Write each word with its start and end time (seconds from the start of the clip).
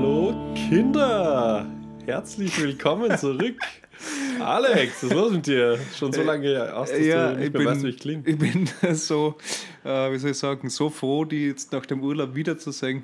Hallo 0.00 0.32
Kinder! 0.54 1.66
Herzlich 2.06 2.56
willkommen 2.62 3.18
zurück. 3.18 3.56
Alex, 4.40 5.02
was 5.02 5.02
ist 5.02 5.12
los 5.12 5.32
mit 5.32 5.46
dir? 5.48 5.76
Schon 5.98 6.12
so 6.12 6.22
lange 6.22 6.72
aus, 6.72 6.90
dass 6.90 7.00
ja, 7.00 7.32
du 7.32 7.38
nicht 7.38 7.46
ich 7.48 7.52
mehr 7.52 7.58
bin, 7.58 7.66
weißt, 7.66 7.82
wie 7.82 7.88
ich 7.88 7.98
klinge. 7.98 8.22
Ich 8.24 8.38
bin 8.38 8.70
so, 8.94 9.36
äh, 9.84 10.12
wie 10.12 10.18
soll 10.18 10.30
ich 10.30 10.38
sagen, 10.38 10.70
so 10.70 10.88
froh, 10.88 11.24
die 11.24 11.48
jetzt 11.48 11.72
nach 11.72 11.84
dem 11.84 12.04
Urlaub 12.04 12.36
wiederzusehen. 12.36 13.02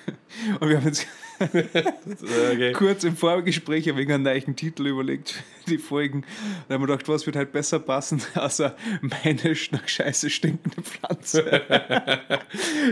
Und 0.60 0.66
wir 0.70 0.78
haben 0.78 0.86
jetzt 0.86 1.06
Okay. 2.52 2.72
kurz 2.72 3.04
im 3.04 3.16
Vorgespräch 3.16 3.88
ein 3.88 3.96
wenig 3.96 4.12
einen 4.12 4.24
neuen 4.24 4.56
Titel 4.56 4.86
überlegt 4.86 5.30
für 5.64 5.70
die 5.70 5.78
Folgen. 5.78 6.24
Da 6.68 6.74
haben 6.74 6.82
wir 6.82 6.86
gedacht, 6.88 7.08
was 7.08 7.24
wird 7.26 7.36
halt 7.36 7.52
besser 7.52 7.78
passen, 7.78 8.20
außer 8.34 8.74
meine 9.02 9.54
nach 9.72 9.88
Scheiße 9.88 10.28
stinkende 10.30 10.82
Pflanze. 10.82 11.40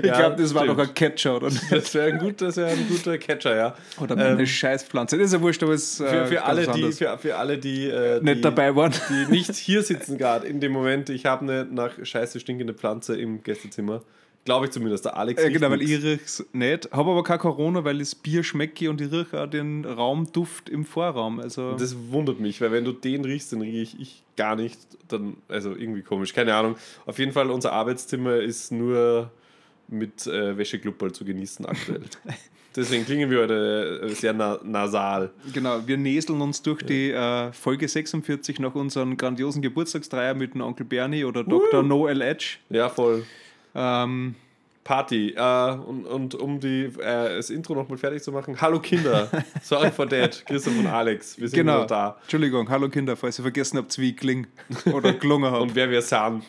ich 0.01 0.05
Ja, 0.07 0.19
glaube, 0.19 0.37
das 0.43 0.55
war 0.55 0.65
stimmt. 0.65 0.79
doch 0.79 0.89
ein 0.89 0.95
Catcher, 0.95 1.37
oder? 1.37 1.51
Das 1.71 1.95
wäre 1.95 2.13
ein, 2.13 2.19
gut, 2.19 2.41
das 2.41 2.57
wär 2.57 2.69
ein 2.69 2.87
guter 2.89 3.19
Catcher, 3.19 3.57
ja. 3.57 3.75
Oder 4.01 4.17
meine 4.17 4.41
Ähm, 4.41 4.47
Scheißpflanze. 4.47 5.17
Das 5.19 5.27
ist 5.27 5.33
ja 5.35 5.41
wurscht, 5.41 5.63
aber 5.63 5.73
es 5.73 5.97
Für, 5.99 6.27
für, 6.27 6.45
alle, 6.45 6.67
die, 6.69 6.93
für, 6.93 7.19
für 7.19 7.37
alle, 7.37 7.59
die, 7.59 7.87
äh, 7.89 8.21
nicht 8.23 8.37
die, 8.37 8.41
dabei 8.41 8.75
waren. 8.75 8.93
die 9.11 9.31
nicht 9.31 9.55
hier 9.57 9.83
sitzen 9.83 10.17
gerade 10.19 10.47
in 10.47 10.61
dem 10.61 10.73
Moment, 10.73 11.11
ich 11.11 11.27
habe 11.27 11.43
eine 11.43 11.65
nach 11.71 11.93
Scheiße 12.03 12.41
stinkende 12.41 12.75
Pflanze 12.75 13.17
im 13.19 13.43
Gästezimmer. 13.43 14.03
Glaube 14.45 14.67
ich 14.67 14.71
zumindest. 14.73 15.05
Der 15.05 15.17
Alex 15.17 15.41
Ja, 15.43 15.49
riecht 15.49 15.61
genau, 15.61 15.71
weil 15.71 15.83
ich 15.83 16.03
riech's 16.03 16.45
nicht. 16.53 16.91
Habe 16.91 17.11
aber 17.11 17.23
kein 17.23 17.39
Corona, 17.39 17.85
weil 17.85 17.99
das 17.99 18.15
Bier 18.15 18.43
schmecke 18.43 18.89
und 18.89 19.01
ich 19.01 19.13
rieche 19.13 19.43
auch 19.43 19.47
den 19.47 19.85
Raumduft 19.85 20.69
im 20.71 20.85
Vorraum. 20.85 21.39
Also 21.39 21.75
Das 21.77 21.95
wundert 22.11 22.41
mich, 22.41 22.61
weil 22.61 22.73
wenn 22.73 22.85
du 22.85 22.93
den 22.93 23.25
riechst, 23.25 23.53
dann 23.53 23.61
rieche 23.61 23.83
ich, 23.83 24.01
ich 24.01 24.23
gar 24.37 24.57
nicht. 24.57 24.79
Dann, 25.09 25.37
also 25.49 25.75
irgendwie 25.75 26.03
komisch, 26.03 26.33
keine 26.33 26.55
Ahnung. 26.55 26.77
Auf 27.05 27.19
jeden 27.19 27.33
Fall, 27.33 27.51
unser 27.51 27.73
Arbeitszimmer 27.73 28.37
ist 28.37 28.73
nur 28.73 29.31
mit 29.89 30.27
äh, 30.27 30.57
Wäscheklubberl 30.57 31.13
zu 31.13 31.25
genießen 31.25 31.67
aktuell. 31.67 32.03
Deswegen 32.77 33.05
klingen 33.07 33.31
wir 33.31 33.41
heute 33.41 34.01
äh, 34.05 34.09
sehr 34.15 34.33
na 34.33 34.59
nasal. 34.63 35.31
genau, 35.53 35.81
wir 35.87 35.97
näseln 35.97 36.41
uns 36.41 36.63
durch 36.63 36.83
die 36.83 37.11
äh, 37.11 37.51
Folge 37.53 37.89
46 37.89 38.61
nach 38.61 38.75
unserem 38.75 39.17
grandiosen 39.17 39.63
Geburtstagsdreier 39.63 40.35
mit 40.35 40.55
dem 40.55 40.61
Onkel 40.61 40.87
Bernie 40.87 41.25
oder 41.25 41.43
Dr. 41.43 41.83
Noel 41.83 42.21
Edge. 42.21 42.59
Ja, 42.71 42.89
voll. 42.89 43.25
Ähm, 43.79 44.35
Party. 44.89 45.35
Äh, 45.37 45.73
und, 45.75 46.07
und 46.07 46.35
um 46.35 46.61
die, 46.61 46.85
äh, 46.85 47.37
das 47.37 47.51
Intro 47.51 47.75
nochmal 47.75 47.99
fertig 47.99 48.23
zu 48.23 48.33
machen. 48.33 48.59
Hallo 48.59 48.81
Kinder. 48.81 49.29
Sorry 49.63 49.91
for 49.91 50.09
that. 50.09 50.45
Christoph 50.47 50.79
und 50.79 50.87
Alex. 50.87 51.39
Wir 51.39 51.47
sind 51.49 51.59
genau. 51.59 51.81
noch 51.81 51.87
da. 51.87 52.17
Entschuldigung, 52.23 52.71
hallo 52.71 52.89
Kinder, 52.89 53.15
falls 53.15 53.39
ihr 53.39 53.43
vergessen 53.43 53.77
habt, 53.77 53.97
wie 53.99 54.11
ich 54.11 54.17
kling 54.17 54.47
oder 54.91 55.13
gelungen 55.13 55.51
habe. 55.51 55.63
Und 55.69 55.75
wer 55.75 55.91
wir 55.91 56.01
sind. 56.01 56.43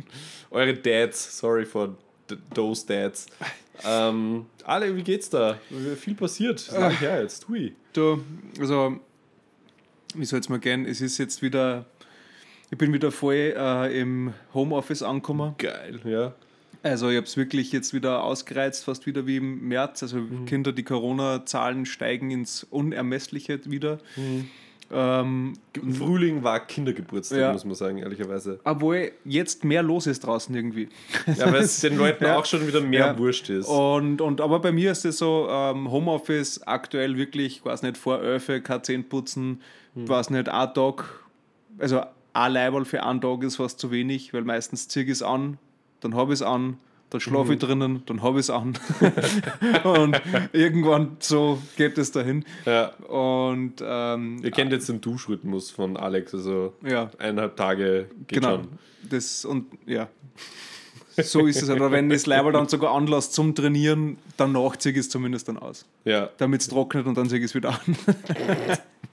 Eure 0.50 0.72
Dads. 0.72 1.38
Sorry 1.38 1.66
for 1.66 1.94
th- 2.28 2.40
those 2.54 2.86
Dads. 2.86 3.26
Ähm, 3.84 4.46
Ale, 4.64 4.96
wie 4.96 5.02
geht's 5.02 5.28
da? 5.28 5.58
Viel 6.00 6.14
passiert. 6.14 6.60
Ist 6.60 6.72
lang 6.72 6.92
her 6.92 7.20
jetzt. 7.20 7.46
Hui. 7.48 7.74
Du, 7.92 8.24
also, 8.58 8.96
wie 10.14 10.24
soll 10.24 10.40
es 10.40 10.48
mal 10.48 10.60
gehen? 10.60 10.86
Es 10.86 11.02
ist 11.02 11.18
jetzt 11.18 11.42
wieder, 11.42 11.84
ich 12.70 12.78
bin 12.78 12.90
wieder 12.94 13.10
voll 13.10 13.54
äh, 13.54 14.00
im 14.00 14.32
Homeoffice 14.54 15.02
angekommen. 15.02 15.56
Geil, 15.58 16.00
ja. 16.04 16.32
Also 16.82 17.08
ich 17.10 17.16
habe 17.16 17.26
es 17.26 17.36
wirklich 17.36 17.70
jetzt 17.72 17.94
wieder 17.94 18.24
ausgereizt, 18.24 18.84
fast 18.84 19.06
wieder 19.06 19.26
wie 19.26 19.36
im 19.36 19.68
März. 19.68 20.02
Also 20.02 20.20
Kinder, 20.46 20.72
die 20.72 20.82
Corona-Zahlen 20.82 21.86
steigen 21.86 22.30
ins 22.30 22.64
Unermessliche 22.64 23.60
wieder. 23.70 23.98
Ähm, 24.94 25.54
Im 25.74 25.94
Frühling 25.94 26.42
war 26.42 26.60
Kindergeburtstag, 26.66 27.38
Ja. 27.38 27.52
muss 27.52 27.64
man 27.64 27.74
sagen, 27.74 27.96
ehrlicherweise. 27.98 28.60
obwohl 28.64 29.12
jetzt 29.24 29.64
mehr 29.64 29.82
los 29.82 30.06
ist 30.06 30.20
draußen 30.26 30.54
irgendwie. 30.54 30.88
Ja, 31.38 31.50
weil 31.50 31.62
es 31.62 31.80
den 31.80 31.96
Leuten 31.96 32.24
Ja. 32.26 32.36
auch 32.36 32.44
schon 32.44 32.66
wieder 32.66 32.82
mehr 32.82 33.06
Ja. 33.06 33.18
wurscht 33.18 33.48
ist. 33.48 33.68
Und, 33.68 34.20
und, 34.20 34.42
aber 34.42 34.58
bei 34.60 34.70
mir 34.70 34.92
ist 34.92 35.06
es 35.06 35.16
so, 35.16 35.46
ähm, 35.48 35.90
Homeoffice 35.90 36.62
aktuell 36.66 37.16
wirklich, 37.16 37.58
ich 37.58 37.64
weiß 37.64 37.82
nicht, 37.82 37.96
vor 37.96 38.18
Öfe, 38.18 38.60
kein 38.60 38.82
Zähne 38.84 39.04
putzen, 39.04 39.62
Hm. 39.94 40.08
weiß 40.08 40.28
nicht, 40.30 40.48
ein 40.50 40.74
Tag, 40.74 41.04
also 41.78 42.02
ein 42.34 42.52
Leiberl 42.52 42.84
für 42.84 43.02
einen 43.02 43.20
Tag 43.22 43.42
ist 43.44 43.56
fast 43.56 43.78
zu 43.78 43.90
wenig, 43.92 44.34
weil 44.34 44.42
meistens 44.42 44.88
ziehe 44.88 45.06
ich 45.06 45.10
es 45.12 45.22
an, 45.22 45.56
dann 46.02 46.14
habe 46.14 46.34
ich 46.34 46.40
es 46.40 46.42
an, 46.42 46.76
dann 47.10 47.20
schlafe 47.20 47.46
Mhm. 47.46 47.52
ich 47.52 47.58
drinnen, 47.58 48.02
dann 48.06 48.22
habe 48.22 48.38
ich 48.38 48.46
es 48.46 48.50
an. 48.50 48.74
und 49.84 50.20
irgendwann 50.52 51.16
so 51.20 51.60
geht 51.76 51.96
es 51.98 52.12
dahin. 52.12 52.44
Ja. 52.66 52.88
Und 53.08 53.74
ähm, 53.82 54.40
Ihr 54.42 54.50
kennt 54.50 54.72
jetzt 54.72 54.88
den 54.88 55.00
Duschrhythmus 55.00 55.70
von 55.70 55.96
Alex, 55.96 56.34
also 56.34 56.74
ja, 56.82 57.10
eineinhalb 57.18 57.56
Tage 57.56 58.06
geht 58.26 58.40
genau. 58.40 58.56
schon. 58.56 58.68
Das 59.08 59.44
und 59.44 59.66
ja. 59.86 60.08
So 61.16 61.46
ist 61.46 61.62
es. 61.62 61.68
Oder 61.70 61.90
wenn 61.90 62.08
das 62.08 62.26
Leiberl 62.26 62.52
dann 62.52 62.68
sogar 62.68 62.94
anlässt 62.94 63.34
zum 63.34 63.54
Trainieren, 63.54 64.18
danach 64.36 64.76
ziehe 64.76 64.92
ich 64.92 65.00
es 65.00 65.08
zumindest 65.10 65.48
dann 65.48 65.58
aus. 65.58 65.84
Ja. 66.04 66.30
damit 66.38 66.60
es 66.62 66.68
trocknet 66.68 67.06
und 67.06 67.16
dann 67.16 67.28
ziehe 67.28 67.38
ich 67.40 67.46
es 67.46 67.54
wieder 67.54 67.70
an. 67.70 67.96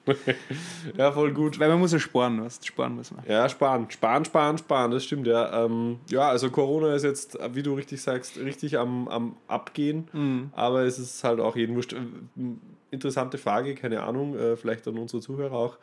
ja, 0.97 1.11
voll 1.11 1.33
gut. 1.33 1.59
Weil 1.59 1.69
man 1.69 1.79
muss 1.79 1.91
ja 1.91 1.99
sparen, 1.99 2.43
was 2.43 2.59
sparen 2.65 2.95
muss 2.95 3.11
man. 3.11 3.23
Ja, 3.27 3.47
sparen, 3.49 3.89
sparen, 3.89 4.25
sparen, 4.25 4.57
sparen, 4.57 4.91
das 4.91 5.03
stimmt, 5.03 5.27
ja. 5.27 5.65
Ähm, 5.65 5.99
ja, 6.09 6.29
also 6.29 6.49
Corona 6.49 6.95
ist 6.95 7.03
jetzt, 7.03 7.37
wie 7.53 7.63
du 7.63 7.73
richtig 7.73 8.01
sagst, 8.01 8.37
richtig 8.37 8.77
am, 8.77 9.07
am 9.07 9.35
Abgehen, 9.47 10.07
Mhm. 10.13 10.49
aber 10.53 10.83
es 10.83 10.99
ist 10.99 11.23
halt 11.23 11.39
auch 11.39 11.55
jeden 11.55 11.75
wurscht. 11.75 11.93
Ähm, 11.93 12.59
Interessante 12.91 13.37
Frage, 13.37 13.75
keine 13.75 14.01
Ahnung, 14.01 14.35
äh, 14.35 14.55
vielleicht 14.57 14.87
an 14.87 14.97
unsere 14.97 15.21
Zuhörer 15.21 15.53
auch. 15.55 15.77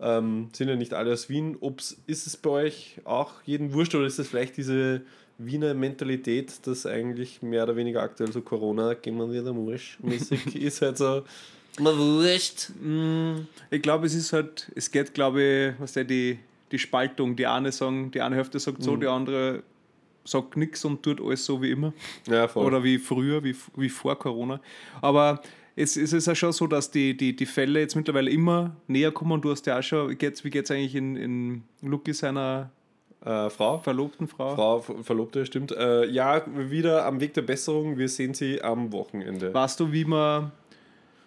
Ähm, 0.00 0.48
sind 0.54 0.68
ja 0.68 0.76
nicht 0.76 0.94
alle 0.94 1.12
aus 1.12 1.28
Wien. 1.28 1.54
Ob's, 1.60 1.98
ist 2.06 2.26
es 2.26 2.38
bei 2.38 2.48
euch 2.48 2.98
auch 3.04 3.32
jeden 3.44 3.74
wurscht 3.74 3.94
oder 3.94 4.06
ist 4.06 4.18
es 4.18 4.26
vielleicht 4.28 4.56
diese 4.56 5.02
Wiener 5.38 5.74
Mentalität, 5.74 6.66
dass 6.66 6.86
eigentlich 6.86 7.42
mehr 7.42 7.64
oder 7.64 7.76
weniger 7.76 8.02
aktuell 8.02 8.32
so 8.32 8.40
Corona, 8.40 8.94
gehen 8.94 9.16
wir 9.16 9.30
wieder 9.30 9.54
wurscht, 9.54 9.98
mäßig 10.02 10.56
ist 10.62 10.80
halt 10.80 10.96
so, 10.98 11.22
na 11.78 11.96
wurscht. 11.96 12.70
Ich 13.70 13.82
glaube, 13.82 14.06
es 14.06 14.14
ist 14.14 14.32
halt, 14.32 14.70
es 14.74 14.90
geht, 14.90 15.12
glaube 15.12 15.42
ich, 15.42 15.80
was 15.80 15.92
der 15.92 16.04
die, 16.04 16.38
die 16.72 16.78
Spaltung. 16.78 17.36
Die 17.36 17.46
eine 17.46 17.70
sagen, 17.72 18.10
die 18.10 18.22
eine 18.22 18.36
Hälfte 18.36 18.58
sagt 18.58 18.82
so, 18.82 18.96
die 18.96 19.06
andere 19.06 19.62
sagt 20.24 20.56
nichts 20.56 20.84
und 20.84 21.02
tut 21.02 21.20
alles 21.20 21.44
so 21.44 21.60
wie 21.62 21.70
immer. 21.70 21.92
Ja, 22.26 22.48
voll. 22.48 22.64
Oder 22.64 22.82
wie 22.82 22.98
früher, 22.98 23.44
wie, 23.44 23.54
wie 23.76 23.88
vor 23.88 24.18
Corona. 24.18 24.60
Aber 25.02 25.42
es, 25.76 25.96
es 25.96 26.12
ist 26.12 26.26
ja 26.26 26.34
schon 26.34 26.52
so, 26.52 26.66
dass 26.66 26.90
die, 26.90 27.16
die, 27.16 27.36
die 27.36 27.46
Fälle 27.46 27.80
jetzt 27.80 27.94
mittlerweile 27.94 28.30
immer 28.30 28.74
näher 28.86 29.12
kommen. 29.12 29.40
Du 29.40 29.50
hast 29.50 29.66
ja 29.66 29.78
auch 29.78 29.82
schon, 29.82 30.10
wie 30.10 30.16
geht's, 30.16 30.44
wie 30.44 30.50
geht's 30.50 30.70
eigentlich 30.70 30.94
in, 30.94 31.16
in 31.16 31.62
Lucky 31.82 32.14
seiner 32.14 32.70
äh, 33.26 33.50
Frau? 33.50 33.78
verlobten 33.78 34.28
Frau? 34.28 34.54
Frau 34.54 34.80
Ver- 34.80 35.02
Verlobte, 35.02 35.44
stimmt. 35.44 35.72
Äh, 35.72 36.06
ja, 36.06 36.42
wieder 36.54 37.04
am 37.04 37.20
Weg 37.20 37.34
der 37.34 37.42
Besserung. 37.42 37.98
Wir 37.98 38.08
sehen 38.08 38.32
sie 38.34 38.62
am 38.62 38.92
Wochenende. 38.92 39.52
Weißt 39.52 39.78
du, 39.80 39.92
wie 39.92 40.04
man. 40.04 40.52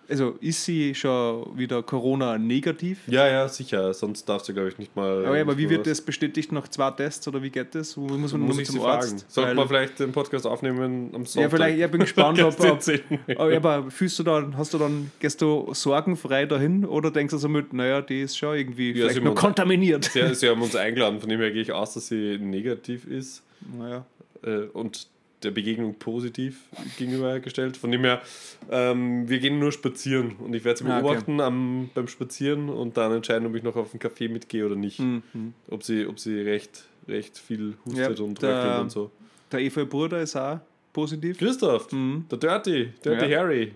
Also 0.09 0.35
ist 0.41 0.65
sie 0.65 0.95
schon 0.95 1.57
wieder 1.57 1.83
Corona-negativ? 1.83 2.99
Ja, 3.07 3.27
ja, 3.27 3.47
sicher. 3.47 3.93
Sonst 3.93 4.27
darfst 4.27 4.49
du, 4.49 4.53
glaube 4.53 4.69
ich, 4.69 4.77
nicht 4.77 4.95
mal. 4.95 5.25
Aber, 5.25 5.35
ja, 5.35 5.41
aber 5.43 5.57
wie 5.57 5.69
wird 5.69 5.85
das 5.87 6.01
bestätigt 6.01 6.51
nach 6.51 6.67
zwei 6.67 6.91
Tests 6.91 7.27
oder 7.27 7.41
wie 7.43 7.49
geht 7.49 7.75
das? 7.75 7.95
Wo 7.95 8.01
muss 8.01 8.31
man 8.31 8.41
Muss 8.41 8.55
nur 8.55 8.61
ich 8.61 8.67
zum 8.69 8.79
sie 8.79 8.85
Arzt? 8.85 9.09
fragen. 9.09 9.23
Sollte 9.27 9.53
man 9.55 9.67
vielleicht 9.67 9.99
den 9.99 10.11
Podcast 10.11 10.47
aufnehmen 10.47 11.11
am 11.13 11.25
Sonntag? 11.25 11.41
ja, 11.41 11.49
vielleicht, 11.57 11.79
ich 11.79 11.91
bin 11.91 12.01
gespannt, 12.01 12.41
ob, 12.43 12.59
ob, 12.59 13.39
aber, 13.39 13.91
fühlst 13.91 14.17
du 14.19 14.23
dann, 14.23 14.57
hast 14.57 14.73
du 14.73 14.77
dann, 14.77 15.11
gehst 15.19 15.41
du 15.41 15.69
sorgenfrei 15.73 16.45
dahin 16.45 16.85
oder 16.85 17.11
denkst 17.11 17.31
du 17.31 17.37
so 17.37 17.47
mit, 17.49 17.73
naja, 17.73 18.01
die 18.01 18.21
ist 18.21 18.37
schon 18.37 18.55
irgendwie 18.57 18.91
Ja, 18.93 19.07
vielleicht 19.09 19.25
uns- 19.25 19.39
kontaminiert? 19.39 20.05
Sie, 20.05 20.33
sie 20.35 20.49
haben 20.49 20.61
uns 20.61 20.75
eingeladen, 20.75 21.19
von 21.19 21.29
dem 21.29 21.39
her 21.39 21.51
gehe 21.51 21.61
ich 21.61 21.71
aus, 21.71 21.93
dass 21.93 22.07
sie 22.07 22.37
negativ 22.39 23.05
ist 23.05 23.43
Naja. 23.77 24.05
äh, 24.43 24.61
und 24.73 25.07
der 25.43 25.51
Begegnung 25.51 25.95
positiv 25.95 26.61
gegenübergestellt. 26.97 27.77
Von 27.77 27.91
dem 27.91 28.01
her, 28.03 28.21
ähm, 28.69 29.27
wir 29.29 29.39
gehen 29.39 29.59
nur 29.59 29.71
spazieren 29.71 30.35
und 30.37 30.53
ich 30.53 30.63
werde 30.65 30.79
sie 30.79 30.85
Ah, 30.85 30.97
okay. 30.97 31.01
beobachten 31.01 31.39
am, 31.41 31.89
beim 31.93 32.07
Spazieren 32.07 32.69
und 32.69 32.97
dann 32.97 33.11
entscheiden, 33.13 33.47
ob 33.47 33.55
ich 33.55 33.63
noch 33.63 33.75
auf 33.75 33.93
einen 33.93 34.01
Café 34.01 34.29
mitgehe 34.29 34.65
oder 34.65 34.75
nicht. 34.75 34.99
Mhm. 34.99 35.23
Ob 35.69 35.83
sie, 35.83 36.05
ob 36.05 36.19
sie 36.19 36.39
recht, 36.41 36.83
recht 37.07 37.37
viel 37.37 37.75
Ja, 37.85 37.91
hustet 38.07 38.19
und 38.19 38.41
der- 38.41 38.63
röchelt 38.65 38.81
und 38.81 38.91
so. 38.91 39.11
Der 39.51 39.59
Eva 39.61 39.83
Bruder 39.85 40.21
ist 40.21 40.35
auch 40.35 40.59
positiv. 40.93 41.37
Christoph, 41.37 41.91
Mhm. 41.91 42.25
der 42.29 42.37
Dirty, 42.37 42.89
Dirty 43.03 43.25
Ja. 43.31 43.39
Harry. 43.39 43.73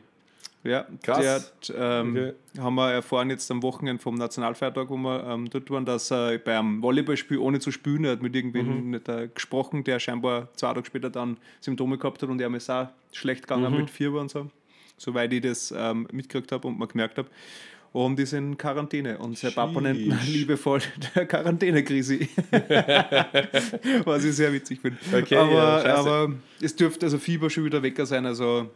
Ja, 0.63 0.87
Krass. 1.01 1.19
Der 1.19 1.33
hat, 1.35 1.73
ähm, 2.05 2.11
Okay. 2.15 2.33
haben 2.61 2.75
wir 2.75 2.91
erfahren 2.91 3.29
jetzt 3.29 3.51
am 3.51 3.61
Wochenende 3.63 4.01
vom 4.01 4.15
Nationalfeiertag, 4.15 4.89
wo 4.89 4.95
wir 4.95 5.23
ähm, 5.27 5.49
dort 5.49 5.69
waren, 5.69 5.83
dass 5.85 6.09
er 6.09 6.37
beim 6.37 6.81
Volleyballspiel 6.81 7.37
ohne 7.37 7.59
zu 7.59 7.71
spielen, 7.71 8.05
er 8.05 8.13
hat 8.13 8.21
mit 8.21 8.33
irgendwen 8.35 8.85
Mhm. 8.85 8.89
nicht, 8.91 9.09
äh, 9.09 9.27
gesprochen, 9.33 9.83
der 9.83 9.99
scheinbar 9.99 10.47
zwei 10.55 10.67
Tage 10.73 10.85
später 10.85 11.09
dann 11.09 11.35
Symptome 11.59 11.97
gehabt 11.97 12.21
hat 12.23 12.29
und 12.29 12.39
er 12.39 12.53
ist 12.53 12.69
auch 12.69 12.87
schlecht 13.11 13.43
gegangen 13.43 13.71
Mhm. 13.73 13.77
mit 13.81 13.89
Fieber 13.89 14.21
und 14.21 14.31
so, 14.31 14.49
soweit 14.97 15.33
ich 15.33 15.41
das 15.41 15.73
ähm, 15.75 16.07
mitgekriegt 16.13 16.51
habe 16.53 16.67
und 16.69 16.79
mal 16.79 16.87
gemerkt 16.87 17.17
habe. 17.17 17.27
Und 17.91 18.17
die 18.17 18.25
sind 18.25 18.43
in 18.53 18.57
Quarantäne. 18.57 19.19
Und 19.19 19.37
sein 19.37 19.53
Papa 19.53 19.79
nennt 19.79 19.99
ihn 19.99 20.17
liebevoll 20.25 20.79
der 21.15 21.27
Quarantäne-Krise. 21.27 22.21
Was 24.05 24.23
ich 24.25 24.35
sehr 24.35 24.51
witzig 24.53 24.79
finde. 24.81 24.97
Okay, 25.15 25.35
ja, 25.35 25.41
aber, 25.43 25.81
scheiße. 25.81 26.09
aber 26.09 26.33
es 26.61 26.75
dürfte 26.75 27.05
also 27.05 27.19
Fieber 27.19 27.49
schon 27.49 27.65
wieder 27.65 27.83
weg 27.83 27.99
sein. 28.03 28.25
Also 28.25 28.69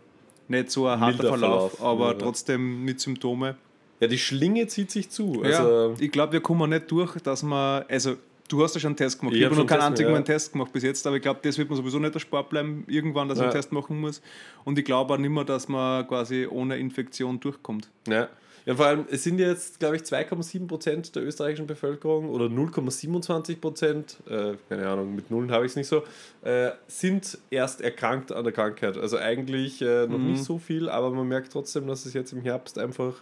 nicht 0.49 0.71
so 0.71 0.88
ein 0.88 0.99
harter 0.99 1.17
Verlauf, 1.27 1.75
Verlauf, 1.75 1.81
aber 1.81 2.07
ja. 2.07 2.13
trotzdem 2.13 2.83
mit 2.83 2.99
Symptome. 2.99 3.55
Ja, 3.99 4.07
die 4.07 4.17
Schlinge 4.17 4.67
zieht 4.67 4.91
sich 4.91 5.09
zu. 5.09 5.41
Also, 5.44 5.89
ja, 5.89 5.95
ich 5.99 6.11
glaube, 6.11 6.33
wir 6.33 6.41
kommen 6.41 6.69
nicht 6.69 6.89
durch, 6.91 7.19
dass 7.21 7.44
man, 7.44 7.83
also 7.89 8.15
Du 8.49 8.63
hast 8.63 8.75
ja 8.75 8.79
schon 8.79 8.89
einen 8.89 8.95
Test 8.95 9.19
gemacht. 9.19 9.35
Ich 9.35 9.41
Ich, 9.41 9.45
hab 9.45 9.51
habe 9.51 9.61
noch 9.61 9.67
keinen 9.67 9.81
einzigen 9.81 10.09
ja. 10.13 10.21
Test 10.21 10.53
gemacht 10.53 10.71
bis 10.71 10.83
jetzt, 10.83 11.05
aber 11.05 11.17
ich 11.17 11.21
glaube, 11.21 11.39
das 11.44 11.57
wird 11.57 11.69
mir 11.69 11.75
sowieso 11.75 11.99
nicht 11.99 12.13
erspart 12.13 12.49
bleiben, 12.49 12.85
irgendwann, 12.88 13.27
dass 13.27 13.39
ich 13.39 13.41
Ja. 13.41 13.49
einen 13.49 13.55
Test 13.55 13.71
machen 13.73 13.99
muss. 13.99 14.21
Und 14.63 14.79
ich 14.79 14.85
glaube 14.85 15.13
auch 15.13 15.17
nicht 15.17 15.29
mehr, 15.29 15.44
dass 15.44 15.67
man 15.67 16.07
quasi 16.07 16.47
ohne 16.49 16.77
Infektion 16.77 17.39
durchkommt. 17.39 17.89
Ja. 18.07 18.29
Ja, 18.67 18.75
vor 18.75 18.85
allem, 18.85 19.05
es 19.09 19.23
sind 19.23 19.39
jetzt, 19.39 19.79
glaube 19.79 19.95
ich, 19.95 20.01
2,7 20.01 20.67
Prozent 20.67 21.15
der 21.15 21.23
österreichischen 21.23 21.67
Bevölkerung 21.67 22.29
oder 22.29 22.45
0,27 22.47 23.61
Prozent, 23.61 24.17
äh, 24.29 24.55
keine 24.67 24.89
Ahnung, 24.89 25.15
mit 25.15 25.31
Nullen 25.31 25.51
habe 25.51 25.65
ich 25.65 25.71
es 25.71 25.75
nicht 25.77 25.87
so, 25.87 26.03
äh, 26.43 26.71
sind 26.87 27.37
erst 27.49 27.79
erkrankt 27.79 28.33
an 28.33 28.43
der 28.43 28.51
Krankheit. 28.51 28.97
Also 28.97 29.17
eigentlich 29.17 29.81
äh, 29.81 30.05
noch 30.05 30.19
nicht 30.19 30.43
so 30.43 30.57
viel, 30.59 30.89
aber 30.89 31.11
man 31.11 31.27
merkt 31.29 31.53
trotzdem, 31.53 31.87
dass 31.87 32.05
es 32.05 32.13
jetzt 32.13 32.33
im 32.33 32.41
Herbst 32.41 32.77
einfach, 32.77 33.13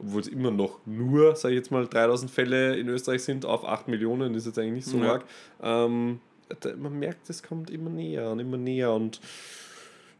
obwohl 0.00 0.20
es 0.20 0.26
immer 0.26 0.50
noch 0.50 0.80
nur, 0.84 1.36
sage 1.36 1.54
ich 1.54 1.58
jetzt 1.58 1.70
mal, 1.70 1.86
3000 1.86 2.28
Fälle 2.28 2.76
in 2.76 2.88
Österreich 2.88 3.22
sind 3.22 3.46
auf 3.46 3.64
8 3.64 3.86
Millionen, 3.86 4.34
ist 4.34 4.46
jetzt 4.46 4.58
eigentlich 4.58 4.84
nicht 4.84 4.88
so 4.88 4.98
Ja. 4.98 5.12
arg. 5.12 5.24
Ähm, 5.62 6.18
man 6.76 6.98
merkt, 6.98 7.30
es 7.30 7.40
kommt 7.42 7.70
immer 7.70 7.90
näher 7.90 8.30
und 8.32 8.40
immer 8.40 8.56
näher 8.56 8.92
und 8.92 9.20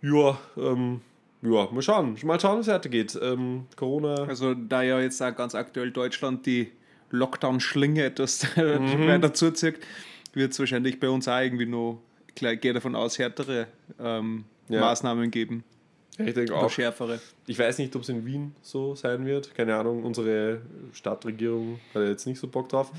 ja, 0.02 0.38
ähm, 0.56 1.00
ja, 1.43 1.69
mal 1.71 1.83
schauen. 1.83 2.17
Mal 2.25 2.41
schauen, 2.41 2.56
wie 2.59 2.61
es 2.62 2.67
weitergeht. 2.69 3.19
Ähm, 3.23 3.67
Corona. 3.77 4.15
Also 4.25 4.55
da 4.55 4.83
ja 4.83 5.00
jetzt 5.00 5.23
auch 5.23 5.35
ganz 5.35 5.55
aktuell 5.55 5.91
Deutschland 5.91 6.44
die 6.47 6.73
Lockdown-Schlinge 7.11 8.05
etwas 8.05 8.47
Mhm. 8.56 9.06
weiter 9.06 9.33
zuzieht, 9.33 9.79
wird 10.33 10.53
es 10.53 10.59
wahrscheinlich 10.59 10.99
bei 11.00 11.09
uns 11.09 11.29
auch 11.29 11.38
irgendwie 11.41 11.67
noch, 11.67 12.00
ich 12.35 12.61
gehe 12.61 12.73
davon 12.73 12.94
aus, 12.94 13.19
härtere 13.19 13.67
ähm, 14.00 14.44
Ja. 14.69 14.81
Maßnahmen 14.81 15.31
geben. 15.31 15.62
ich 16.19 16.35
denke 16.35 16.55
auch. 16.56 16.69
schärfere. 16.71 17.21
Ich 17.47 17.59
weiß 17.59 17.79
nicht, 17.79 17.94
ob 17.94 18.03
es 18.03 18.09
in 18.09 18.25
Wien 18.27 18.55
so 18.62 18.94
sein 18.94 19.25
wird. 19.27 19.55
Keine 19.55 19.77
Ahnung, 19.77 20.03
unsere 20.05 20.61
Stadtregierung 20.93 21.79
hat 21.94 22.03
ja 22.03 22.09
jetzt 22.09 22.27
nicht 22.27 22.41
so 22.41 22.49
Bock 22.49 22.69
drauf. 22.69 22.91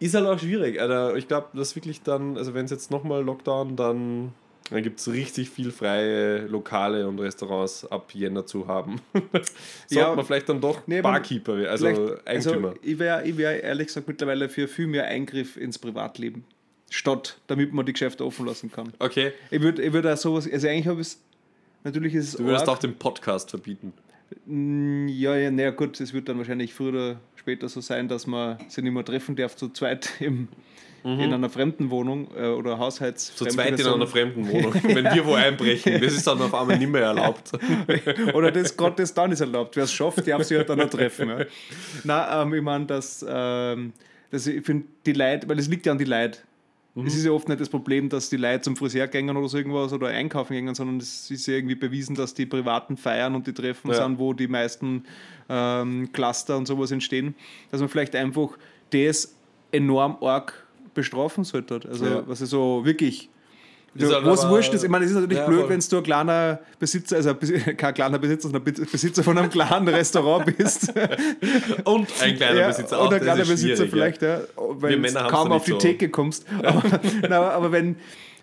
Ist 0.00 0.14
halt 0.14 0.26
auch 0.26 0.38
schwierig. 0.38 0.80
Also 0.80 1.16
ich 1.16 1.28
glaube, 1.28 1.48
dass 1.54 1.74
wirklich 1.76 2.02
dann, 2.02 2.36
also 2.36 2.54
wenn 2.54 2.64
es 2.64 2.70
jetzt 2.70 2.90
nochmal 2.90 3.22
Lockdown, 3.24 3.76
dann, 3.76 4.32
dann 4.70 4.82
gibt 4.82 5.00
es 5.00 5.08
richtig 5.10 5.50
viel 5.50 5.70
freie 5.70 6.46
Lokale 6.46 7.06
und 7.08 7.18
Restaurants 7.18 7.84
ab 7.86 8.12
Jänner 8.14 8.44
zu 8.46 8.66
haben. 8.66 9.00
Sollte 9.32 9.50
Ja. 9.90 10.14
man 10.14 10.24
vielleicht 10.24 10.48
dann 10.48 10.60
doch 10.60 10.86
Nee, 10.86 11.00
Barkeeper, 11.00 11.54
also 11.68 11.86
Vielleicht- 11.86 12.26
Eigentümer. 12.28 12.68
Also 12.68 12.80
ich 12.82 12.98
wäre 12.98 13.26
ich 13.26 13.36
wär 13.36 13.62
ehrlich 13.62 13.86
gesagt 13.88 14.08
mittlerweile 14.08 14.48
für 14.48 14.68
viel 14.68 14.86
mehr 14.86 15.04
Eingriff 15.06 15.56
ins 15.56 15.78
Privatleben. 15.78 16.44
Statt, 16.90 17.38
damit 17.48 17.72
man 17.74 17.84
die 17.84 17.92
Geschäfte 17.92 18.24
offen 18.24 18.46
lassen 18.46 18.72
kann. 18.72 18.92
okay, 18.98 19.32
Ich 19.50 19.60
würde 19.60 19.82
ich 19.82 19.92
würd 19.92 20.06
auch 20.06 20.16
sowas, 20.16 20.48
also 20.50 20.68
eigentlich 20.68 20.86
habe 20.86 21.00
ich 21.02 21.08
es, 21.08 21.20
natürlich 21.84 22.14
ist 22.14 22.28
es 22.28 22.32
du 22.36 22.44
würdest 22.44 22.66
arg. 22.66 22.76
auch 22.76 22.78
den 22.78 22.94
Podcast 22.96 23.50
verbieten. 23.50 23.92
Ja, 24.46 25.36
ja, 25.36 25.50
naja, 25.50 25.70
gut, 25.70 26.00
es 26.00 26.12
wird 26.12 26.28
dann 26.28 26.38
wahrscheinlich 26.38 26.72
früher 26.74 26.88
oder 26.90 27.20
später 27.36 27.68
so 27.68 27.80
sein, 27.80 28.08
dass 28.08 28.26
man 28.26 28.58
sich 28.68 28.82
nicht 28.84 28.92
mehr 28.92 29.04
treffen 29.04 29.36
darf, 29.36 29.56
zu 29.56 29.68
zweit 29.70 30.10
im, 30.20 30.48
in 31.04 31.32
einer 31.32 31.48
fremden 31.48 31.90
Wohnung 31.90 32.28
äh, 32.36 32.48
oder 32.48 32.78
Haushalts. 32.78 33.32
Mhm. 33.32 33.36
Zu 33.36 33.44
zweit 33.46 33.78
in 33.80 33.86
einer 33.86 34.06
fremden 34.06 34.48
Wohnung, 34.48 34.74
wenn 34.82 35.04
wir 35.04 35.24
wo 35.24 35.34
einbrechen. 35.34 36.00
Das 36.00 36.12
ist 36.12 36.26
dann 36.26 36.40
auf 36.42 36.52
einmal 36.52 36.76
nicht 36.78 36.90
mehr 36.90 37.02
erlaubt. 37.02 37.52
Oder 38.34 38.50
das 38.50 38.76
gerade 38.76 38.96
das 38.96 39.14
dann 39.14 39.32
ist 39.32 39.40
erlaubt. 39.40 39.76
Wer 39.76 39.84
es 39.84 39.92
schafft, 39.92 40.26
darf 40.26 40.42
sich 40.42 40.58
halt 40.58 40.68
dann 40.68 40.78
noch 40.78 40.90
treffen. 40.90 41.28
Ja. 41.28 41.44
Nein, 42.04 42.46
ähm, 42.48 42.54
ich 42.54 42.62
meine, 42.62 42.86
dass, 42.86 43.24
ähm, 43.28 43.92
dass 44.30 44.46
ich 44.46 44.64
finde, 44.64 44.86
die 45.06 45.12
Leute, 45.12 45.48
weil 45.48 45.58
es 45.58 45.68
liegt 45.68 45.86
ja 45.86 45.92
an 45.92 45.98
die 45.98 46.04
Leute. 46.04 46.38
Es 47.06 47.14
ist 47.14 47.24
ja 47.24 47.30
oft 47.30 47.48
nicht 47.48 47.60
das 47.60 47.68
Problem, 47.68 48.08
dass 48.08 48.28
die 48.28 48.36
Leute 48.36 48.62
zum 48.62 48.76
Friseur 48.76 49.06
gehen 49.06 49.30
oder 49.30 49.46
so 49.48 49.56
irgendwas 49.56 49.92
oder 49.92 50.08
einkaufen 50.08 50.54
gehen, 50.54 50.74
sondern 50.74 50.96
es 50.96 51.30
ist 51.30 51.46
ja 51.46 51.54
irgendwie 51.54 51.76
bewiesen, 51.76 52.16
dass 52.16 52.34
die 52.34 52.44
privaten 52.44 52.96
Feiern 52.96 53.36
und 53.36 53.46
die 53.46 53.52
Treffen 53.52 53.88
Ja. 53.92 54.02
sind, 54.02 54.18
wo 54.18 54.32
die 54.32 54.48
meisten 54.48 55.04
ähm, 55.48 56.10
Cluster 56.12 56.56
und 56.56 56.66
sowas 56.66 56.90
entstehen, 56.90 57.36
dass 57.70 57.78
man 57.78 57.88
vielleicht 57.88 58.16
einfach 58.16 58.58
das 58.90 59.32
enorm 59.70 60.16
arg 60.20 60.66
bestrafen 60.98 61.44
sollte. 61.44 61.80
Also, 61.88 62.04
Ja. 62.04 62.22
was 62.26 62.40
ist 62.40 62.50
so 62.50 62.84
wirklich 62.84 63.30
halt 64.00 64.24
was 64.26 64.48
wurscht 64.48 64.72
ist, 64.74 64.84
ich 64.84 64.90
meine, 64.90 65.04
es 65.06 65.10
ist 65.10 65.16
natürlich 65.16 65.38
Ja, 65.38 65.46
blöd, 65.46 65.68
wenn 65.68 65.80
du 65.80 65.96
ein 65.96 66.02
kleiner 66.02 66.60
Besitzer, 66.78 67.16
also 67.16 67.34
kein 67.76 67.94
kleiner 67.94 68.18
Besitzer, 68.18 68.48
sondern 68.48 68.62
Be- 68.62 68.72
Besitzer 68.86 69.22
von 69.24 69.36
einem 69.38 69.50
kleinen 69.50 69.88
Restaurant 70.00 70.44
bist. 70.56 70.92
Und 71.84 72.06
ein 72.22 72.36
kleiner 72.36 72.60
Ja, 72.60 72.68
Besitzer 72.68 72.98
auch. 73.00 73.06
Oder 73.06 73.16
ein 73.16 73.22
kleiner 73.22 73.44
Besitzer 73.44 73.86
vielleicht, 73.88 74.22
ja, 74.22 74.40
weil 74.56 75.00
du 75.00 75.12
kaum 75.28 75.50
auf 75.52 75.64
die 75.64 75.70
so. 75.72 75.78
Theke 75.78 76.10
kommst. 76.10 76.44
Aber, 76.62 76.82
aber, 77.24 77.52
aber 77.54 77.72
wenn, 77.72 77.96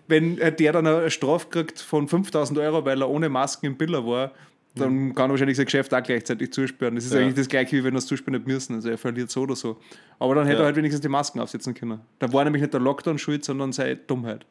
wenn 0.08 0.38
äh, 0.38 0.52
der 0.54 0.72
dann 0.72 0.86
eine 0.86 1.10
Strafe 1.10 1.46
kriegt 1.48 1.80
von 1.80 2.08
5000 2.08 2.58
Euro, 2.58 2.84
weil 2.84 3.00
er 3.00 3.08
ohne 3.08 3.28
Masken 3.28 3.66
im 3.66 3.76
Biller 3.76 4.04
war, 4.06 4.32
dann 4.76 5.14
kann 5.14 5.28
er 5.28 5.30
wahrscheinlich 5.30 5.56
sein 5.56 5.66
Geschäft 5.66 5.92
auch 5.92 6.02
gleichzeitig 6.02 6.52
zusperren. 6.52 6.94
Das 6.94 7.04
ist 7.04 7.12
Ja. 7.14 7.20
eigentlich 7.20 7.34
das 7.34 7.48
gleiche, 7.48 7.76
wie 7.76 7.84
wenn 7.84 7.94
er 7.94 7.98
es 7.98 8.06
zusperren 8.06 8.34
nicht 8.34 8.46
müssen. 8.46 8.74
Also 8.76 8.88
er 8.90 8.98
verliert 8.98 9.30
so 9.30 9.42
oder 9.42 9.56
so. 9.56 9.78
Aber 10.18 10.34
dann 10.34 10.46
hätte 10.46 10.58
Ja. 10.58 10.62
er 10.62 10.66
halt 10.66 10.76
wenigstens 10.76 11.00
die 11.02 11.08
Masken 11.08 11.40
aufsetzen 11.40 11.74
können. 11.74 12.00
Da 12.18 12.32
war 12.32 12.44
nämlich 12.44 12.62
nicht 12.62 12.72
der 12.72 12.80
Lockdown 12.80 13.18
schuld, 13.18 13.44
sondern 13.44 13.72
seine 13.72 13.96
Dummheit. 13.96 14.46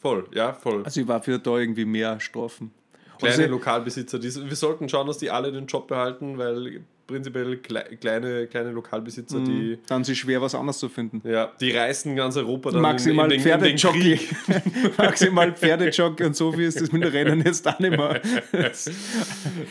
Voll, 0.00 0.26
ja, 0.34 0.52
voll. 0.52 0.84
Also 0.84 1.00
ich 1.00 1.08
war 1.08 1.22
für 1.22 1.38
da 1.38 1.58
irgendwie 1.58 1.84
mehr 1.86 2.20
Strafen. 2.20 2.70
Kleine 3.18 3.34
Also- 3.36 3.48
Lokalbesitzer, 3.50 4.18
die, 4.18 4.34
wir 4.34 4.56
sollten 4.56 4.88
schauen, 4.88 5.06
dass 5.06 5.18
die 5.18 5.30
alle 5.30 5.50
den 5.52 5.66
Job 5.66 5.88
behalten, 5.88 6.36
weil 6.36 6.82
prinzipiell 7.06 7.56
klei- 7.56 7.96
kleine, 7.96 8.46
kleine 8.46 8.70
Lokalbesitzer, 8.72 9.40
die, 9.40 9.78
Dann 9.86 10.02
ist 10.02 10.08
es 10.10 10.18
schwer, 10.18 10.40
was 10.40 10.54
anderes 10.54 10.78
zu 10.78 10.88
finden. 10.88 11.20
ja, 11.28 11.52
die 11.60 11.70
reisen 11.70 12.16
ganz 12.16 12.36
Europa 12.36 12.70
dann 12.70 12.82
Maximal 12.82 13.30
in, 13.32 13.40
in, 13.40 13.60
den, 13.60 13.76
in 13.76 13.76
den. 13.76 14.20
Maximal 14.98 15.52
Pferdejockey 15.52 16.24
und 16.24 16.36
so 16.36 16.52
viel 16.52 16.64
ist 16.64 16.80
das 16.80 16.92
mit 16.92 17.02
dem 17.02 17.10
Rennen 17.10 17.42
jetzt 17.44 17.66
auch 17.68 17.78
nicht 17.78 17.90
mehr. 17.90 18.20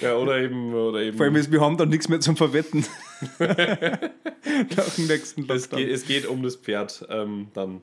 Ja, 0.01 0.15
oder 0.15 0.39
eben, 0.39 0.74
oder 0.74 1.01
eben 1.01 1.18
Vor 1.18 1.25
allem 1.25 1.35
ist, 1.35 1.51
wir 1.51 1.62
haben 1.62 1.77
dann 1.77 1.89
nichts 1.89 2.09
mehr 2.09 2.19
zum 2.19 2.38
Verwetten. 2.38 2.85
Nach 3.39 4.89
dem 4.95 5.07
nächsten 5.07 5.50
es, 5.50 5.69
geht, 5.69 5.89
es 5.89 6.06
geht 6.06 6.27
um 6.27 6.44
das 6.44 6.56
Pferd 6.56 7.06
ähm, 7.09 7.47
dann. 7.53 7.81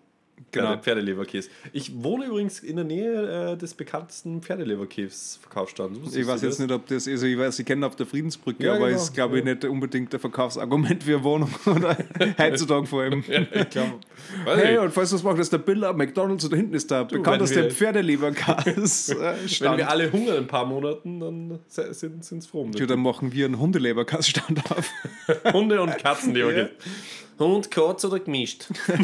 Genau. 0.52 0.66
Pferde, 0.69 0.82
Pferdeleberkäse. 0.82 1.48
Ich 1.72 2.02
wohne 2.02 2.25
übrigens 2.26 2.60
in 2.60 2.76
der 2.76 2.84
Nähe 2.84 3.52
äh, 3.52 3.56
des 3.56 3.75
bekanntesten 3.75 4.42
Pferdeleberkäse-Verkaufsstands. 4.42 6.14
Ich 6.16 6.26
weiß 6.26 6.42
jetzt 6.42 6.58
nicht, 6.60 6.72
ob 6.72 6.87
das, 6.87 7.06
also 7.06 7.26
ich 7.26 7.38
weiß, 7.38 7.58
ich 7.58 7.66
kenne 7.66 7.87
auf 7.87 7.94
der 7.96 8.06
Friedensbrücke, 8.06 8.64
Ja, 8.64 8.75
aber 8.75 8.88
genau, 8.88 9.00
ist, 9.00 9.12
glaube 9.14 9.38
ich, 9.38 9.44
ja. 9.44 9.52
nicht 9.54 9.64
unbedingt 9.64 10.12
ein 10.14 10.19
Verkaufsargument 10.20 11.04
für 11.04 11.14
eine 11.16 11.25
Wohnung 11.25 11.50
oder 11.66 11.96
heutzutage 12.38 12.87
vor 12.87 13.02
allem. 13.02 13.22
Ich 13.28 13.70
glaube. 13.70 13.94
Hey, 14.46 14.78
und 14.78 14.92
falls 14.92 15.10
du 15.10 15.16
es 15.16 15.22
machst, 15.22 15.38
ist 15.40 15.52
der 15.52 15.58
Biller, 15.58 15.92
McDonalds 15.92 16.44
und 16.44 16.52
da 16.52 16.56
hinten 16.56 16.75
ist 16.75 16.90
der 16.90 17.04
bekannteste 17.04 17.64
wir- 17.64 17.70
Pferdeleberkas. 17.70 19.10
Wenn 19.60 19.76
wir 19.76 19.88
alle 19.90 20.10
hungern 20.10 20.37
in 20.37 20.40
ein 20.42 20.46
paar 20.46 20.66
Monaten, 20.66 21.20
dann 21.20 21.58
sind 21.69 22.25
es 22.38 22.46
froh. 22.46 22.62
um 22.62 22.72
Ja, 22.72 22.87
dann 22.87 23.00
machen 23.00 23.32
wir 23.32 23.44
einen 23.46 23.58
Hundeleberkas-Stand 23.58 24.70
auf. 24.70 24.90
Hunde- 25.52 25.81
und 25.82 25.96
Katzenleberkäse. 25.98 26.70
Hund, 27.40 27.70
Katz 27.70 28.04
oder 28.04 28.20
gemischt? 28.20 28.66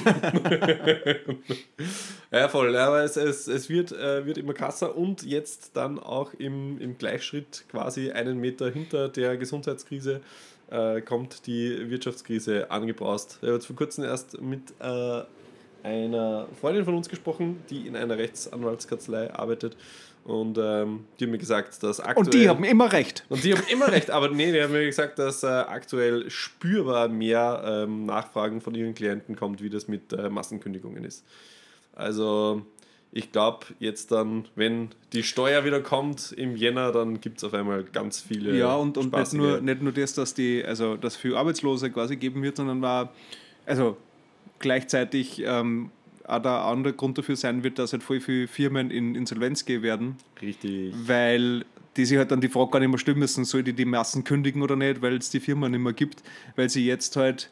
ja, 2.30 2.48
voll. 2.48 2.76
Aber 2.76 3.02
es, 3.02 3.16
es, 3.16 3.48
es 3.48 3.68
wird, 3.68 3.92
äh, 3.92 4.26
wird 4.26 4.38
immer 4.38 4.52
krasser 4.52 4.96
und 4.96 5.22
jetzt 5.22 5.70
dann 5.74 5.98
auch 5.98 6.34
im, 6.34 6.80
im 6.80 6.98
Gleichschritt 6.98 7.64
quasi 7.68 8.10
einen 8.10 8.38
Meter 8.38 8.70
hinter 8.70 9.08
der 9.08 9.36
Gesundheitskrise 9.36 10.20
äh, 10.70 11.00
kommt 11.00 11.46
die 11.46 11.90
Wirtschaftskrise 11.90 12.70
angebraust. 12.70 13.38
Ich 13.40 13.46
habe 13.46 13.54
jetzt 13.54 13.66
vor 13.66 13.76
kurzem 13.76 14.04
erst 14.04 14.40
mit 14.40 14.74
äh, 14.80 15.22
einer 15.82 16.48
Freundin 16.60 16.84
von 16.84 16.94
uns 16.94 17.08
gesprochen, 17.08 17.62
die 17.70 17.86
in 17.86 17.96
einer 17.96 18.18
Rechtsanwaltskanzlei 18.18 19.32
arbeitet 19.32 19.76
und 20.26 20.58
ähm, 20.60 21.04
die 21.20 21.24
hat 21.24 21.30
mir 21.30 21.38
gesagt, 21.38 21.82
dass 21.84 22.00
aktuell... 22.00 22.26
Und 22.26 22.34
die 22.34 22.48
haben 22.48 22.64
immer 22.64 22.92
recht. 22.92 23.24
Und 23.28 23.44
die 23.44 23.54
haben 23.54 23.62
immer 23.70 23.92
recht, 23.92 24.10
aber 24.10 24.28
nee, 24.28 24.50
die 24.50 24.60
haben 24.60 24.72
mir 24.72 24.84
gesagt, 24.84 25.20
dass 25.20 25.44
äh, 25.44 25.46
aktuell 25.46 26.28
spürbar 26.30 27.06
mehr 27.06 27.62
ähm, 27.64 28.06
Nachfragen 28.06 28.60
von 28.60 28.74
ihren 28.74 28.92
Klienten 28.92 29.36
kommt, 29.36 29.62
wie 29.62 29.70
das 29.70 29.86
mit 29.86 30.12
äh, 30.12 30.28
Massenkündigungen 30.28 31.04
ist. 31.04 31.24
Also 31.94 32.66
ich 33.12 33.30
glaube, 33.30 33.66
jetzt 33.78 34.10
dann, 34.10 34.46
wenn 34.56 34.88
die 35.12 35.22
Steuer 35.22 35.64
wieder 35.64 35.80
kommt 35.80 36.32
im 36.32 36.56
Jänner, 36.56 36.90
dann 36.90 37.20
gibt 37.20 37.38
es 37.38 37.44
auf 37.44 37.54
einmal 37.54 37.84
ganz 37.84 38.20
viele. 38.20 38.58
Ja, 38.58 38.74
und, 38.74 38.98
und 38.98 39.12
nicht, 39.12 39.32
nur, 39.32 39.60
nicht 39.60 39.80
nur 39.80 39.92
das, 39.92 40.14
dass 40.14 40.34
die, 40.34 40.64
also 40.64 40.96
dass 40.96 41.14
für 41.14 41.38
Arbeitslose 41.38 41.88
quasi 41.92 42.16
geben 42.16 42.42
wird, 42.42 42.56
sondern 42.56 42.82
war, 42.82 43.12
also 43.64 43.96
gleichzeitig 44.58 45.40
ähm, 45.46 45.92
auch 46.26 46.42
der 46.42 46.52
andere 46.52 46.92
Grund 46.92 47.18
dafür 47.18 47.36
sein 47.36 47.62
wird, 47.64 47.78
dass 47.78 47.92
halt 47.92 48.02
voll 48.02 48.20
viele 48.20 48.48
Firmen 48.48 48.90
in 48.90 49.14
Insolvenz 49.14 49.64
gehen 49.64 49.82
werden, 49.82 50.16
Richtig. 50.40 50.94
weil 51.06 51.64
die 51.96 52.04
sich 52.04 52.18
halt 52.18 52.30
dann 52.30 52.40
die 52.40 52.48
Frage 52.48 52.72
gar 52.72 52.80
nicht 52.80 52.88
mehr 52.88 52.98
stellen 52.98 53.18
müssen, 53.18 53.44
soll 53.44 53.62
die 53.62 53.72
die 53.72 53.84
Massen 53.84 54.24
kündigen 54.24 54.62
oder 54.62 54.76
nicht, 54.76 55.02
weil 55.02 55.16
es 55.16 55.30
die 55.30 55.40
Firma 55.40 55.68
nicht 55.68 55.80
mehr 55.80 55.92
gibt, 55.92 56.22
weil 56.56 56.68
sie 56.68 56.84
jetzt 56.84 57.16
halt 57.16 57.50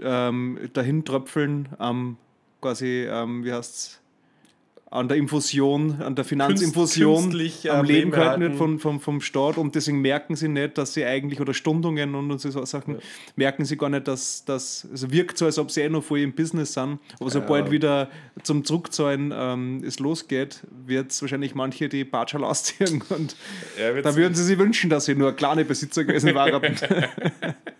ähm, 0.00 0.58
dahin 0.72 1.04
tröpfeln 1.04 1.68
am 1.78 2.16
quasi, 2.60 3.06
ähm, 3.08 3.44
wie 3.44 3.52
heißt's, 3.52 4.00
an 4.88 5.08
der 5.08 5.16
Infusion, 5.16 6.00
an 6.00 6.14
der 6.14 6.24
Finanzinfusion, 6.24 7.22
künstlich, 7.22 7.70
am 7.70 7.80
am 7.80 7.84
Leben 7.86 8.12
gehalten 8.12 8.40
wird 8.40 8.54
erhalten. 8.54 8.78
vom, 8.78 9.00
vom, 9.00 9.20
Staat 9.20 9.58
und 9.58 9.74
deswegen 9.74 10.00
merken 10.00 10.36
sie 10.36 10.46
nicht, 10.46 10.78
dass 10.78 10.94
sie 10.94 11.04
eigentlich, 11.04 11.40
oder 11.40 11.54
Stundungen 11.54 12.14
und, 12.14 12.38
so 12.38 12.64
Sachen, 12.64 12.98
merken 13.34 13.64
sie 13.64 13.76
gar 13.76 13.88
nicht, 13.88 14.06
dass 14.06 14.44
das, 14.44 14.86
also 14.90 15.10
wirkt 15.10 15.38
so, 15.38 15.44
als 15.44 15.58
ob 15.58 15.72
sie 15.72 15.80
eh 15.80 15.88
noch 15.88 16.04
voll 16.04 16.20
im 16.20 16.32
Business 16.32 16.74
sind, 16.74 17.00
aber 17.18 17.30
sobald 17.30 17.72
wieder 17.72 18.08
zum 18.44 18.64
Zurückzahlen 18.64 19.34
ähm, 19.36 19.82
es 19.84 19.98
losgeht, 19.98 20.60
wird 20.86 21.10
es 21.10 21.20
wahrscheinlich 21.20 21.56
manche 21.56 21.88
die 21.88 22.04
Batschal 22.04 22.44
ausziehen 22.44 23.02
und 23.08 23.34
Ja, 23.80 24.00
da 24.00 24.14
würden 24.14 24.34
sie 24.34 24.44
sich 24.44 24.58
wünschen, 24.58 24.88
dass 24.88 25.06
sie 25.06 25.16
nur 25.16 25.32
kleine 25.32 25.64
Besitzer 25.64 26.04
gewesen 26.04 26.32
waren. 26.34 26.62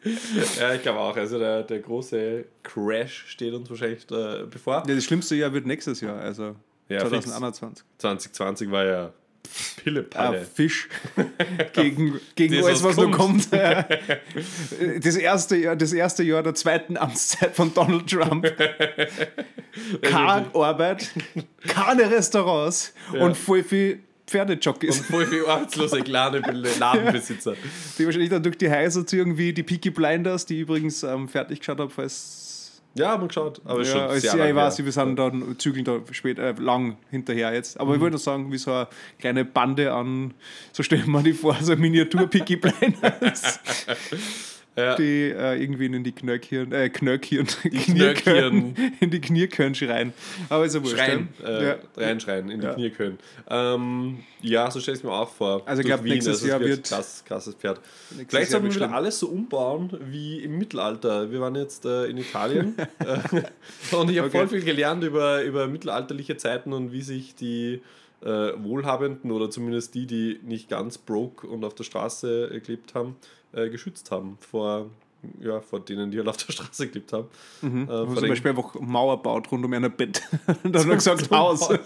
ja, 0.60 0.74
ich 0.74 0.82
glaube 0.82 0.98
auch. 0.98 1.16
Also 1.16 1.38
der, 1.38 1.62
der 1.62 1.78
große 1.78 2.44
Crash 2.62 3.26
steht 3.28 3.54
uns 3.54 3.70
wahrscheinlich 3.70 4.02
äh, 4.10 4.44
bevor. 4.50 4.82
Ja, 4.86 4.94
das 4.94 5.04
schlimmste 5.04 5.36
Jahr 5.36 5.52
wird 5.52 5.66
nächstes 5.66 6.00
Jahr, 6.00 6.18
also 6.18 6.56
Ja, 6.88 7.00
2021. 7.00 7.84
2020 7.98 8.70
war 8.70 8.84
ja 8.84 9.12
Ah, 9.46 9.80
Pillepalle. 9.82 10.44
Fisch 10.54 10.88
gegen, 11.72 12.20
gegen 12.34 12.56
Das, 12.56 12.66
alles, 12.66 12.82
was 12.82 12.96
noch 12.96 13.12
kommt. 13.12 13.48
kommt. 13.48 13.48
Das 15.04 15.14
erste, 15.16 15.56
Jahr, 15.56 15.76
das 15.76 15.92
erste 15.92 16.24
Jahr 16.24 16.42
der 16.42 16.54
zweiten 16.56 16.96
Amtszeit 16.96 17.54
von 17.54 17.72
Donald 17.72 18.10
Trump. 18.10 18.44
Keine 20.02 20.52
Arbeit, 20.54 21.10
keine 21.68 22.10
Restaurants 22.10 22.92
und 23.12 23.36
voll 23.36 23.62
viel 23.62 24.00
Pferdejockeys, 24.26 24.98
Und 24.98 25.06
voll 25.06 25.26
viele 25.26 25.46
arbeitslose 25.46 26.00
kleine 26.00 26.40
Ladenbesitzer. 26.80 27.54
die 27.98 28.04
wahrscheinlich 28.06 28.30
dann 28.30 28.42
durch 28.42 28.58
die 28.58 28.68
Häuser 28.70 29.06
zu 29.06 29.16
irgendwie 29.16 29.52
die 29.52 29.62
Peaky 29.62 29.90
Blinders, 29.90 30.46
die 30.46 30.54
ich 30.56 30.60
übrigens 30.62 31.02
ähm, 31.02 31.28
fertig 31.28 31.60
geschaut 31.60 31.78
habe, 31.78 31.90
falls 31.90 32.45
Ja, 32.96 33.10
haben 33.10 33.22
wir 33.22 33.28
geschaut. 33.28 33.60
Aber 33.64 33.80
Ja, 33.80 33.84
schon 33.84 34.20
sehr 34.20 34.30
ja, 34.30 34.36
lang 34.36 34.48
ich 34.48 34.54
weiß, 34.54 34.84
wir 34.84 34.92
sind 34.92 35.16
dann 35.16 35.58
zügeln 35.58 35.84
da 35.84 36.00
spät, 36.12 36.38
äh, 36.38 36.52
lang 36.52 36.96
hinterher 37.10 37.52
jetzt. 37.52 37.78
Aber 37.78 37.94
ich 37.94 38.00
wollte 38.00 38.12
nur 38.12 38.20
sagen, 38.20 38.50
wie 38.50 38.58
so 38.58 38.72
eine 38.72 38.88
kleine 39.18 39.44
Bande 39.44 39.92
an, 39.92 40.32
so 40.72 40.82
stellen 40.82 41.10
wir 41.10 41.22
die 41.22 41.34
vor, 41.34 41.56
so 41.60 41.76
Miniatur-Picky 41.76 42.56
Blinders, 42.56 43.60
Ja. 44.76 44.94
die 44.94 45.30
äh, 45.30 45.60
irgendwie 45.60 45.86
in 45.86 46.04
die 46.04 46.12
Knöckhirn, 46.12 46.70
äh, 46.72 46.90
Knöckhirn, 46.90 47.46
Knöckhirn. 47.86 48.74
in 49.00 49.10
die 49.10 49.20
Kniekirn 49.20 49.74
schreien. 49.74 50.12
Aber 50.48 50.66
ist 50.66 50.74
ja 50.74 50.82
wurscht. 50.82 50.96
Schreien, 50.96 51.28
äh, 51.44 51.66
Ja. 51.68 51.76
reinschreien, 51.96 52.50
in 52.50 52.60
die 52.60 52.66
Ja. 52.66 52.74
Knie 52.74 52.90
können. 52.90 53.18
Ähm, 53.48 54.18
ja, 54.42 54.70
so 54.70 54.80
stelle 54.80 54.98
ich 54.98 55.02
mir 55.04 55.12
auch 55.12 55.30
vor. 55.30 55.62
Also 55.66 55.80
ich 55.80 55.86
Durch 55.86 55.94
glaub, 55.96 56.04
Wien, 56.04 56.12
nächstes 56.12 56.42
es 56.42 56.46
Jahr 56.48 56.60
wird- 56.60 56.84
Krass, 56.86 57.24
krasses 57.26 57.54
Pferd. 57.54 57.80
Nächstes 58.10 58.26
Vielleicht 58.28 58.50
sollten 58.50 58.66
wir 58.66 58.74
wieder 58.74 58.92
alles 58.92 59.18
so 59.18 59.28
umbauen 59.28 59.90
wie 60.10 60.40
im 60.40 60.58
Mittelalter. 60.58 61.30
Wir 61.30 61.40
waren 61.40 61.54
jetzt 61.54 61.86
äh, 61.86 62.04
in 62.06 62.18
Italien 62.18 62.74
und 63.92 64.10
ich 64.10 64.18
habe 64.18 64.28
Okay. 64.28 64.30
voll 64.38 64.48
viel 64.48 64.62
gelernt 64.62 65.02
über, 65.04 65.42
über 65.42 65.68
mittelalterliche 65.68 66.36
Zeiten 66.36 66.72
und 66.72 66.92
wie 66.92 67.02
sich 67.02 67.34
die 67.34 67.80
äh, 68.22 68.28
Wohlhabenden 68.58 69.30
oder 69.30 69.50
zumindest 69.50 69.94
die, 69.94 70.06
die 70.06 70.38
nicht 70.42 70.68
ganz 70.68 70.98
broke 70.98 71.46
und 71.46 71.64
auf 71.64 71.74
der 71.74 71.84
Straße 71.84 72.50
äh, 72.52 72.60
gelebt 72.60 72.94
haben, 72.94 73.16
äh, 73.52 73.68
geschützt 73.68 74.10
haben 74.10 74.36
vor, 74.40 74.90
ja, 75.40 75.60
vor 75.60 75.80
denen, 75.80 76.10
die 76.10 76.18
halt 76.18 76.28
auf 76.28 76.36
der 76.36 76.52
Straße 76.52 76.88
gelebt 76.88 77.12
haben. 77.12 77.28
Mhm. 77.62 77.84
Äh, 77.84 77.86
vor 77.86 78.16
zum 78.16 78.28
Beispiel 78.28 78.50
einfach 78.50 78.74
Mauer 78.80 79.22
baut 79.22 79.50
rund 79.50 79.64
um 79.64 79.72
ein 79.72 79.90
Bett. 79.92 80.22
Und 80.62 80.72
dann 80.74 80.86
hat 80.86 80.94
gesagt, 80.94 81.30
Haus. 81.30 81.68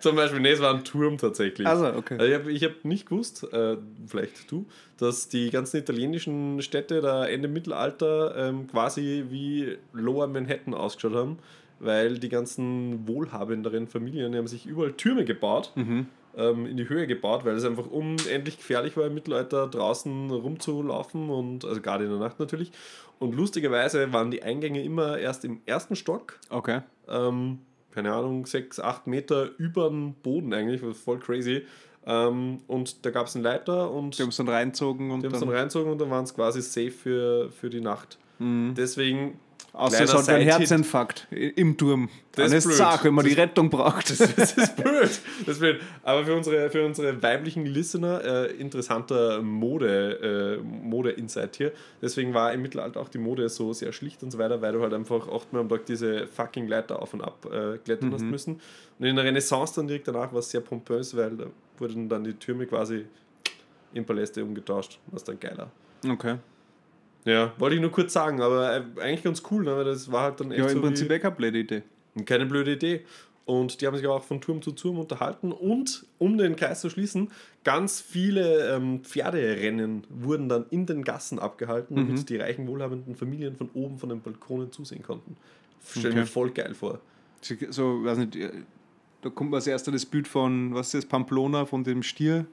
Zum 0.00 0.16
Beispiel, 0.16 0.40
nee, 0.40 0.50
es 0.50 0.60
war 0.60 0.74
ein 0.74 0.84
Turm 0.84 1.18
tatsächlich. 1.18 1.66
Also, 1.66 1.94
okay. 1.94 2.16
Also 2.18 2.26
ich 2.26 2.34
habe 2.34 2.52
ich 2.52 2.64
hab 2.64 2.84
nicht 2.84 3.06
gewusst, 3.08 3.44
äh, 3.52 3.76
vielleicht 4.06 4.50
du, 4.50 4.66
dass 4.98 5.28
die 5.28 5.50
ganzen 5.50 5.78
italienischen 5.78 6.62
Städte 6.62 7.00
da 7.00 7.26
Ende 7.26 7.48
Mittelalter 7.48 8.36
ähm, 8.36 8.66
quasi 8.68 9.24
wie 9.30 9.76
Lower 9.92 10.26
Manhattan 10.28 10.74
ausgeschaut 10.74 11.14
haben, 11.14 11.38
weil 11.80 12.18
die 12.18 12.28
ganzen 12.28 13.06
wohlhabenderen 13.06 13.86
Familien 13.86 14.32
die 14.32 14.38
haben 14.38 14.46
sich 14.46 14.66
überall 14.66 14.92
Türme 14.92 15.24
gebaut, 15.24 15.72
Mhm. 15.74 16.06
Ähm, 16.36 16.66
in 16.66 16.76
die 16.76 16.88
Höhe 16.88 17.06
gebaut, 17.06 17.44
weil 17.44 17.54
es 17.56 17.64
einfach 17.64 17.86
unendlich 17.86 18.58
gefährlich 18.58 18.96
war 18.96 19.06
im 19.06 19.14
Mittelalter 19.14 19.66
draußen 19.68 20.30
rumzulaufen 20.30 21.30
und 21.30 21.64
also 21.64 21.80
gerade 21.80 22.04
in 22.04 22.10
der 22.10 22.18
Nacht 22.18 22.38
natürlich. 22.38 22.72
Und 23.18 23.34
lustigerweise 23.34 24.12
waren 24.12 24.30
die 24.30 24.42
Eingänge 24.42 24.82
immer 24.82 25.18
erst 25.18 25.44
im 25.44 25.60
ersten 25.66 25.96
Stock 25.96 26.38
Okay. 26.50 26.80
ähm, 27.08 27.60
keine 27.92 28.12
Ahnung, 28.12 28.44
6, 28.44 28.78
8 28.78 29.06
Meter 29.06 29.48
über 29.56 29.88
dem 29.88 30.12
Boden 30.22 30.52
eigentlich, 30.52 30.82
was 30.82 30.98
voll 30.98 31.18
crazy. 31.18 31.62
Ähm, 32.04 32.60
und 32.66 33.04
da 33.06 33.10
gab 33.10 33.26
es 33.26 33.34
einen 33.34 33.42
Leiter 33.42 33.90
und 33.90 34.18
Die 34.18 34.22
haben 34.22 34.28
es 34.28 34.36
dann 34.36 34.48
reinzogen 34.48 35.10
und 35.10 35.22
die 35.22 35.26
haben 35.26 35.34
es 35.34 35.40
dann, 35.40 35.48
reinzogen 35.48 35.90
und 35.90 35.98
dann 36.00 36.10
waren 36.10 36.24
es 36.24 36.34
quasi 36.34 36.60
safe 36.60 36.90
für, 36.90 37.50
für 37.50 37.70
die 37.70 37.80
Nacht. 37.80 38.18
Deswegen, 38.38 39.40
außer 39.76 40.04
es 40.04 40.14
hat 40.14 40.28
einen. 40.28 40.44
Herzinfarkt 40.48 41.26
im 41.30 41.76
Turm. 41.76 42.08
Das 42.32 42.48
Dann 42.50 42.58
ist 42.58 42.64
blöd. 42.64 42.76
Sache, 42.76 43.04
wenn 43.04 43.14
man 43.14 43.24
die 43.24 43.34
Das- 43.34 43.44
Rettung 43.44 43.70
braucht. 43.70 44.10
das 44.10 44.20
ist 44.20 44.76
blöd. 44.76 45.02
Das 45.02 45.20
ist 45.46 45.58
blöd. 45.60 45.80
Aber 46.02 46.24
für 46.24 46.34
unsere, 46.34 46.70
für 46.70 46.84
unsere 46.84 47.22
weiblichen 47.22 47.64
Listener 47.66 48.22
äh, 48.24 48.52
interessanter 48.56 49.40
Mode, 49.42 50.58
äh, 50.60 50.62
Mode-Insight 50.62 51.56
hier. 51.56 51.72
Deswegen 52.02 52.34
war 52.34 52.52
im 52.52 52.62
Mittelalter 52.62 53.00
auch 53.00 53.08
die 53.08 53.18
Mode 53.18 53.48
so 53.48 53.72
sehr 53.72 53.92
schlicht 53.92 54.22
und 54.22 54.30
so 54.30 54.38
weiter, 54.38 54.60
weil 54.60 54.72
du 54.72 54.82
halt 54.82 54.92
einfach 54.94 55.28
achtmal 55.28 55.62
am 55.62 55.68
Tag 55.68 55.86
diese 55.86 56.26
fucking 56.26 56.66
Leiter 56.68 57.00
auf 57.00 57.14
und 57.14 57.22
ab 57.22 57.46
äh, 57.52 57.78
klettern 57.78 58.12
hast 58.12 58.22
müssen. 58.24 58.60
Und 58.98 59.06
in 59.06 59.16
der 59.16 59.24
Renaissance 59.24 59.74
dann 59.76 59.86
direkt 59.86 60.08
danach 60.08 60.32
war 60.32 60.40
es 60.40 60.50
sehr 60.50 60.60
pompös, 60.60 61.16
weil 61.16 61.36
da 61.36 61.46
wurden 61.78 62.08
dann 62.08 62.24
die 62.24 62.34
Türme 62.34 62.66
quasi 62.66 63.04
in 63.94 64.04
Paläste 64.04 64.42
umgetauscht. 64.44 64.98
Was 65.06 65.24
dann 65.24 65.38
geiler. 65.40 65.70
Okay. 66.08 66.36
Ja, 67.26 67.52
wollte 67.58 67.76
ich 67.76 67.82
nur 67.82 67.90
kurz 67.92 68.12
sagen, 68.14 68.40
aber 68.40 68.74
äh, 68.76 68.82
eigentlich 69.00 69.24
ganz 69.24 69.42
cool, 69.50 69.64
ne? 69.64 69.76
weil 69.76 69.84
das 69.84 70.10
war 70.10 70.22
halt 70.22 70.40
dann 70.40 70.50
echt 70.52 70.60
Ja, 70.60 70.68
so 70.68 70.76
im 70.76 70.82
Prinzip 70.82 71.10
wie, 71.10 71.14
eh 71.14 71.18
keine 71.18 71.34
blöde 71.36 71.58
Idee. 71.58 71.82
keine 72.24 72.46
blöde 72.46 72.72
Idee. 72.72 73.04
Und 73.44 73.80
die 73.80 73.86
haben 73.86 73.96
sich 73.96 74.06
auch 74.08 74.24
von 74.24 74.40
Turm 74.40 74.60
zu 74.62 74.72
Turm 74.72 74.98
unterhalten. 74.98 75.52
Und 75.52 76.04
um 76.18 76.36
den 76.38 76.56
Kreis 76.56 76.80
zu 76.80 76.90
schließen, 76.90 77.30
ganz 77.62 78.00
viele 78.00 78.74
ähm, 78.74 79.02
Pferderennen 79.04 80.04
wurden 80.08 80.48
dann 80.48 80.66
in 80.70 80.86
den 80.86 81.04
Gassen 81.04 81.38
abgehalten, 81.38 81.94
Mhm. 81.96 82.06
damit 82.08 82.28
die 82.28 82.36
reichen, 82.38 82.66
wohlhabenden 82.66 83.14
Familien 83.14 83.54
von 83.56 83.70
oben 83.74 83.98
von 83.98 84.08
den 84.08 84.20
Balkonen 84.20 84.72
zusehen 84.72 85.02
konnten. 85.02 85.36
Stell 85.88 86.12
mir 86.12 86.22
Okay. 86.22 86.26
voll 86.30 86.50
geil 86.50 86.74
vor. 86.74 87.00
So, 87.40 87.54
so, 87.70 88.04
weiß 88.04 88.18
nicht, 88.18 88.34
äh, 88.36 88.50
da 89.22 89.30
kommt 89.30 89.54
als 89.54 89.66
erster 89.68 89.92
das 89.92 90.06
Bild 90.06 90.26
von, 90.26 90.74
was 90.74 90.88
ist 90.88 90.94
das, 90.94 91.06
Pamplona, 91.06 91.66
von 91.66 91.84
dem 91.84 92.02
Stier 92.02 92.46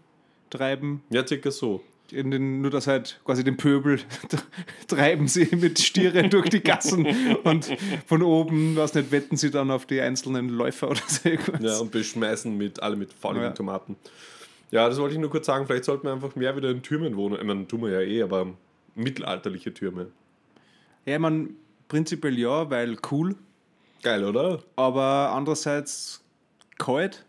treiben. 0.51 1.01
Ja, 1.09 1.25
circa 1.25 1.49
so. 1.49 1.81
In 2.13 2.31
den, 2.31 2.61
nur 2.61 2.69
dass 2.71 2.87
halt 2.87 3.19
quasi 3.25 3.43
den 3.43 3.57
Pöbel 3.57 3.99
treiben 4.87 5.27
sie 5.27 5.49
mit 5.55 5.79
Stieren 5.79 6.29
durch 6.29 6.49
die 6.49 6.61
Gassen 6.61 7.05
und 7.43 7.69
von 8.05 8.21
oben, 8.21 8.75
was 8.75 8.93
nicht, 8.93 9.11
wetten 9.11 9.35
sie 9.35 9.49
dann 9.51 9.71
auf 9.71 9.85
die 9.85 9.99
einzelnen 9.99 10.49
Läufer 10.49 10.89
oder 10.91 11.01
so 11.07 11.27
irgendwas. 11.29 11.61
Ja, 11.61 11.79
und 11.79 11.91
beschmeißen 11.91 12.55
mit 12.55 12.81
alle 12.83 12.95
mit 12.95 13.11
fauligen 13.13 13.45
Ja. 13.47 13.51
Tomaten. 13.51 13.95
Ja, 14.71 14.87
das 14.89 14.97
wollte 14.99 15.15
ich 15.15 15.21
nur 15.21 15.29
kurz 15.29 15.45
sagen. 15.45 15.65
Vielleicht 15.67 15.85
sollten 15.85 16.07
wir 16.07 16.13
einfach 16.13 16.35
mehr 16.35 16.55
wieder 16.55 16.69
in 16.69 16.81
Türmen 16.81 17.15
wohnen. 17.15 17.35
Ich 17.39 17.43
meine, 17.43 17.67
tun 17.67 17.81
wir 17.83 17.89
ja 17.89 18.01
eh, 18.01 18.21
aber 18.23 18.47
mittelalterliche 18.95 19.73
Türme. 19.73 20.07
Ja, 21.05 21.15
ich 21.15 21.19
meine, 21.19 21.49
prinzipiell 21.87 22.37
ja, 22.39 22.69
weil 22.69 22.97
cool, 23.11 23.35
Geil, 24.01 24.23
oder? 24.23 24.63
aber 24.75 25.31
andererseits 25.33 26.23
kalt, 26.77 27.25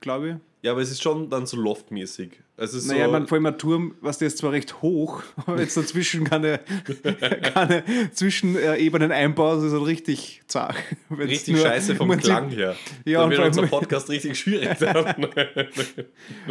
glaube 0.00 0.28
ich. 0.28 0.34
Ja, 0.64 0.70
aber 0.70 0.80
es 0.80 0.92
ist 0.92 1.02
schon 1.02 1.28
dann 1.28 1.44
so 1.44 1.56
loftmäßig. 1.56 2.40
Es 2.56 2.72
ist 2.72 2.86
Naja, 2.86 3.06
so, 3.06 3.10
man, 3.10 3.26
vor 3.26 3.34
allem 3.36 3.46
ein 3.46 3.58
Turm, 3.58 3.96
was 4.00 4.18
der 4.18 4.28
ist 4.28 4.38
zwar 4.38 4.52
recht 4.52 4.80
hoch, 4.80 5.22
aber 5.46 5.60
jetzt 5.60 5.76
dazwischen 5.76 6.22
keine, 6.22 6.60
keine 7.54 7.82
Zwischenebenen 8.12 9.10
einbauen, 9.10 9.56
das 9.56 9.64
ist 9.64 9.72
halt 9.72 9.86
richtig 9.86 10.42
zart. 10.46 10.76
Wenn's 11.08 11.30
richtig 11.32 11.54
nur- 11.56 11.64
scheiße 11.64 11.96
vom 11.96 12.10
sieht- 12.12 12.20
Klang 12.22 12.50
her. 12.50 12.76
Ja, 13.04 13.20
dann 13.22 13.30
und 13.32 13.36
wird 13.38 13.46
unser 13.48 13.66
Podcast 13.66 14.08
richtig 14.08 14.38
schwierig. 14.38 14.78
Dann. 14.78 15.26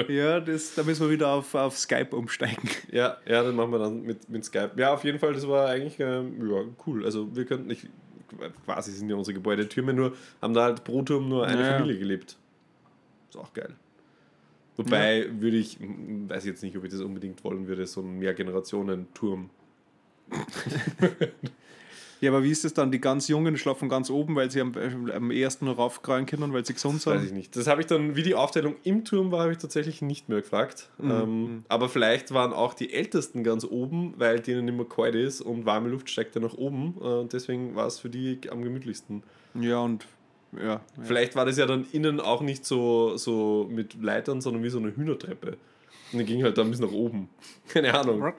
Ja, 0.10 0.40
das, 0.42 0.76
da 0.76 0.84
müssen 0.84 1.06
wir 1.06 1.12
wieder 1.12 1.30
auf, 1.30 1.56
auf 1.56 1.78
Skype 1.78 2.14
umsteigen. 2.16 2.70
ja, 2.92 3.16
ja, 3.26 3.44
dann 3.44 3.56
machen 3.56 3.72
wir 3.72 3.80
dann 3.80 4.02
mit, 4.04 4.28
mit 4.30 4.44
Skype. 4.44 4.72
Ja, 4.76 4.94
auf 4.94 5.04
jeden 5.06 5.20
Fall, 5.20 5.32
das 5.34 5.48
war 5.48 5.70
eigentlich 5.70 5.98
ähm, 6.00 6.34
ja, 6.50 6.64
cool. 6.86 7.06
Also 7.06 7.34
wir 7.34 7.46
könnten 7.46 7.68
nicht, 7.68 7.88
quasi 8.66 8.92
sind 8.92 9.10
ja 9.10 9.16
unsere 9.16 9.36
Gebäudetürme 9.36 9.94
nur, 9.94 10.14
haben 10.42 10.54
da 10.54 10.64
halt 10.64 10.84
pro 10.84 11.02
Turm 11.02 11.30
nur 11.30 11.46
eine 11.48 11.62
Ja, 11.62 11.68
ja. 11.72 11.78
Familie 11.78 11.98
gelebt. 12.00 12.36
Ist 13.30 13.38
auch 13.38 13.54
geil. 13.54 13.74
Wobei 14.78 15.28
würde 15.40 15.58
ich, 15.58 15.78
weiß 15.80 16.46
jetzt 16.46 16.64
nicht, 16.64 16.76
ob 16.78 16.84
ich 16.86 16.92
das 16.92 17.02
unbedingt 17.02 17.44
wollen 17.44 17.68
würde, 17.68 17.86
so 17.86 18.02
ein 18.02 18.20
Mehrgenerationen-Turm. 18.20 19.50
Ja, 22.22 22.30
aber 22.30 22.44
wie 22.44 22.52
ist 22.52 22.64
das 22.64 22.76
dann? 22.76 22.92
Die 22.92 23.02
ganz 23.02 23.28
Jungen 23.28 23.58
schlafen 23.58 23.90
ganz 23.90 24.12
oben, 24.12 24.36
weil 24.36 24.52
sie 24.52 24.62
am, 24.62 24.74
am 25.12 25.32
ersten 25.32 25.66
noch 25.66 25.80
raufkreuen 25.80 26.28
können, 26.28 26.54
weil 26.54 26.64
sie 26.64 26.74
gesund 26.74 27.04
Weiß 27.08 27.22
ich 27.24 27.30
sind? 27.30 27.38
nicht. 27.38 27.56
Das 27.56 27.66
habe 27.66 27.82
ich 27.82 27.88
dann, 27.88 28.16
wie 28.16 28.22
die 28.22 28.36
Aufteilung 28.36 28.76
im 28.84 29.04
Turm 29.06 29.32
war, 29.32 29.42
habe 29.42 29.54
ich 29.54 29.58
tatsächlich 29.58 30.04
nicht 30.04 30.30
mehr 30.30 30.42
gefragt. 30.42 30.90
Mhm. 31.00 31.12
Ähm, 31.12 31.64
aber 31.68 31.90
vielleicht 31.90 32.32
waren 32.32 32.54
auch 32.54 32.76
die 32.76 32.94
Ältesten 32.94 33.44
ganz 33.44 33.66
oben, 33.66 34.14
weil 34.18 34.40
denen 34.40 34.68
immer 34.68 34.86
kalt 34.86 35.16
ist 35.16 35.42
und 35.42 35.66
warme 35.66 35.90
Luft 35.90 36.12
steigt 36.12 36.36
ja 36.36 36.42
nach 36.42 36.54
oben. 36.54 36.94
Äh, 37.02 37.06
Und 37.06 37.34
deswegen 37.34 37.76
war 37.76 37.88
es 37.88 37.98
für 37.98 38.10
die 38.10 38.40
am 38.52 38.62
gemütlichsten. 38.64 39.24
Ja, 39.60 39.80
und 39.80 40.06
ja. 40.58 40.64
ja. 40.64 40.82
Vielleicht 41.04 41.36
war 41.36 41.46
das 41.46 41.58
ja 41.58 41.66
dann 41.66 41.86
innen 41.92 42.20
auch 42.20 42.42
nicht 42.42 42.66
so, 42.66 43.18
so 43.18 43.68
mit 43.70 44.02
Leitern, 44.02 44.42
sondern 44.42 44.64
wie 44.64 44.70
so 44.70 44.80
eine 44.80 44.96
Hühnertreppe. 44.96 45.58
Und 46.12 46.20
die 46.20 46.26
ging 46.26 46.44
halt 46.44 46.58
dann 46.58 46.70
bis 46.70 46.80
nach 46.80 46.92
oben. 46.92 47.30
Keine 47.68 47.94
Ahnung. 47.94 48.22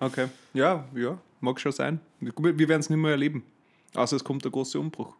Okay. 0.00 0.26
Ja, 0.52 0.84
ja, 0.94 1.18
mag 1.40 1.60
schon 1.60 1.70
sein. 1.70 2.00
Wir 2.20 2.68
werden 2.68 2.80
es 2.80 2.90
nicht 2.90 2.98
mehr 2.98 3.12
erleben. 3.12 3.44
Außer 3.94 4.16
es 4.16 4.24
kommt 4.24 4.44
der 4.44 4.50
große 4.50 4.80
Umbruch. 4.80 5.14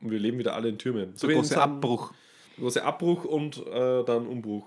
Und 0.00 0.10
wir 0.10 0.18
leben 0.18 0.38
wieder 0.38 0.54
alle 0.54 0.68
in 0.68 0.78
Türmen. 0.78 1.12
So 1.14 1.26
Der 1.26 1.36
große 1.36 1.60
Abbruch. 1.60 2.12
Große 2.58 2.84
Abbruch 2.84 3.24
und 3.24 3.66
äh, 3.66 4.04
dann 4.04 4.26
Umbruch. 4.26 4.66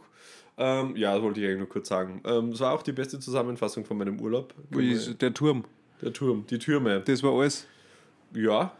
Ähm, 0.57 0.95
ja, 0.95 1.13
das 1.13 1.21
wollte 1.21 1.39
ich 1.39 1.45
eigentlich 1.45 1.59
nur 1.59 1.69
kurz 1.69 1.87
sagen. 1.87 2.21
Ähm, 2.25 2.51
das 2.51 2.59
war 2.61 2.73
auch 2.73 2.81
die 2.81 2.91
beste 2.91 3.19
Zusammenfassung 3.19 3.85
von 3.85 3.97
meinem 3.97 4.19
Urlaub. 4.19 4.53
Der 4.71 5.33
Turm. 5.33 5.65
Der 6.01 6.13
Turm, 6.13 6.45
die 6.49 6.57
Türme. 6.57 7.01
Das 7.01 7.21
war 7.21 7.33
alles. 7.33 7.67
Ja, 8.33 8.73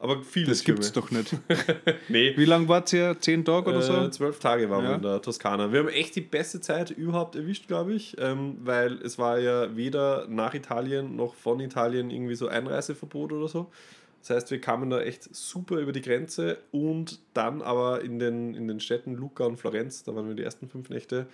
Aber 0.00 0.22
viele 0.22 0.48
Das 0.48 0.62
Türme. 0.62 0.80
gibt's 0.80 0.92
doch 0.92 1.10
nicht. 1.10 1.34
Nee, 2.08 2.34
Wie 2.36 2.44
lange 2.44 2.68
wart 2.68 2.92
ihr? 2.92 3.16
Zehn 3.20 3.44
Tage 3.44 3.70
oder 3.70 3.80
so? 3.80 3.94
Äh, 3.94 4.10
zwölf 4.10 4.38
Tage 4.38 4.68
waren 4.68 4.82
wir 4.82 4.90
Ja. 4.90 4.96
in 4.96 5.02
der 5.02 5.22
Toskana. 5.22 5.72
Wir 5.72 5.80
haben 5.80 5.88
echt 5.88 6.14
die 6.16 6.20
beste 6.20 6.60
Zeit 6.60 6.90
überhaupt 6.90 7.36
erwischt, 7.36 7.68
glaube 7.68 7.94
ich, 7.94 8.16
ähm, 8.18 8.58
weil 8.62 8.94
es 9.02 9.18
war 9.18 9.38
ja 9.38 9.74
weder 9.76 10.26
nach 10.28 10.52
Italien 10.52 11.16
noch 11.16 11.34
von 11.34 11.58
Italien 11.60 12.10
irgendwie 12.10 12.34
so 12.34 12.48
Einreiseverbot 12.48 13.32
oder 13.32 13.48
so. 13.48 13.70
Das 14.20 14.30
heißt, 14.36 14.50
wir 14.50 14.60
kamen 14.60 14.90
da 14.90 15.00
echt 15.00 15.34
super 15.34 15.76
über 15.78 15.92
die 15.92 16.00
Grenze 16.02 16.58
und 16.70 17.20
dann 17.34 17.62
aber 17.62 18.02
in 18.02 18.18
den, 18.18 18.54
in 18.54 18.68
den 18.68 18.80
Städten 18.80 19.14
Lucca 19.14 19.44
und 19.44 19.58
Florenz, 19.58 20.02
da 20.02 20.14
waren 20.14 20.28
wir 20.28 20.34
die 20.34 20.42
ersten 20.42 20.68
fünf 20.68 20.88
Nächte, 20.90 21.26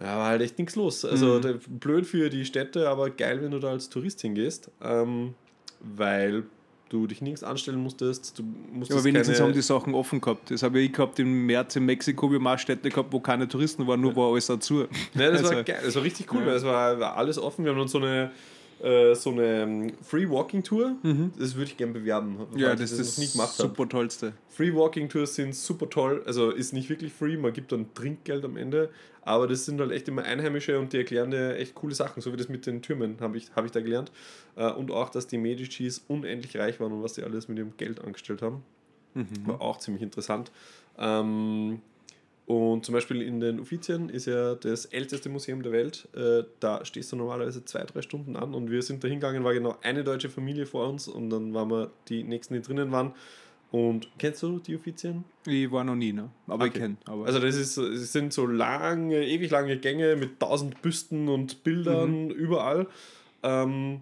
ja, 0.00 0.16
war 0.16 0.26
halt 0.28 0.42
echt 0.42 0.58
nichts 0.58 0.76
los. 0.76 1.04
Also 1.04 1.40
der- 1.40 1.58
blöd 1.68 2.06
für 2.06 2.30
die 2.30 2.44
Städte, 2.44 2.88
aber 2.88 3.10
geil, 3.10 3.42
wenn 3.42 3.50
du 3.50 3.58
da 3.58 3.70
als 3.70 3.88
Tourist 3.88 4.20
hingehst, 4.20 4.70
ähm, 4.82 5.34
weil 5.80 6.44
du 6.88 7.06
dich 7.06 7.20
nirgends 7.20 7.42
anstellen 7.42 7.82
musstest. 7.82 8.38
Du 8.38 8.42
musstest 8.72 8.92
aber 8.98 9.04
wenigstens 9.04 9.40
haben 9.40 9.52
die 9.52 9.62
Sachen 9.62 9.94
offen 9.94 10.20
gehabt. 10.20 10.50
Das 10.50 10.62
habe 10.62 10.80
ich 10.80 10.92
gehabt 10.92 11.18
im 11.18 11.46
März 11.46 11.76
in 11.76 11.84
Mexiko. 11.84 12.30
Wir 12.30 12.38
haben 12.38 12.46
auch 12.46 12.58
Städte 12.58 12.88
gehabt, 12.88 13.12
wo 13.12 13.20
keine 13.20 13.46
Touristen 13.48 13.86
waren, 13.86 14.00
nur 14.00 14.16
war 14.16 14.30
alles 14.32 14.46
dazu. 14.46 14.86
Ja, 15.14 15.30
das 15.30 15.42
war 15.42 15.50
Also- 15.50 15.64
geil, 15.64 15.80
das 15.84 15.94
war 15.94 16.02
richtig 16.02 16.32
cool, 16.32 16.40
Ja. 16.40 16.46
weil 16.46 16.56
es 16.56 16.64
war, 16.64 16.98
war 17.00 17.16
alles 17.16 17.38
offen. 17.38 17.64
Wir 17.64 17.72
haben 17.72 17.80
uns 17.80 17.92
so 17.92 17.98
eine, 17.98 18.30
äh, 18.82 19.14
so 19.14 19.30
eine 19.30 19.62
ähm, 19.62 19.92
Free 20.02 20.28
Walking 20.28 20.62
Tour, 20.62 20.96
das 21.38 21.54
würde 21.54 21.70
ich 21.70 21.76
gerne 21.76 21.92
bewerben, 21.92 22.38
Ja, 22.56 22.74
das, 22.74 22.92
noch 22.92 22.98
ist 23.00 23.18
nie 23.18 23.24
das 23.24 23.32
gemacht 23.32 23.54
super 23.54 23.88
tollste. 23.88 24.32
Free 24.48 24.74
Walking 24.74 25.08
Tours 25.08 25.34
sind 25.34 25.54
super 25.54 25.88
toll, 25.90 26.22
also 26.26 26.50
ist 26.50 26.72
nicht 26.72 26.88
wirklich 26.90 27.12
free, 27.12 27.36
man 27.36 27.52
gibt 27.52 27.72
dann 27.72 27.92
Trinkgeld 27.94 28.44
am 28.44 28.56
Ende, 28.56 28.90
aber 29.22 29.46
das 29.46 29.64
sind 29.64 29.80
halt 29.80 29.90
echt 29.92 30.08
immer 30.08 30.22
Einheimische 30.22 30.78
und 30.78 30.92
die 30.92 30.98
erklären 30.98 31.30
dir 31.30 31.56
echt 31.56 31.74
coole 31.74 31.94
Sachen, 31.94 32.20
so 32.22 32.32
wie 32.32 32.36
das 32.36 32.48
mit 32.48 32.66
den 32.66 32.80
Türmen 32.82 33.16
habe 33.20 33.36
ich, 33.36 33.50
hab 33.54 33.64
ich 33.64 33.72
da 33.72 33.80
gelernt. 33.80 34.10
Äh, 34.56 34.70
Und 34.72 34.90
auch, 34.90 35.10
dass 35.10 35.26
die 35.26 35.38
Medicis 35.38 36.04
unendlich 36.08 36.56
reich 36.56 36.80
waren 36.80 36.92
und 36.92 37.02
was 37.02 37.14
sie 37.14 37.22
alles 37.24 37.48
mit 37.48 37.58
ihrem 37.58 37.76
Geld 37.76 38.02
angestellt 38.02 38.42
haben. 38.42 38.62
War 39.46 39.60
auch 39.60 39.78
ziemlich 39.78 40.02
interessant. 40.02 40.52
Ähm, 40.96 41.80
und 42.48 42.84
zum 42.86 42.94
Beispiel 42.94 43.20
in 43.20 43.40
den 43.40 43.60
Uffizien 43.60 44.08
ist 44.08 44.24
ja 44.26 44.54
das 44.54 44.86
älteste 44.86 45.28
Museum 45.28 45.62
der 45.62 45.70
Welt. 45.70 46.08
Äh, 46.16 46.44
da 46.60 46.82
stehst 46.84 47.12
du 47.12 47.16
normalerweise 47.16 47.62
zwei, 47.66 47.84
drei 47.84 48.00
Stunden 48.00 48.36
an 48.36 48.54
und 48.54 48.70
wir 48.70 48.80
sind 48.82 49.04
da 49.04 49.08
hingegangen, 49.08 49.44
war 49.44 49.52
genau 49.52 49.76
eine 49.82 50.02
deutsche 50.02 50.30
Familie 50.30 50.64
vor 50.64 50.88
uns 50.88 51.08
und 51.08 51.28
dann 51.28 51.52
waren 51.52 51.70
wir 51.70 51.90
die 52.08 52.24
nächsten, 52.24 52.54
die 52.54 52.62
drinnen 52.62 52.90
waren. 52.90 53.12
Und 53.70 54.08
kennst 54.18 54.42
du 54.42 54.60
die 54.60 54.76
Uffizien? 54.76 55.24
Ich 55.46 55.70
war 55.70 55.84
noch 55.84 55.94
nie, 55.94 56.14
ne? 56.14 56.30
aber 56.46 56.64
ich 56.64 56.70
Okay. 56.70 56.80
kenne. 56.80 56.96
Aber 57.04 57.26
Also 57.26 57.38
das 57.38 57.54
ist, 57.54 57.76
es 57.76 58.12
sind 58.14 58.32
so 58.32 58.46
lange, 58.46 59.26
ewig 59.26 59.50
lange 59.50 59.76
Gänge 59.76 60.16
mit 60.16 60.40
tausend 60.40 60.80
Büsten 60.80 61.28
und 61.28 61.62
Bildern 61.64 62.30
überall. 62.30 62.86
Ähm, 63.42 64.00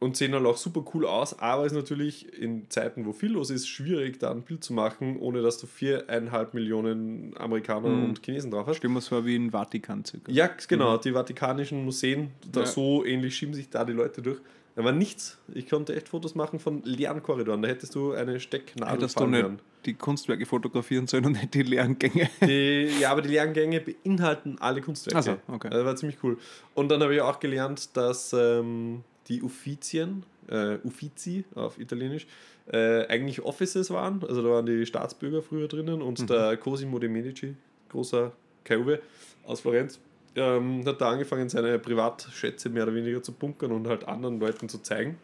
und 0.00 0.16
sehen 0.16 0.32
halt 0.32 0.46
auch 0.46 0.56
super 0.56 0.84
cool 0.94 1.04
aus, 1.06 1.38
aber 1.40 1.66
ist 1.66 1.72
natürlich 1.72 2.32
in 2.38 2.70
Zeiten, 2.70 3.04
wo 3.04 3.12
viel 3.12 3.32
los 3.32 3.50
ist, 3.50 3.66
schwierig, 3.68 4.18
da 4.20 4.30
ein 4.30 4.42
Bild 4.42 4.62
zu 4.62 4.72
machen, 4.72 5.16
ohne 5.18 5.42
dass 5.42 5.58
du 5.58 5.66
viereinhalb 5.66 6.54
Millionen 6.54 7.34
Amerikaner 7.36 7.88
Mhm. 7.88 8.04
und 8.04 8.24
Chinesen 8.24 8.50
drauf 8.50 8.66
hast. 8.68 8.76
stellen 8.76 8.92
wir 8.94 9.00
es 9.00 9.08
vor 9.08 9.24
wie 9.26 9.34
in 9.36 9.50
Vatikan 9.50 10.04
circa. 10.04 10.30
Ja, 10.30 10.48
genau, 10.68 10.96
die 10.98 11.12
Vatikanischen 11.12 11.84
Museen, 11.84 12.30
da 12.52 12.60
Ja. 12.60 12.66
so 12.66 13.04
ähnlich 13.04 13.34
schieben 13.36 13.54
sich 13.54 13.70
da 13.70 13.84
die 13.84 13.92
Leute 13.92 14.22
durch. 14.22 14.38
Da 14.76 14.84
war 14.84 14.92
nichts. 14.92 15.38
Ich 15.52 15.68
konnte 15.68 15.96
echt 15.96 16.08
Fotos 16.08 16.36
machen 16.36 16.60
von 16.60 16.84
leeren 16.84 17.20
Korridoren. 17.20 17.60
Da 17.62 17.68
hättest 17.68 17.96
du 17.96 18.12
eine 18.12 18.38
Stecknadel 18.38 18.94
Hättest 18.94 19.18
du 19.18 19.26
nicht 19.26 19.44
die 19.86 19.94
Kunstwerke 19.94 20.46
fotografieren 20.46 21.08
sollen 21.08 21.26
und 21.26 21.32
nicht 21.32 21.52
die 21.54 21.62
leeren 21.62 21.98
Gänge. 21.98 22.30
Die, 22.42 22.88
ja, 23.00 23.10
aber 23.10 23.22
die 23.22 23.30
leeren 23.30 23.52
Gänge 23.54 23.80
beinhalten 23.80 24.56
alle 24.60 24.80
Kunstwerke. 24.80 25.18
Ach 25.18 25.22
so, 25.48 25.52
okay. 25.54 25.70
Das 25.70 25.84
war 25.84 25.96
ziemlich 25.96 26.18
cool. 26.22 26.38
Und 26.74 26.90
dann 26.90 27.02
habe 27.02 27.12
ich 27.12 27.20
auch 27.20 27.40
gelernt, 27.40 27.96
dass 27.96 28.32
ähm, 28.32 29.02
die 29.28 29.42
Uffizien, 29.42 30.24
äh, 30.48 30.76
Uffizi 30.84 31.44
auf 31.54 31.78
Italienisch, 31.78 32.26
äh, 32.72 33.06
eigentlich 33.06 33.42
Offices 33.42 33.90
waren. 33.90 34.22
Also 34.26 34.42
da 34.42 34.48
waren 34.50 34.66
die 34.66 34.86
Staatsbürger 34.86 35.42
früher 35.42 35.68
drinnen 35.68 36.02
und 36.02 36.20
Mhm. 36.20 36.26
der 36.26 36.56
Cosimo 36.56 36.98
de 36.98 37.08
Medici, 37.08 37.54
großer 37.90 38.32
Kauwe 38.64 39.00
aus 39.46 39.60
Florenz, 39.60 40.00
ähm, 40.36 40.84
hat 40.86 41.00
da 41.00 41.10
angefangen, 41.10 41.48
seine 41.48 41.78
Privatschätze 41.78 42.68
mehr 42.68 42.84
oder 42.84 42.94
weniger 42.94 43.22
zu 43.22 43.32
bunkern 43.32 43.72
und 43.72 43.86
halt 43.86 44.06
anderen 44.06 44.38
Leuten 44.38 44.68
zu 44.68 44.78
zeigen. 44.78 45.16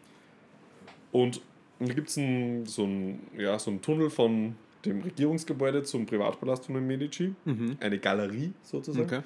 Und 1.11 1.41
da 1.79 1.93
gibt 1.93 2.09
es 2.09 2.15
so, 2.15 2.83
einen, 2.83 3.19
ja, 3.37 3.57
so 3.59 3.71
Tunnel 3.77 4.09
von 4.09 4.55
dem 4.85 5.01
Regierungsgebäude 5.01 5.83
zum 5.83 6.05
Privatpalast 6.05 6.65
von 6.65 6.75
den 6.75 6.87
Medici. 6.87 7.33
Mhm. 7.45 7.77
Eine 7.79 7.97
Galerie 7.99 8.53
sozusagen. 8.63 9.05
Okay. 9.05 9.21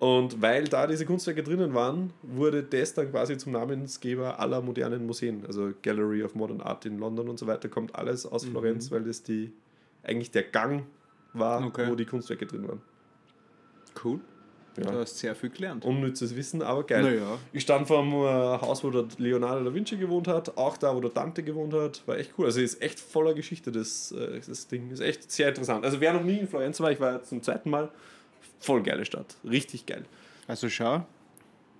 Und 0.00 0.40
weil 0.40 0.64
da 0.64 0.86
diese 0.86 1.04
Kunstwerke 1.04 1.42
drinnen 1.42 1.74
waren, 1.74 2.12
wurde 2.22 2.62
das 2.62 2.94
dann 2.94 3.10
quasi 3.10 3.36
zum 3.36 3.52
Namensgeber 3.52 4.40
aller 4.40 4.62
modernen 4.62 5.06
Museen. 5.06 5.44
Also 5.46 5.72
Gallery 5.82 6.22
of 6.24 6.34
Modern 6.34 6.62
Art 6.62 6.86
in 6.86 6.98
London 6.98 7.28
und 7.28 7.38
so 7.38 7.46
weiter 7.46 7.68
kommt 7.68 7.94
alles 7.94 8.24
aus 8.26 8.46
Florenz, 8.46 8.90
weil 8.90 9.04
das 9.04 9.22
die 9.22 9.52
eigentlich 10.02 10.30
der 10.30 10.44
Gang 10.44 10.84
war, 11.34 11.64
Okay. 11.66 11.86
wo 11.90 11.94
die 11.94 12.06
Kunstwerke 12.06 12.46
drin 12.46 12.66
waren. 12.66 12.80
Cool. 14.02 14.20
Du 14.76 14.82
Ja. 14.82 14.92
hast 15.00 15.18
sehr 15.18 15.34
viel 15.34 15.50
gelernt. 15.50 15.84
Unnützes 15.84 16.34
Wissen, 16.34 16.62
aber 16.62 16.84
geil. 16.84 17.02
Naja. 17.02 17.38
Ich 17.52 17.62
stand 17.62 17.86
vor 17.86 18.00
dem 18.02 18.12
äh, 18.12 18.64
Haus, 18.66 18.82
wo 18.82 18.90
der 18.90 19.04
Leonardo 19.18 19.64
da 19.64 19.74
Vinci 19.74 19.96
gewohnt 19.98 20.28
hat, 20.28 20.56
auch 20.56 20.78
da, 20.78 20.94
wo 20.96 21.00
der 21.00 21.10
Dante 21.10 21.42
gewohnt 21.42 21.74
hat. 21.74 22.02
War 22.06 22.16
echt 22.16 22.32
cool. 22.38 22.46
Also 22.46 22.60
ist 22.60 22.80
echt 22.80 22.98
voller 23.00 23.34
Geschichte, 23.34 23.70
das, 23.72 24.12
äh, 24.12 24.40
das 24.46 24.68
Ding. 24.68 24.90
Ist 24.92 25.00
echt 25.00 25.30
sehr 25.30 25.48
interessant. 25.48 25.84
Also 25.84 26.00
wer 26.00 26.14
noch 26.14 26.22
nie 26.24 26.38
in 26.38 26.48
Florenz 26.48 26.80
war, 26.80 26.90
ich 26.90 27.00
war 27.00 27.16
jetzt 27.16 27.28
zum 27.28 27.42
zweiten 27.42 27.68
Mal, 27.68 27.90
voll 28.60 28.82
geile 28.82 29.04
Stadt. 29.04 29.36
Richtig 29.44 29.86
geil. 29.86 30.04
Also 30.46 30.68
schau, 30.68 31.04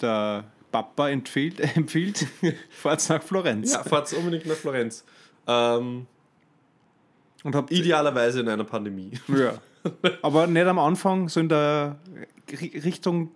der 0.00 0.44
Papa 0.72 1.08
empfiehlt, 1.10 1.60
empfiehlt 1.76 2.26
fahrt 2.70 3.08
nach 3.08 3.22
Florenz. 3.22 3.72
Ja, 3.72 3.84
fahrt 3.84 4.12
unbedingt 4.14 4.46
nach 4.46 4.56
Florenz. 4.56 5.04
Ähm, 5.46 6.06
Und 7.44 7.54
habt 7.54 7.70
idealerweise 7.70 8.40
in 8.40 8.48
einer 8.48 8.64
Pandemie. 8.64 9.12
Ja. 9.28 9.54
Aber 10.22 10.46
nicht 10.46 10.66
am 10.66 10.78
Anfang, 10.78 11.28
so 11.28 11.40
in 11.40 11.48
der 11.48 11.98
Ri- 12.48 12.84
Richtung 12.84 13.30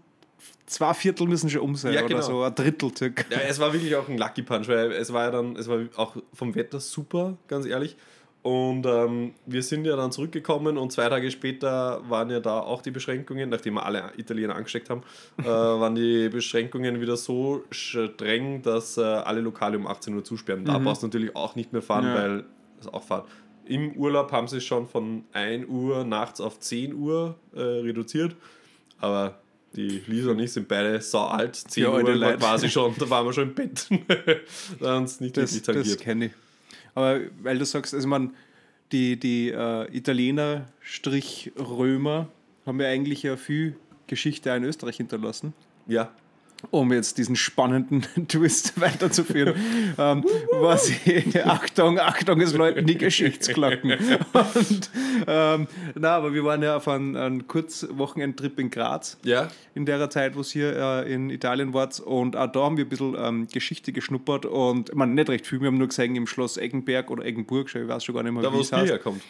zwei 0.66 0.92
Viertel 0.94 1.26
müssen 1.26 1.48
schon 1.50 1.62
um 1.62 1.74
sein 1.74 1.92
Ja, 1.94 2.00
oder 2.00 2.08
genau. 2.08 2.22
so 2.22 2.42
ein 2.42 2.54
Drittel 2.54 2.94
circa. 2.96 3.24
Ja, 3.30 3.38
es 3.48 3.58
war 3.58 3.72
wirklich 3.72 3.94
auch 3.96 4.08
ein 4.08 4.18
Lucky 4.18 4.42
Punch, 4.42 4.68
weil 4.68 4.92
es 4.92 5.12
war 5.12 5.24
ja 5.24 5.30
dann, 5.30 5.56
es 5.56 5.68
war 5.68 5.80
auch 5.96 6.16
vom 6.32 6.54
Wetter 6.54 6.80
super, 6.80 7.36
ganz 7.48 7.66
ehrlich. 7.66 7.96
Und 8.44 8.84
ähm, 8.84 9.32
wir 9.46 9.62
sind 9.62 9.86
ja 9.86 9.96
dann 9.96 10.12
zurückgekommen 10.12 10.76
und 10.76 10.92
zwei 10.92 11.08
Tage 11.08 11.30
später 11.30 12.02
waren 12.10 12.28
ja 12.28 12.40
da 12.40 12.60
auch 12.60 12.82
die 12.82 12.90
Beschränkungen, 12.90 13.48
nachdem 13.48 13.74
wir 13.74 13.86
alle 13.86 14.12
Italiener 14.18 14.54
angesteckt 14.54 14.90
haben, 14.90 15.00
äh, 15.38 15.44
waren 15.46 15.94
die 15.94 16.28
Beschränkungen 16.28 17.00
wieder 17.00 17.16
so 17.16 17.64
streng, 17.70 18.60
dass 18.60 18.98
äh, 18.98 19.00
alle 19.02 19.40
Lokale 19.40 19.78
um 19.78 19.86
18 19.86 20.14
Uhr 20.14 20.24
zusperren. 20.24 20.66
Da 20.66 20.76
brauchst 20.76 21.02
du 21.02 21.06
natürlich 21.06 21.34
auch 21.34 21.56
nicht 21.56 21.72
mehr 21.72 21.80
fahren, 21.80 22.04
Ja. 22.04 22.14
weil 22.14 22.44
das 22.76 22.92
auch 22.92 23.02
Fahrt. 23.02 23.26
Im 23.64 23.92
Urlaub 23.92 24.30
haben 24.30 24.46
sie 24.46 24.58
es 24.58 24.64
schon 24.64 24.86
von 24.88 25.24
1 25.32 25.66
Uhr 25.66 26.04
nachts 26.04 26.38
auf 26.42 26.58
10 26.60 26.92
Uhr 26.92 27.36
äh, 27.56 27.60
reduziert. 27.62 28.36
Aber 29.00 29.38
die 29.74 30.02
Lisa 30.06 30.32
und 30.32 30.38
ich 30.40 30.52
sind 30.52 30.68
beide 30.68 31.00
sau 31.00 31.24
alt. 31.28 31.56
10 31.56 31.82
Ja, 31.84 31.90
Uhr 31.92 32.04
war 32.20 32.34
quasi 32.34 32.68
schon, 32.68 32.94
da 32.98 33.08
waren 33.08 33.24
wir 33.24 33.32
schon 33.32 33.48
im 33.48 33.54
Bett. 33.54 33.88
da 34.80 34.92
haben 34.96 35.04
uns 35.04 35.18
nicht 35.20 35.34
Das, 35.34 35.54
wirklich 35.54 35.62
das 35.64 35.74
tangiert. 35.76 36.00
kenne 36.02 36.26
ich. 36.26 36.32
Aber 36.94 37.20
weil 37.42 37.58
du 37.58 37.64
sagst, 37.64 37.94
also 37.94 38.06
man, 38.08 38.34
die, 38.92 39.18
die 39.18 39.50
äh, 39.50 39.96
Italiener 39.96 40.66
Strich 40.80 41.52
Römer 41.58 42.28
haben 42.66 42.80
ja 42.80 42.88
eigentlich 42.88 43.22
ja 43.22 43.36
viel 43.36 43.76
Geschichte 44.06 44.50
in 44.50 44.64
Österreich 44.64 44.96
hinterlassen. 44.96 45.54
Ja. 45.86 46.12
Um 46.70 46.92
jetzt 46.92 47.18
diesen 47.18 47.36
spannenden 47.36 48.06
Twist 48.28 48.80
weiterzuführen, 48.80 49.54
ähm, 49.98 50.24
was 50.60 50.90
ich, 51.04 51.44
Achtung, 51.44 51.98
Achtung, 51.98 52.40
es 52.40 52.52
läuten 52.54 52.86
die 52.86 52.98
Geschichtsglocken. 52.98 53.92
Und, 54.32 54.90
ähm, 55.26 55.66
na, 55.94 56.16
aber 56.16 56.32
wir 56.34 56.44
waren 56.44 56.62
ja 56.62 56.76
auf 56.76 56.88
einem, 56.88 57.16
einem 57.16 57.46
Kurzwochenendtrip 57.46 58.58
in 58.58 58.70
Graz 58.70 59.18
Ja. 59.24 59.48
in 59.74 59.86
der 59.86 60.08
Zeit, 60.10 60.36
wo 60.36 60.40
es 60.40 60.50
hier 60.52 60.74
äh, 60.76 61.12
in 61.12 61.30
Italien 61.30 61.72
war. 61.74 61.88
Und 62.04 62.36
auch 62.36 62.50
da 62.50 62.60
haben 62.64 62.76
wir 62.76 62.84
ein 62.84 62.88
bisschen 62.88 63.14
ähm, 63.18 63.48
Geschichte 63.52 63.92
geschnuppert 63.92 64.46
und 64.46 64.94
man 64.94 65.14
nicht 65.14 65.28
recht 65.28 65.46
viel. 65.46 65.60
Wir 65.60 65.68
haben 65.68 65.78
nur 65.78 65.88
gesehen 65.88 66.16
im 66.16 66.26
Schloss 66.26 66.56
Eggenberg 66.56 67.10
oder 67.10 67.24
Eggenburg, 67.24 67.68
ich 67.74 67.88
weiß 67.88 68.04
schon 68.04 68.14
gar 68.14 68.22
nicht 68.22 68.32
mehr, 68.32 68.42
Da, 68.42 68.52
wie 68.52 68.56
wo 68.56 68.60
es 68.60 68.72
heißt. 68.72 68.90
herkommt. 68.90 69.22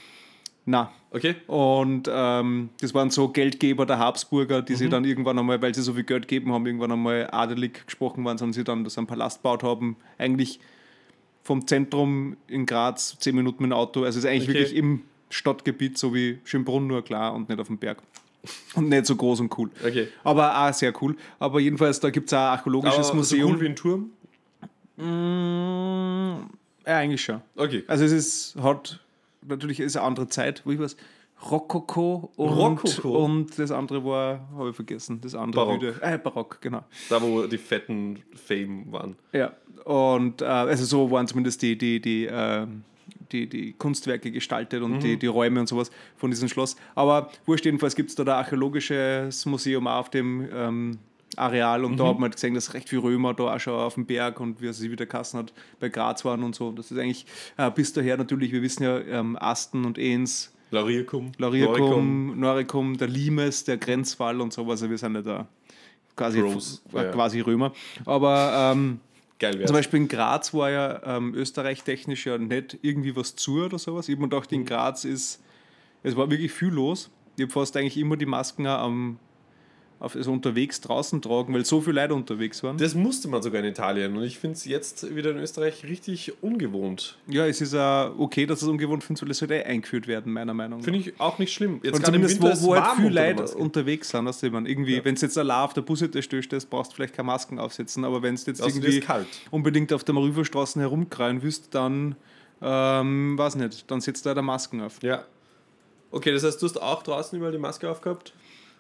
Na. 0.67 0.91
Okay. 1.11 1.37
Und 1.47 2.09
ähm, 2.11 2.71
das 2.81 2.95
waren 2.95 3.11
so 3.11 3.29
Geldgeber 3.29 3.87
der 3.87 3.99
Habsburger, 3.99 4.63
die 4.63 4.73
Mhm. 4.73 4.77
sie 4.79 4.89
dann 4.89 5.05
irgendwann 5.05 5.39
einmal, 5.39 5.61
weil 5.63 5.75
sie 5.75 5.83
so 5.83 5.93
viel 5.95 6.05
Geld 6.05 6.27
geben 6.27 6.53
haben, 6.53 6.67
irgendwann 6.67 6.91
einmal 6.93 7.29
adelig 7.31 7.85
gesprochen 7.87 8.25
waren, 8.25 8.39
sondern 8.39 8.55
sie 8.55 8.65
dann 8.65 8.83
das 8.85 8.97
einen 8.99 9.07
Palast 9.07 9.39
gebaut 9.43 9.63
haben. 9.63 9.97
Eigentlich 10.19 10.59
vom 11.43 11.67
Zentrum 11.67 12.37
in 12.49 12.65
Graz 12.67 13.17
zehn 13.21 13.37
Minuten 13.37 13.63
mit 13.63 13.71
dem 13.73 13.77
Auto. 13.77 14.05
Also 14.05 14.19
es 14.19 14.25
ist 14.25 14.31
eigentlich 14.31 14.49
Okay. 14.49 14.59
wirklich 14.61 14.75
im 14.77 15.03
Stadtgebiet, 15.31 15.99
so 15.99 16.15
wie 16.15 16.39
Schönbrunn, 16.45 16.87
nur 16.87 17.05
klar 17.05 17.35
und 17.35 17.49
nicht 17.49 17.61
auf 17.61 17.67
dem 17.67 17.79
Berg. 17.79 18.03
Und 18.75 18.89
nicht 18.91 19.07
so 19.07 19.17
groß 19.17 19.41
und 19.41 19.57
cool. 19.59 19.71
Okay. 19.83 20.09
Aber 20.23 20.55
auch 20.69 20.73
sehr 20.75 20.93
cool. 21.03 21.17
Aber 21.39 21.61
jedenfalls, 21.61 21.99
da 22.01 22.11
gibt 22.11 22.27
es 22.29 22.35
auch 22.35 22.39
ein 22.39 22.59
archäologisches 22.59 23.07
Aber 23.09 23.17
Museum. 23.17 23.49
so 23.49 23.55
cool 23.55 23.61
wie 23.63 23.67
ein 23.67 23.77
Turm? 23.77 24.11
Mm, 24.99 26.47
ja, 26.87 26.97
eigentlich 26.99 27.23
schon. 27.25 27.41
Okay. 27.57 27.85
Also 27.87 28.05
es 28.05 28.13
ist, 28.13 28.57
hat, 28.63 29.01
natürlich 29.47 29.81
ist 29.81 29.97
eine 29.97 30.07
andere 30.07 30.29
Zeit, 30.29 30.63
wo 30.65 30.71
ich 30.71 30.79
was, 30.79 30.97
Rokoko 31.51 32.33
und, 32.37 32.49
Rokoko? 32.49 33.25
und 33.25 33.59
das 33.59 33.71
andere 33.71 34.05
war, 34.05 34.49
habe 34.57 34.71
ich 34.71 34.77
vergessen, 34.77 35.21
das 35.21 35.35
andere 35.35 35.67
Barock. 35.67 35.83
Wieder, 35.83 36.03
äh, 36.03 36.19
Barock, 36.19 36.59
genau. 36.61 36.85
Da, 37.09 37.21
wo 37.21 37.47
die 37.47 37.59
fetten 37.59 38.23
Fame 38.35 38.91
waren. 38.91 39.17
Ja, 39.33 39.53
und 39.85 40.43
äh, 40.43 40.45
also 40.47 40.85
so 40.85 41.11
waren 41.11 41.27
zumindest 41.27 41.61
die, 41.63 41.77
die, 41.77 42.01
die, 42.01 42.27
äh, 42.27 42.67
die, 43.33 43.49
die 43.49 43.73
Kunstwerke 43.73 44.31
gestaltet 44.31 44.83
und 44.83 45.01
die, 45.03 45.19
die 45.19 45.27
Räume 45.27 45.61
und 45.61 45.69
sowas 45.69 45.91
von 46.17 46.31
diesem 46.31 46.49
Schloss. 46.49 46.77
Aber 46.95 47.31
wurscht, 47.47 47.65
jedenfalls 47.65 47.95
gibt 47.95 48.11
es 48.11 48.17
da 48.17 48.23
ein 48.23 48.29
archäologisches 48.29 49.45
Museum 49.45 49.87
auch 49.87 50.01
auf 50.01 50.11
dem 50.11 50.49
ähm, 50.53 50.99
Areal 51.37 51.85
und 51.85 51.97
da 51.99 52.07
hat 52.07 52.15
man 52.15 52.25
halt 52.25 52.35
gesehen, 52.35 52.55
dass 52.55 52.75
recht 52.75 52.89
viele 52.89 53.03
Römer 53.03 53.35
da 53.35 53.55
auch 53.55 53.61
schon 53.61 53.75
auf 53.75 53.95
dem 53.95 54.07
Berg 54.07 54.41
und 54.41 54.61
wie 54.61 54.73
sie 54.73 54.91
wieder 54.91 55.07
Kassen 55.07 55.39
hat, 55.39 55.53
bei 55.81 55.89
Graz 55.89 56.25
waren 56.25 56.43
und 56.43 56.55
so. 56.55 56.73
Das 56.73 56.91
ist 56.91 56.99
eigentlich 56.99 57.27
äh, 57.57 57.71
bis 57.71 57.93
daher 57.93 58.17
natürlich, 58.17 58.53
wir 58.53 58.63
wissen 58.63 58.83
ja, 58.85 58.99
ähm, 59.01 59.37
Asten 59.41 59.85
und 59.85 59.99
Ehns, 59.99 60.53
Lauriacum. 60.71 61.33
Lauriacum, 61.39 62.39
Noricum, 62.41 62.97
der 62.97 63.09
Limes, 63.09 63.65
der 63.65 63.77
Grenzwall 63.77 64.41
und 64.41 64.53
sowas. 64.53 64.83
Also 64.83 64.91
wir 64.91 64.99
sind 64.99 65.15
ja 65.15 65.23
da 65.23 65.47
quasi, 66.17 66.41
Pros, 66.41 66.83
äh, 66.93 66.97
ja. 67.05 67.13
quasi 67.13 67.41
Römer. 67.41 67.73
Aber 68.05 68.73
ähm, 68.73 68.99
Geil 69.39 69.59
wär's. 69.59 69.69
zum 69.69 69.77
Beispiel 69.77 70.01
in 70.01 70.09
Graz 70.09 70.53
war 70.53 70.71
ja 70.71 71.17
ähm, 71.17 71.35
Österreich 71.35 71.83
technisch 71.85 72.27
ja 72.27 72.39
nicht 72.39 72.79
irgendwie 72.83 73.15
was 73.15 73.37
zu 73.37 73.65
oder 73.65 73.79
sowas. 73.79 74.09
Ich 74.09 74.15
habe 74.17 74.23
mir 74.23 74.29
gedacht, 74.31 74.51
Mhm. 74.51 74.59
in 74.61 74.65
Graz 74.65 75.05
ist, 75.05 75.41
es 76.03 76.17
war 76.17 76.29
wirklich 76.31 76.51
viel 76.53 76.69
los. 76.71 77.11
Ich 77.37 77.43
habe 77.43 77.53
fast 77.53 77.77
eigentlich 77.77 77.97
immer 77.97 78.17
die 78.17 78.27
Masken 78.27 78.67
am, 78.67 79.19
auf, 80.01 80.17
also 80.17 80.33
unterwegs 80.33 80.81
draußen 80.81 81.23
tragen, 81.23 81.55
weil 81.55 81.65
so 81.65 81.81
viele 81.81 82.01
Leute 82.01 82.15
unterwegs 82.15 82.63
waren. 82.63 82.77
Das 82.77 82.95
musste 82.95 83.29
man 83.29 83.43
sogar 83.43 83.61
in 83.63 83.69
Italien 83.69 84.17
und 84.17 84.25
ich 84.25 84.39
finde 84.39 84.57
es 84.57 84.65
jetzt 84.65 85.15
wieder 85.15 85.31
in 85.31 85.39
Österreich 85.39 85.85
richtig 85.85 86.33
ungewohnt. 86.43 87.17
ja, 87.27 87.47
es 87.47 87.61
ist 87.61 87.75
auch 87.75 88.13
okay, 88.19 88.47
dass 88.47 88.63
es 88.63 88.69
ungewohnt 88.69 89.05
finde, 89.05 89.23
weil 89.23 89.31
es 89.31 89.39
sollte 89.39 89.55
eh 89.55 89.63
eingeführt 89.63 90.07
werden, 90.07 90.33
meiner 90.33 90.55
Meinung 90.55 90.79
nach. 90.79 90.85
Finde 90.85 91.01
ich 91.01 91.21
auch 91.21 91.39
nicht 91.39 91.53
schlimm. 91.53 91.81
Jetzt 91.83 91.97
Und 91.97 92.05
zumindest, 92.05 92.41
wo, 92.43 92.47
wo 92.47 92.75
halt 92.75 92.97
viele 92.97 93.09
unter 93.09 93.43
Leute 93.43 93.57
unterwegs 93.57 94.11
sind, 94.11 94.27
dass 94.27 94.43
man 94.43 94.67
irgendwie, 94.67 95.05
wenn 95.05 95.15
es 95.15 95.21
jetzt 95.21 95.39
allein 95.39 95.65
auf 95.65 95.73
der 95.73 95.83
Bushaltestelle 95.83 96.43
stehst, 96.43 96.69
brauchst 96.71 96.93
du 96.93 96.97
vielleicht 96.97 97.15
keine 97.15 97.27
Masken 97.27 97.59
aufsetzen, 97.59 98.05
aber 98.05 98.23
wenn 98.23 98.35
es 98.35 98.47
jetzt 98.47 98.61
Außerdem 98.61 98.91
irgendwie 98.91 99.27
unbedingt 99.51 99.93
auf 99.93 100.05
der 100.05 100.15
Marüverstraße 100.15 100.81
herumkreien 100.81 101.43
willst, 101.43 101.75
dann, 101.75 102.17
ähm, 102.61 103.39
weiß 103.39 103.57
nicht, 103.57 103.91
dann 103.91 104.01
setzt 104.01 104.27
da 104.27 104.35
der 104.35 104.43
Masken 104.43 104.81
auf. 104.81 105.03
Ja. 105.03 105.25
Okay, 106.11 106.33
das 106.33 106.45
heißt, 106.45 106.63
du 106.63 106.67
hast 106.67 106.81
auch 106.81 107.03
draußen 107.03 107.37
überall 107.37 107.53
die 107.53 107.59
Maske 107.59 107.91
aufgehabt? 107.91 108.33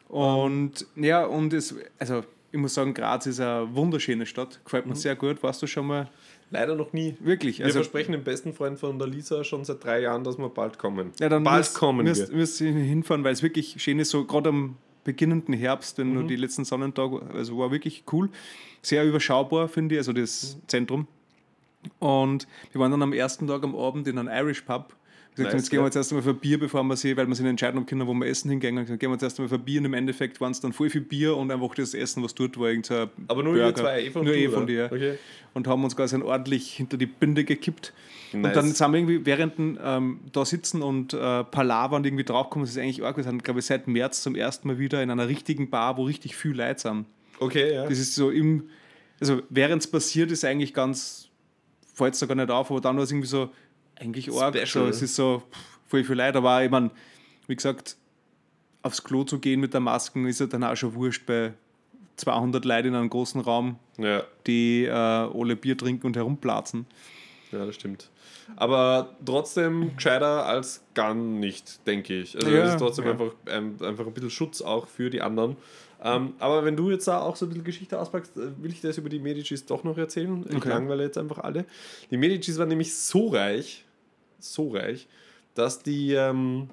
Und 0.08 0.86
ja, 0.96 1.24
und 1.24 1.52
es, 1.52 1.74
also 1.98 2.22
ich 2.52 2.58
muss 2.58 2.74
sagen, 2.74 2.94
Graz 2.94 3.26
ist 3.26 3.40
eine 3.40 3.74
wunderschöne 3.74 4.26
Stadt, 4.26 4.60
gefällt 4.64 4.84
Mhm. 4.86 4.90
mir 4.92 4.96
sehr 4.96 5.16
gut, 5.16 5.42
warst 5.42 5.60
du 5.62 5.66
schon 5.66 5.86
mal, 5.86 6.08
Leider 6.50 6.76
noch 6.76 6.92
nie. 6.92 7.16
wirklich, 7.20 7.58
Wir 7.58 7.66
also 7.66 7.78
versprechen 7.80 8.12
dem 8.12 8.22
besten 8.22 8.52
Freund 8.52 8.78
von 8.78 8.98
der 8.98 9.08
Lisa 9.08 9.42
schon 9.42 9.64
seit 9.64 9.82
drei 9.82 10.02
Jahren, 10.02 10.22
dass 10.22 10.38
wir 10.38 10.48
bald 10.50 10.78
kommen. 10.78 11.10
Ja, 11.18 11.28
dann 11.28 11.42
bald 11.42 11.58
müsst, 11.58 11.74
kommen 11.74 12.04
müsst, 12.04 12.30
wir. 12.30 12.36
müsst 12.36 12.58
hinfahren, 12.58 13.24
weil 13.24 13.32
es 13.32 13.42
wirklich 13.42 13.82
schön 13.82 13.98
ist, 13.98 14.10
so 14.10 14.24
gerade 14.24 14.50
am 14.50 14.76
beginnenden 15.02 15.52
Herbst, 15.54 15.98
wenn 15.98 16.08
Mhm. 16.08 16.14
nur 16.14 16.22
die 16.24 16.36
letzten 16.36 16.64
Sonnentage, 16.64 17.22
also 17.34 17.58
war 17.58 17.72
wirklich 17.72 18.04
cool. 18.12 18.30
Sehr 18.82 19.04
überschaubar, 19.04 19.68
finde 19.68 19.96
ich, 19.96 19.98
also 19.98 20.12
das 20.12 20.56
Mhm. 20.62 20.68
Zentrum. 20.68 21.08
Und 21.98 22.46
wir 22.72 22.80
waren 22.80 22.90
dann 22.90 23.02
am 23.02 23.12
ersten 23.12 23.46
Tag 23.46 23.64
am 23.64 23.74
Abend 23.74 24.06
in 24.06 24.16
einem 24.18 24.28
Irish 24.28 24.62
Pub. 24.62 24.94
Gesagt, 25.34 25.52
Nice, 25.52 25.62
jetzt 25.62 25.70
gehen 25.70 25.80
wir 25.80 25.86
jetzt 25.86 25.96
erst 25.96 26.12
einmal 26.12 26.22
für 26.22 26.34
Bier, 26.34 26.60
bevor 26.60 26.84
wir 26.84 26.96
sie, 26.96 27.16
weil 27.16 27.26
wir 27.26 27.30
nicht 27.30 27.40
entscheiden 27.40 27.80
haben 27.80 27.86
können, 27.86 28.06
wo 28.06 28.14
wir 28.14 28.26
essen 28.26 28.50
hingehen. 28.50 28.76
Gesagt, 28.76 29.00
gehen 29.00 29.10
wir 29.10 29.14
jetzt 29.14 29.24
erst 29.24 29.40
einmal 29.40 29.48
für 29.48 29.58
Bier 29.58 29.80
und 29.80 29.86
im 29.86 29.94
Endeffekt 29.94 30.40
waren 30.40 30.52
es 30.52 30.60
dann 30.60 30.72
voll 30.72 30.90
viel 30.90 31.00
Bier 31.00 31.36
und 31.36 31.50
einfach 31.50 31.74
das 31.74 31.92
Essen, 31.92 32.22
was 32.22 32.36
dort 32.36 32.56
war, 32.56 32.68
irgendein 32.68 33.08
Aber 33.26 33.42
nur 33.42 33.56
wir 33.56 33.74
zwei, 33.74 34.04
eh 34.04 34.10
von 34.10 34.24
nur 34.24 34.34
eh 34.34 34.48
von 34.48 34.66
dir. 34.66 34.90
Okay. 34.92 35.18
Und 35.52 35.66
haben 35.66 35.82
uns 35.82 35.96
quasi 35.96 36.16
ordentlich 36.16 36.74
hinter 36.74 36.96
die 36.96 37.06
Binde 37.06 37.42
gekippt. 37.42 37.92
Nice. 38.32 38.44
Und 38.44 38.56
dann 38.56 38.72
sind 38.72 38.92
wir 38.92 38.98
irgendwie 38.98 39.26
während 39.26 39.54
ähm, 39.58 40.20
da 40.30 40.44
sitzen 40.44 40.82
und 40.82 41.14
äh, 41.14 41.44
palavern 41.44 42.04
irgendwie 42.04 42.24
draufkommen, 42.24 42.64
das 42.64 42.76
ist 42.76 42.80
eigentlich 42.80 43.04
arg. 43.04 43.16
Wir 43.16 43.24
sind, 43.24 43.42
glaube 43.42 43.58
ich, 43.58 43.66
seit 43.66 43.88
März 43.88 44.22
zum 44.22 44.36
ersten 44.36 44.68
Mal 44.68 44.78
wieder 44.78 45.02
in 45.02 45.10
einer 45.10 45.26
richtigen 45.26 45.68
Bar, 45.68 45.96
wo 45.96 46.04
richtig 46.04 46.36
viel 46.36 46.56
Leute 46.56 46.80
sind. 46.80 47.06
Okay, 47.40 47.74
ja. 47.74 47.88
Das 47.88 47.98
ist 47.98 48.14
so 48.14 48.30
im, 48.30 48.68
also 49.20 49.42
während 49.50 49.82
es 49.82 49.90
passiert, 49.90 50.30
ist 50.30 50.44
eigentlich 50.44 50.74
ganz, 50.74 51.28
fällt 51.92 52.14
es 52.14 52.20
da 52.20 52.26
gar 52.26 52.36
nicht 52.36 52.50
auf, 52.50 52.70
aber 52.70 52.80
dann 52.80 52.96
war 52.96 53.02
es 53.02 53.10
irgendwie 53.10 53.28
so, 53.28 53.50
eigentlich 53.96 54.32
arg. 54.32 54.56
So, 54.66 54.86
es 54.86 55.02
ist 55.02 55.14
so 55.14 55.42
pff, 55.50 55.58
voll 55.86 56.04
viel 56.04 56.16
Leute, 56.16 56.38
aber 56.38 56.64
ich 56.64 56.70
meine, 56.70 56.90
wie 57.46 57.56
gesagt, 57.56 57.96
aufs 58.82 59.02
Klo 59.02 59.24
zu 59.24 59.38
gehen 59.38 59.60
mit 59.60 59.72
der 59.72 59.80
Maske 59.80 60.28
ist 60.28 60.40
ja 60.40 60.46
dann 60.46 60.64
auch 60.64 60.76
schon 60.76 60.94
wurscht 60.94 61.26
bei 61.26 61.52
200 62.16 62.64
Leuten 62.64 62.88
in 62.88 62.94
einem 62.94 63.10
großen 63.10 63.40
Raum, 63.40 63.78
ja. 63.98 64.22
die 64.46 64.84
äh, 64.84 64.90
alle 64.90 65.56
Bier 65.56 65.76
trinken 65.76 66.06
und 66.06 66.16
herumplatzen. 66.16 66.86
Ja, 67.50 67.66
das 67.66 67.74
stimmt. 67.74 68.10
Aber 68.56 69.16
trotzdem 69.24 69.94
gescheiter 69.96 70.46
als 70.46 70.82
gar 70.94 71.14
nicht, 71.14 71.86
denke 71.86 72.20
ich. 72.20 72.36
Also 72.36 72.50
Ja, 72.50 72.64
es 72.64 72.70
ist 72.72 72.78
trotzdem 72.78 73.06
ja. 73.06 73.12
einfach, 73.12 73.32
ähm, 73.46 73.76
einfach 73.80 74.06
ein 74.06 74.12
bisschen 74.12 74.30
Schutz 74.30 74.60
auch 74.60 74.86
für 74.86 75.10
die 75.10 75.22
anderen. 75.22 75.56
Ähm, 76.02 76.34
aber 76.38 76.64
wenn 76.64 76.76
du 76.76 76.90
jetzt 76.90 77.06
da 77.08 77.20
auch 77.20 77.36
so 77.36 77.46
ein 77.46 77.48
bisschen 77.50 77.64
Geschichte 77.64 77.98
auspackst, 78.00 78.36
äh, 78.36 78.62
will 78.62 78.70
ich 78.72 78.80
das 78.80 78.98
über 78.98 79.08
die 79.08 79.18
Medicis 79.18 79.64
doch 79.66 79.84
noch 79.84 79.96
erzählen. 79.96 80.44
Ich 80.48 80.56
Okay. 80.56 80.68
langweile 80.68 81.02
jetzt 81.04 81.18
einfach 81.18 81.38
alle. 81.38 81.64
Die 82.10 82.16
Medicis 82.16 82.58
waren 82.58 82.68
nämlich 82.68 82.94
so 82.94 83.28
reich, 83.28 83.84
so 84.38 84.70
reich, 84.72 85.06
dass 85.54 85.82
die, 85.82 86.12
ähm, 86.12 86.68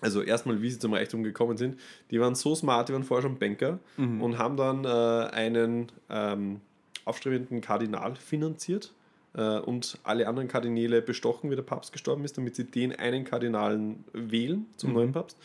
also 0.00 0.22
erstmal, 0.22 0.60
wie 0.62 0.70
sie 0.70 0.78
zum 0.78 0.94
Reichtum 0.94 1.22
gekommen 1.22 1.56
sind, 1.56 1.78
die 2.10 2.20
waren 2.20 2.34
so 2.34 2.54
smart, 2.54 2.88
die 2.88 2.92
waren 2.94 3.04
vorher 3.04 3.22
schon 3.28 3.38
Banker 3.38 3.78
und 3.96 4.38
haben 4.38 4.56
dann 4.56 4.84
äh, 4.84 4.88
einen 5.32 5.90
ähm, 6.08 6.60
aufstrebenden 7.04 7.60
Kardinal 7.60 8.14
finanziert 8.16 8.92
äh, 9.34 9.58
und 9.58 9.98
alle 10.04 10.26
anderen 10.28 10.48
Kardinäle 10.48 11.02
bestochen, 11.02 11.50
wie 11.50 11.56
der 11.56 11.62
Papst 11.62 11.92
gestorben 11.92 12.24
ist, 12.24 12.36
damit 12.38 12.54
sie 12.56 12.64
den 12.64 12.94
einen 12.94 13.24
Kardinalen 13.24 14.04
wählen 14.12 14.66
zum 14.76 14.92
neuen 14.92 15.12
Papst. 15.12 15.36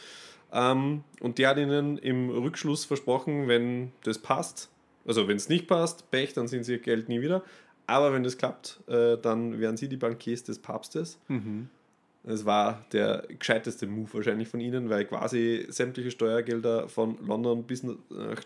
Ähm, 0.54 1.04
und 1.20 1.40
der 1.40 1.50
hat 1.50 1.58
ihnen 1.58 1.98
im 1.98 2.30
Rückschluss 2.30 2.86
versprochen, 2.86 3.48
wenn 3.48 3.92
das 4.04 4.20
passt, 4.20 4.70
also 5.06 5.28
wenn 5.28 5.38
es 5.38 5.50
nicht 5.50 5.68
passt, 5.68 6.10
Pech, 6.12 6.34
dann 6.34 6.48
sehen 6.48 6.64
sie 6.64 6.74
ihr 6.74 6.80
Geld 6.80 7.10
nie 7.10 7.22
wieder. 7.22 7.44
Aber 7.88 8.14
wenn 8.14 8.24
das 8.24 8.38
klappt, 8.38 8.80
äh, 8.88 9.18
dann 9.18 9.60
wären 9.60 9.76
sie 9.76 9.90
die 9.90 9.98
Bankiers 9.98 10.44
des 10.44 10.60
Papstes. 10.60 11.20
Es 12.26 12.46
war 12.46 12.86
der 12.94 13.26
gescheiteste 13.38 13.86
Move 13.86 14.14
wahrscheinlich 14.14 14.48
von 14.48 14.62
ihnen, 14.62 14.90
weil 14.90 15.04
quasi 15.04 15.66
sämtliche 15.68 16.10
Steuergelder 16.10 16.88
von 16.88 17.18
London 17.26 17.64
bis 17.64 17.84
nach 17.84 17.98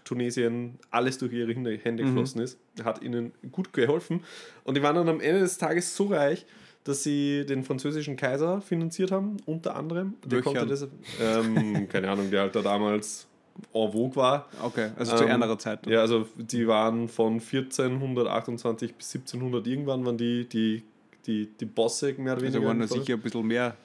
Tunesien 0.03 0.79
alles 0.89 1.19
durch 1.19 1.31
ihre 1.33 1.53
Hände 1.53 1.77
Hände 1.77 2.03
geflossen 2.03 2.41
ist. 2.41 2.57
Hat 2.83 3.03
ihnen 3.03 3.33
gut 3.51 3.73
geholfen. 3.73 4.23
Und 4.63 4.75
die 4.75 4.81
waren 4.81 4.95
dann 4.95 5.09
am 5.09 5.21
Ende 5.21 5.41
des 5.41 5.59
Tages 5.59 5.95
so 5.95 6.07
reich, 6.07 6.47
dass 6.87 7.03
sie 7.03 7.45
den 7.45 7.63
französischen 7.63 8.15
Kaiser 8.15 8.61
finanziert 8.61 9.11
haben, 9.11 9.37
unter 9.45 9.75
anderem. 9.75 10.13
Der 10.23 10.31
Welchen? 10.43 10.43
konnte 10.43 10.65
das, 10.65 10.87
ähm, 11.21 11.87
keine 11.89 12.09
Ahnung, 12.09 12.29
der 12.31 12.41
halt 12.41 12.55
da 12.55 12.61
damals 12.61 13.27
en 13.73 13.91
vogue 13.91 14.15
war. 14.15 14.47
Okay, 14.61 14.91
also 14.97 15.17
zu 15.17 15.23
Ähm, 15.25 15.41
einer 15.41 15.57
Zeit. 15.59 15.85
Ja, 15.87 16.01
also 16.01 16.27
die 16.37 16.67
waren 16.67 17.07
von 17.09 17.39
1428 17.39 18.93
bis 18.95 19.13
1700 19.15 19.65
irgendwann 19.67 20.05
waren 20.05 20.17
die, 20.17 20.47
die, 20.47 20.83
die, 21.25 21.47
die 21.59 21.65
Bosse 21.65 22.13
mehr 22.13 22.33
oder 22.33 22.43
Also 22.43 22.45
weniger. 22.45 22.67
waren 22.67 22.79
da 22.79 22.87
sicher 22.87 23.13
ein 23.15 23.21
bisschen 23.21 23.45
mehr 23.47 23.75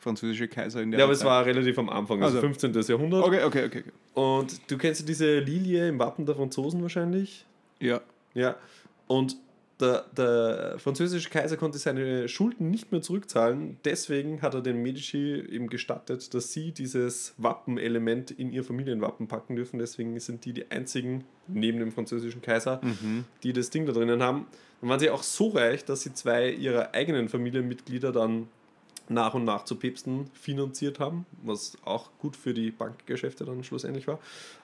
französische 0.00 0.48
Kaiser 0.48 0.80
in 0.80 0.90
der 0.90 1.00
Ja, 1.00 1.04
aber 1.04 1.12
es 1.12 1.18
Zeit. 1.20 1.28
war 1.28 1.44
relativ 1.44 1.78
am 1.78 1.88
Anfang, 1.88 2.22
also, 2.22 2.38
Also- 2.38 2.46
15. 2.48 2.72
Jahrhundert. 2.88 3.24
Okay, 3.24 3.44
okay, 3.44 3.64
okay. 3.66 3.82
okay. 3.86 3.92
Und 4.14 4.70
du 4.70 4.78
kennst 4.78 5.00
ja 5.00 5.06
diese 5.06 5.38
Lilie 5.40 5.88
im 5.88 5.98
Wappen 5.98 6.24
der 6.24 6.34
Franzosen 6.36 6.80
wahrscheinlich. 6.82 7.44
Ja. 7.80 8.00
Ja. 8.34 8.56
Und 9.08 9.36
der, 9.80 10.06
der 10.16 10.78
französische 10.78 11.30
Kaiser 11.30 11.56
konnte 11.56 11.78
seine 11.78 12.28
Schulden 12.28 12.70
nicht 12.70 12.90
mehr 12.90 13.00
zurückzahlen. 13.00 13.78
Deswegen 13.84 14.42
hat 14.42 14.54
er 14.54 14.60
den 14.60 14.82
Medici 14.82 15.34
eben 15.34 15.68
gestattet, 15.68 16.34
dass 16.34 16.52
sie 16.52 16.72
dieses 16.72 17.34
Wappenelement 17.38 18.30
in 18.32 18.52
ihr 18.52 18.64
Familienwappen 18.64 19.28
packen 19.28 19.56
dürfen. 19.56 19.78
Deswegen 19.78 20.18
sind 20.18 20.44
die 20.44 20.52
die 20.52 20.70
einzigen, 20.70 21.24
neben 21.46 21.78
dem 21.78 21.92
französischen 21.92 22.42
Kaiser, 22.42 22.80
die 23.42 23.52
das 23.52 23.70
Ding 23.70 23.86
da 23.86 23.92
drinnen 23.92 24.22
haben. 24.22 24.46
Dann 24.80 24.90
waren 24.90 25.00
sie 25.00 25.10
auch 25.10 25.22
so 25.22 25.48
reich, 25.48 25.84
dass 25.84 26.02
sie 26.02 26.12
zwei 26.12 26.50
ihrer 26.50 26.94
eigenen 26.94 27.28
Familienmitglieder 27.28 28.12
dann 28.12 28.48
nach 29.08 29.34
und 29.34 29.44
nach 29.44 29.64
zu 29.64 29.76
Päpsten 29.76 30.30
finanziert 30.34 31.00
haben, 31.00 31.26
was 31.42 31.78
auch 31.84 32.10
gut 32.18 32.36
für 32.36 32.52
die 32.52 32.70
Bankgeschäfte 32.70 33.44
dann 33.44 33.64
schlussendlich 33.64 34.06
war. 34.06 34.18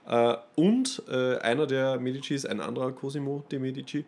Äh, 0.07 0.37
und 0.61 1.03
äh, 1.09 1.38
einer 1.38 1.66
der 1.66 1.98
Medicis, 1.98 2.44
ein 2.44 2.61
anderer 2.61 2.92
Cosimo 2.92 3.44
de 3.50 3.59
Medici, 3.59 4.05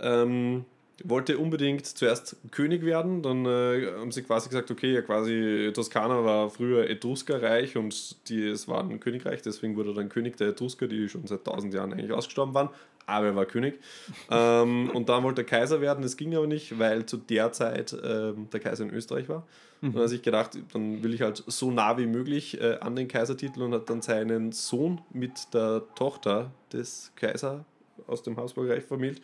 ähm, 0.00 0.64
wollte 1.04 1.38
unbedingt 1.38 1.86
zuerst 1.86 2.36
König 2.50 2.84
werden. 2.84 3.22
Dann 3.22 3.44
äh, 3.44 3.92
haben 3.98 4.12
sie 4.12 4.22
quasi 4.22 4.48
gesagt, 4.48 4.70
okay, 4.70 4.94
ja, 4.94 5.02
quasi 5.02 5.70
Toskana 5.74 6.24
war 6.24 6.50
früher 6.50 6.88
Etruskerreich 6.88 7.76
und 7.76 8.28
die, 8.28 8.46
es 8.46 8.66
war 8.66 8.80
ein 8.80 9.00
Königreich, 9.00 9.42
deswegen 9.42 9.76
wurde 9.76 9.90
er 9.90 9.94
dann 9.94 10.08
König 10.08 10.36
der 10.36 10.48
Etrusker, 10.48 10.88
die 10.88 11.08
schon 11.08 11.26
seit 11.26 11.44
tausend 11.44 11.74
Jahren 11.74 11.92
eigentlich 11.92 12.12
ausgestorben 12.12 12.54
waren. 12.54 12.70
Aber 13.08 13.26
er 13.26 13.36
war 13.36 13.46
König. 13.46 13.78
ähm, 14.30 14.90
und 14.90 15.08
dann 15.08 15.22
wollte 15.22 15.42
er 15.42 15.46
Kaiser 15.46 15.80
werden. 15.80 16.02
Das 16.02 16.16
ging 16.16 16.34
aber 16.34 16.46
nicht, 16.46 16.78
weil 16.78 17.06
zu 17.06 17.18
der 17.18 17.52
Zeit 17.52 17.96
ähm, 18.02 18.48
der 18.52 18.60
Kaiser 18.60 18.84
in 18.84 18.90
Österreich 18.90 19.28
war. 19.28 19.46
Und 19.82 19.94
dann 19.94 19.96
hat 19.96 20.06
er 20.06 20.08
sich 20.08 20.22
gedacht, 20.22 20.58
dann 20.72 21.04
will 21.04 21.14
ich 21.14 21.20
halt 21.20 21.44
so 21.46 21.70
nah 21.70 21.98
wie 21.98 22.06
möglich 22.06 22.60
äh, 22.60 22.78
an 22.80 22.96
den 22.96 23.06
Kaisertitel 23.06 23.62
und 23.62 23.74
hat 23.74 23.90
dann 23.90 24.02
seinen 24.02 24.50
Sohn 24.50 25.02
mit 25.12 25.54
der 25.54 25.82
Tochter 25.94 26.50
des 26.72 27.12
Kaiser 27.14 27.64
aus 28.06 28.22
dem 28.22 28.36
Habsburgerreich 28.36 28.84
vermählt. 28.84 29.20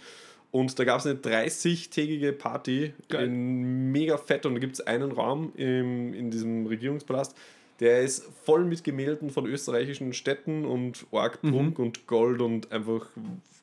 Und 0.52 0.78
da 0.78 0.84
gab 0.84 1.00
es 1.00 1.06
eine 1.06 1.18
30-tägige 1.18 2.32
Party 2.32 2.92
Geil. 3.08 3.24
in 3.24 3.90
mega 3.90 4.18
fett 4.18 4.46
und 4.46 4.54
da 4.54 4.60
gibt 4.60 4.74
es 4.74 4.80
einen 4.82 5.10
Raum 5.10 5.52
im, 5.56 6.12
in 6.12 6.30
diesem 6.30 6.66
Regierungspalast, 6.66 7.34
der 7.80 8.02
ist 8.02 8.24
voll 8.44 8.64
mit 8.64 8.84
Gemälden 8.84 9.30
von 9.30 9.46
österreichischen 9.46 10.12
Städten 10.12 10.64
und 10.64 11.06
Org, 11.10 11.40
Prunk 11.40 11.78
und 11.78 12.06
Gold 12.06 12.40
und 12.40 12.70
einfach 12.70 13.06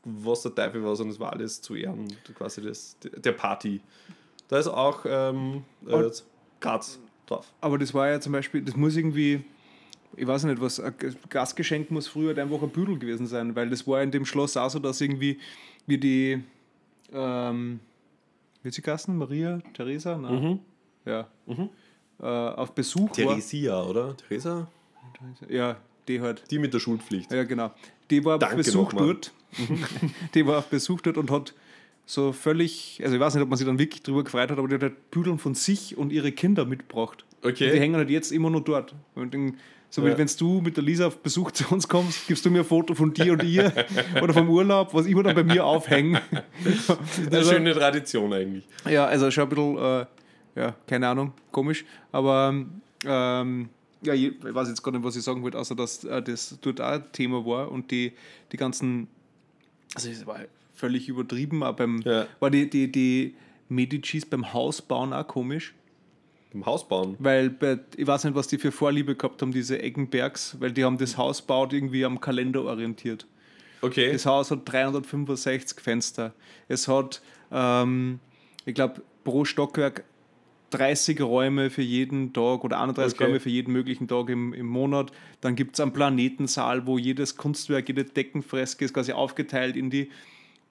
was 0.04 0.42
der 0.42 0.56
Teufel 0.56 0.84
was 0.84 1.00
und 1.00 1.10
es 1.10 1.20
war 1.20 1.32
alles 1.32 1.62
zu 1.62 1.76
Ehren 1.76 2.08
quasi 2.36 2.62
des, 2.62 2.98
der 3.02 3.34
Party. 3.34 3.82
Da 4.48 4.58
ist 4.58 4.68
auch 4.68 5.06
ähm, 5.08 5.64
äh, 5.88 6.10
Graz 6.60 7.00
drauf. 7.28 7.46
Aber 7.62 7.78
das 7.78 7.94
war 7.94 8.10
ja 8.10 8.20
zum 8.20 8.34
Beispiel, 8.34 8.62
das 8.62 8.76
muss 8.76 8.98
irgendwie, 8.98 9.42
ich 10.18 10.26
weiß 10.26 10.46
nicht, 10.46 10.60
was, 10.60 10.80
ein 10.80 10.96
Gastgeschenk 11.30 11.92
muss 11.92 12.08
früher 12.08 12.36
einfach 12.38 12.62
ein 12.64 12.70
Büdel 12.70 12.98
gewesen 12.98 13.28
sein, 13.28 13.56
weil 13.56 13.70
das 13.70 13.88
war 13.88 14.02
in 14.02 14.12
dem 14.12 14.26
Schloss 14.26 14.58
auch 14.58 14.70
so, 14.70 14.80
dass 14.80 15.00
irgendwie 15.02 15.40
wie 15.86 15.98
die, 15.98 16.44
ähm, 17.14 17.80
wie 18.64 18.72
sie 18.72 18.82
Gassen? 18.82 19.18
Maria, 19.18 19.60
Theresa? 19.74 20.18
Mhm. 20.18 20.60
Ja. 21.06 21.28
Äh, 22.22 22.26
auf 22.26 22.74
Besuch 22.74 23.12
Theresia, 23.12 23.82
oder? 23.84 24.16
Theresa? 24.18 24.68
war. 25.20 25.50
Ja, 25.50 25.78
die 26.08 26.22
halt. 26.22 26.44
Die 26.52 26.60
mit 26.60 26.74
der 26.74 26.80
Schulpflicht. 26.80 27.32
Ja, 27.32 27.44
genau. 27.44 27.72
Die 28.10 28.24
war 28.26 28.42
auf 28.42 28.56
Besuch 28.56 28.94
dort. 28.94 29.34
die 30.34 30.46
war 30.46 30.60
auf 30.60 30.68
Besuch 30.68 31.02
dort 31.02 31.18
und 31.18 31.32
hat 31.32 31.54
so 32.06 32.32
völlig, 32.32 33.02
also 33.04 33.16
ich 33.16 33.22
weiß 33.22 33.36
nicht, 33.36 33.44
ob 33.44 33.50
man 33.50 33.58
sich 33.58 33.68
dann 33.68 33.78
wirklich 33.78 34.02
drüber 34.02 34.24
gefreut 34.24 34.50
hat, 34.50 34.58
aber 34.58 34.68
die 34.68 34.76
hat 34.76 34.82
halt 34.82 35.12
Büdeln 35.12 35.38
von 35.38 35.54
sich 35.54 35.98
und 35.98 36.12
ihre 36.12 36.32
Kinder 36.32 36.66
mitgebracht. 36.66 37.26
Okay. 37.44 37.66
Und 37.66 37.74
die 37.74 37.80
hängen 37.80 37.96
halt 37.96 38.10
jetzt 38.10 38.32
immer 38.32 38.50
noch 38.50 38.62
dort. 38.62 38.96
Und 39.16 39.34
dann, 39.34 39.58
so 39.90 40.04
wie 40.06 40.10
Ja. 40.10 40.18
wenn 40.18 40.30
du 40.38 40.62
mit 40.62 40.78
der 40.78 40.84
Lisa 40.84 41.08
auf 41.08 41.18
Besuch 41.18 41.52
zu 41.52 41.66
uns 41.74 41.88
kommst, 41.88 42.28
gibst 42.28 42.46
du 42.46 42.52
mir 42.52 42.60
ein 42.60 42.66
Foto 42.66 42.94
von 42.94 43.14
dir 43.14 43.34
und 43.34 43.44
ihr 43.44 43.72
oder 44.22 44.34
vom 44.34 44.50
Urlaub, 44.50 44.94
was 44.94 45.06
immer 45.08 45.24
dann 45.24 45.36
bei 45.36 45.44
mir 45.44 45.66
aufhängen. 45.66 46.20
Eine 47.26 47.38
Also- 47.38 47.52
schöne 47.54 47.74
Tradition 47.74 48.32
eigentlich. 48.34 48.68
Ja, 48.90 49.06
also 49.06 49.32
schon 49.32 49.44
ein 49.44 49.50
bisschen, 49.50 49.78
äh, 49.78 50.06
ja, 50.56 50.76
keine 50.88 51.08
Ahnung, 51.08 51.34
komisch. 51.52 51.86
Aber 52.12 52.54
ähm, 53.06 53.70
ja, 54.02 54.14
ich 54.14 54.34
weiß 54.42 54.68
jetzt 54.70 54.84
gar 54.84 54.92
nicht, 54.92 55.04
was 55.04 55.16
ich 55.16 55.24
sagen 55.24 55.42
wollte, 55.42 55.58
außer 55.58 55.76
dass 55.76 56.04
äh, 56.04 56.22
das 56.22 56.58
dort 56.62 56.80
auch 56.82 57.00
Thema 57.12 57.46
war 57.46 57.72
und 57.72 57.92
die, 57.92 58.14
die 58.52 58.58
ganzen, 58.58 59.08
also 59.96 60.10
es 60.10 60.26
war 60.28 60.40
völlig 60.76 61.10
übertrieben, 61.10 61.64
aber 61.64 61.78
beim, 61.86 62.02
Ja. 62.06 62.26
war 62.40 62.50
die, 62.50 62.70
die, 62.70 62.92
die 62.92 63.36
Medicis 63.70 64.26
beim 64.26 64.54
Hausbauen 64.54 65.14
auch 65.14 65.28
komisch. 65.28 65.74
Beim 66.52 66.66
Haus 66.66 66.88
bauen. 66.88 67.16
Weil 67.20 67.50
bei, 67.50 67.80
ich 67.96 68.08
weiß 68.08 68.24
nicht, 68.24 68.36
was 68.36 68.48
die 68.48 68.58
für 68.58 68.72
Vorliebe 68.72 69.16
gehabt 69.16 69.42
haben, 69.42 69.52
diese 69.52 69.82
Eggenbergs, 69.82 70.58
weil 70.60 70.72
die 70.72 70.84
haben 70.84 70.98
das 70.98 71.18
Haus 71.18 71.42
baut 71.42 71.74
irgendwie 71.74 72.06
am 72.06 72.20
Kalender 72.20 72.64
orientiert. 72.64 73.28
Okay. 73.82 74.12
Das 74.12 74.26
Haus 74.26 74.52
hat 74.52 74.62
365 74.66 75.80
Fenster. 75.80 76.34
Es 76.68 76.88
hat, 76.88 77.22
ähm, 77.52 78.20
ich 78.66 78.74
glaube, 78.74 79.02
pro 79.24 79.46
Stockwerk 79.46 80.04
30 80.72 81.22
Räume 81.22 81.70
für 81.70 81.82
jeden 81.82 82.34
Tag 82.34 82.64
oder 82.64 82.80
31 82.80 83.16
Okay. 83.16 83.24
Räume 83.26 83.40
für 83.40 83.50
jeden 83.50 83.72
möglichen 83.72 84.08
Tag 84.08 84.30
im, 84.30 84.54
im 84.54 84.66
Monat. 84.66 85.12
Dann 85.42 85.56
gibt 85.56 85.76
es 85.76 85.80
einen 85.80 85.94
Planetensaal, 85.94 86.86
wo 86.86 86.98
jedes 86.98 87.38
Kunstwerk, 87.38 87.88
jede 87.88 88.04
Deckenfreske 88.04 88.86
ist 88.86 88.94
quasi 88.94 89.14
aufgeteilt 89.14 89.76
in 89.76 89.90
die 89.90 90.10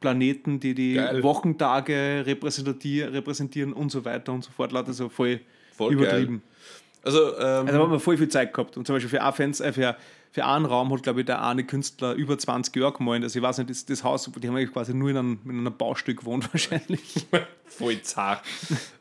Planeten, 0.00 0.60
die 0.60 0.74
die 0.74 0.94
Geil. 0.94 1.22
Wochentage 1.22 2.24
repräsentieren, 2.26 3.72
und 3.72 3.90
so 3.90 4.04
weiter 4.04 4.32
und 4.32 4.44
so 4.44 4.50
fort. 4.52 4.72
Lauter 4.72 4.92
so 4.92 5.08
voll, 5.08 5.40
Voll 5.78 5.94
übertrieben. 5.94 6.42
Also, 7.02 7.36
ähm, 7.38 7.42
Also 7.42 7.66
da 7.66 7.78
haben 7.78 7.92
wir 7.92 8.00
voll 8.00 8.18
viel 8.18 8.28
Zeit 8.28 8.52
gehabt. 8.52 8.76
Und 8.76 8.86
zum 8.86 8.96
Beispiel 8.96 9.08
für, 9.08 9.32
Fenster, 9.32 9.64
äh, 9.66 9.72
für, 9.72 9.96
für 10.30 10.44
einen 10.44 10.66
Raum 10.66 10.92
hat, 10.92 11.02
glaube 11.02 11.20
ich, 11.20 11.26
der 11.26 11.42
eine 11.42 11.64
Künstler 11.64 12.12
über 12.12 12.36
20 12.36 12.74
Jahre 12.76 12.92
gemalt. 12.92 13.22
Also 13.22 13.38
ich 13.38 13.42
weiß 13.42 13.58
nicht, 13.58 13.70
das, 13.70 13.86
das 13.86 14.04
Haus, 14.04 14.30
die 14.36 14.48
haben 14.48 14.56
eigentlich 14.56 14.72
quasi 14.72 14.92
nur 14.92 15.08
in 15.10 15.16
einem, 15.16 15.38
in 15.44 15.60
einem 15.60 15.76
Baustück 15.76 16.18
gewohnt 16.18 16.48
wahrscheinlich. 16.52 17.26
voll 17.66 18.02
zart. 18.02 18.42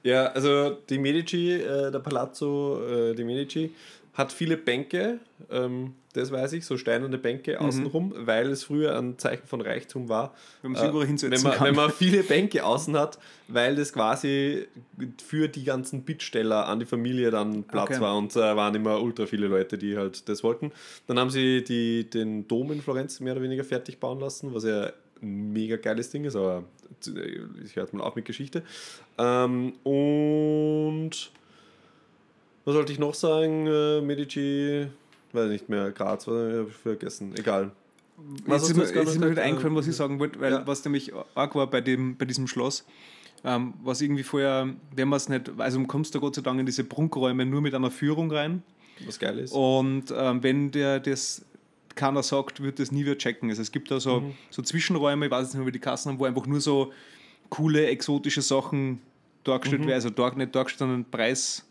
ja, 0.04 0.28
also 0.28 0.78
die 0.90 1.00
Medici, 1.00 1.54
äh, 1.54 1.92
der 1.92 2.00
Palazzo 2.00 2.82
äh, 2.86 3.16
die 3.16 3.24
Medici, 3.24 3.74
hat 4.14 4.32
viele 4.32 4.58
Bänke, 4.58 5.20
ähm, 5.52 5.94
das 6.18 6.32
weiß 6.32 6.54
ich, 6.54 6.66
so 6.66 6.78
steinerne 6.78 7.18
Bänke 7.18 7.62
außenrum, 7.62 8.14
weil 8.18 8.50
es 8.50 8.64
früher 8.64 8.98
ein 8.98 9.18
Zeichen 9.18 9.46
von 9.46 9.62
Reichtum 9.62 10.10
war. 10.10 10.34
Wenn 10.62 10.74
hinsetzen 11.06 11.32
wenn 11.32 11.52
man. 11.52 11.62
Wenn 11.62 11.76
man 11.76 11.92
viele 11.98 12.24
Bänke 12.24 12.66
außen 12.66 12.98
hat, 12.98 13.20
weil 13.48 13.76
das 13.76 13.94
quasi 13.94 14.68
für 15.26 15.48
die 15.48 15.64
ganzen 15.64 16.04
Bittsteller 16.04 16.68
an 16.68 16.80
die 16.80 16.86
Familie 16.86 17.32
dann 17.32 17.64
Platz 17.64 17.92
Okay. 17.92 18.02
war 18.02 18.18
und 18.18 18.36
äh, 18.36 18.56
waren 18.56 18.76
immer 18.76 19.02
ultra 19.02 19.26
viele 19.26 19.48
Leute, 19.48 19.78
die 19.78 19.98
halt 19.98 20.28
das 20.28 20.44
wollten. 20.44 20.72
Dann 21.06 21.20
haben 21.20 21.30
sie 21.30 21.64
die, 21.64 22.10
den 22.10 22.48
Dom 22.48 22.72
in 22.72 22.82
Florenz 22.82 23.20
mehr 23.20 23.34
oder 23.34 23.44
weniger 23.44 23.64
fertig 23.64 24.00
bauen 24.00 24.20
lassen, 24.20 24.54
was 24.54 24.64
ja 24.64 24.92
ein 25.22 25.54
mega 25.54 25.78
geiles 25.78 26.10
Ding 26.10 26.26
ist, 26.26 26.36
aber 26.36 26.64
ich 27.64 27.76
hört 27.76 27.94
mal 27.94 28.04
auf 28.04 28.16
mit 28.16 28.26
Geschichte. 28.26 28.64
Ähm, 29.18 29.74
und 29.84 31.32
was 32.66 32.76
wollte 32.76 32.92
ich 32.92 33.00
noch 33.00 33.14
sagen? 33.14 33.68
Äh, 33.68 34.02
Medici, 34.02 34.88
weiß 35.34 35.50
nicht 35.50 35.70
mehr, 35.70 35.92
Graz, 35.92 36.28
was 36.28 36.34
habe 36.34 36.68
ich 36.70 36.76
vergessen, 36.76 37.34
egal. 37.38 37.72
Was 38.46 38.68
Jetzt 38.68 38.78
ist 38.78 38.96
du 38.96 39.00
mir, 39.00 39.04
wieder 39.04 39.14
gesagt? 39.30 39.40
eingefallen, 39.40 39.76
was 39.76 39.88
ich 39.88 39.96
sagen 39.96 40.20
wollte, 40.20 40.40
weil 40.40 40.52
Ja. 40.52 40.68
was 40.68 40.84
nämlich 40.84 41.12
arg 41.36 41.54
war 41.56 41.68
bei, 41.68 41.82
dem, 41.82 42.18
bei 42.18 42.26
diesem 42.26 42.48
Schloss, 42.48 42.84
ähm, 43.44 43.76
was 43.84 44.02
irgendwie 44.02 44.24
vorher, 44.24 44.70
wenn 44.96 45.08
man 45.08 45.18
es 45.18 45.30
nicht, 45.30 45.52
also 45.60 45.80
du 45.80 45.86
kommst 45.86 46.16
da 46.16 46.20
Gott 46.20 46.34
sei 46.36 46.42
Dank 46.42 46.60
in 46.60 46.66
diese 46.66 46.84
Prunkräume 46.84 47.46
nur 47.46 47.62
mit 47.62 47.76
einer 47.76 47.92
Führung 47.92 48.32
rein 48.32 48.64
Was 49.06 49.20
geil 49.20 49.38
ist. 49.38 49.52
und 49.52 50.06
ähm, 50.16 50.42
wenn 50.42 50.72
der 50.72 51.00
das 51.00 51.46
keiner 51.94 52.22
sagt, 52.24 52.62
wird 52.62 52.78
das 52.80 52.92
nie 52.92 53.04
wieder 53.06 53.18
checken. 53.18 53.50
Also 53.50 53.62
es 53.64 53.72
gibt 53.72 53.90
da 53.90 54.00
so, 54.00 54.32
so 54.52 54.62
Zwischenräume, 54.62 55.26
ich 55.26 55.32
weiß 55.32 55.48
nicht 55.48 55.58
mehr, 55.58 55.66
wie 55.66 55.72
die 55.72 55.80
Kassen 55.80 56.12
haben, 56.12 56.20
wo 56.20 56.26
einfach 56.26 56.46
nur 56.46 56.62
so 56.62 56.92
coole, 57.50 57.88
exotische 57.88 58.42
Sachen 58.44 59.00
dargestellt 59.44 59.82
werden, 59.82 59.94
also 59.94 60.10
dar, 60.12 60.36
nicht 60.36 60.54
dargestellt, 60.56 60.80
sondern 60.80 61.06
Preis 61.10 61.66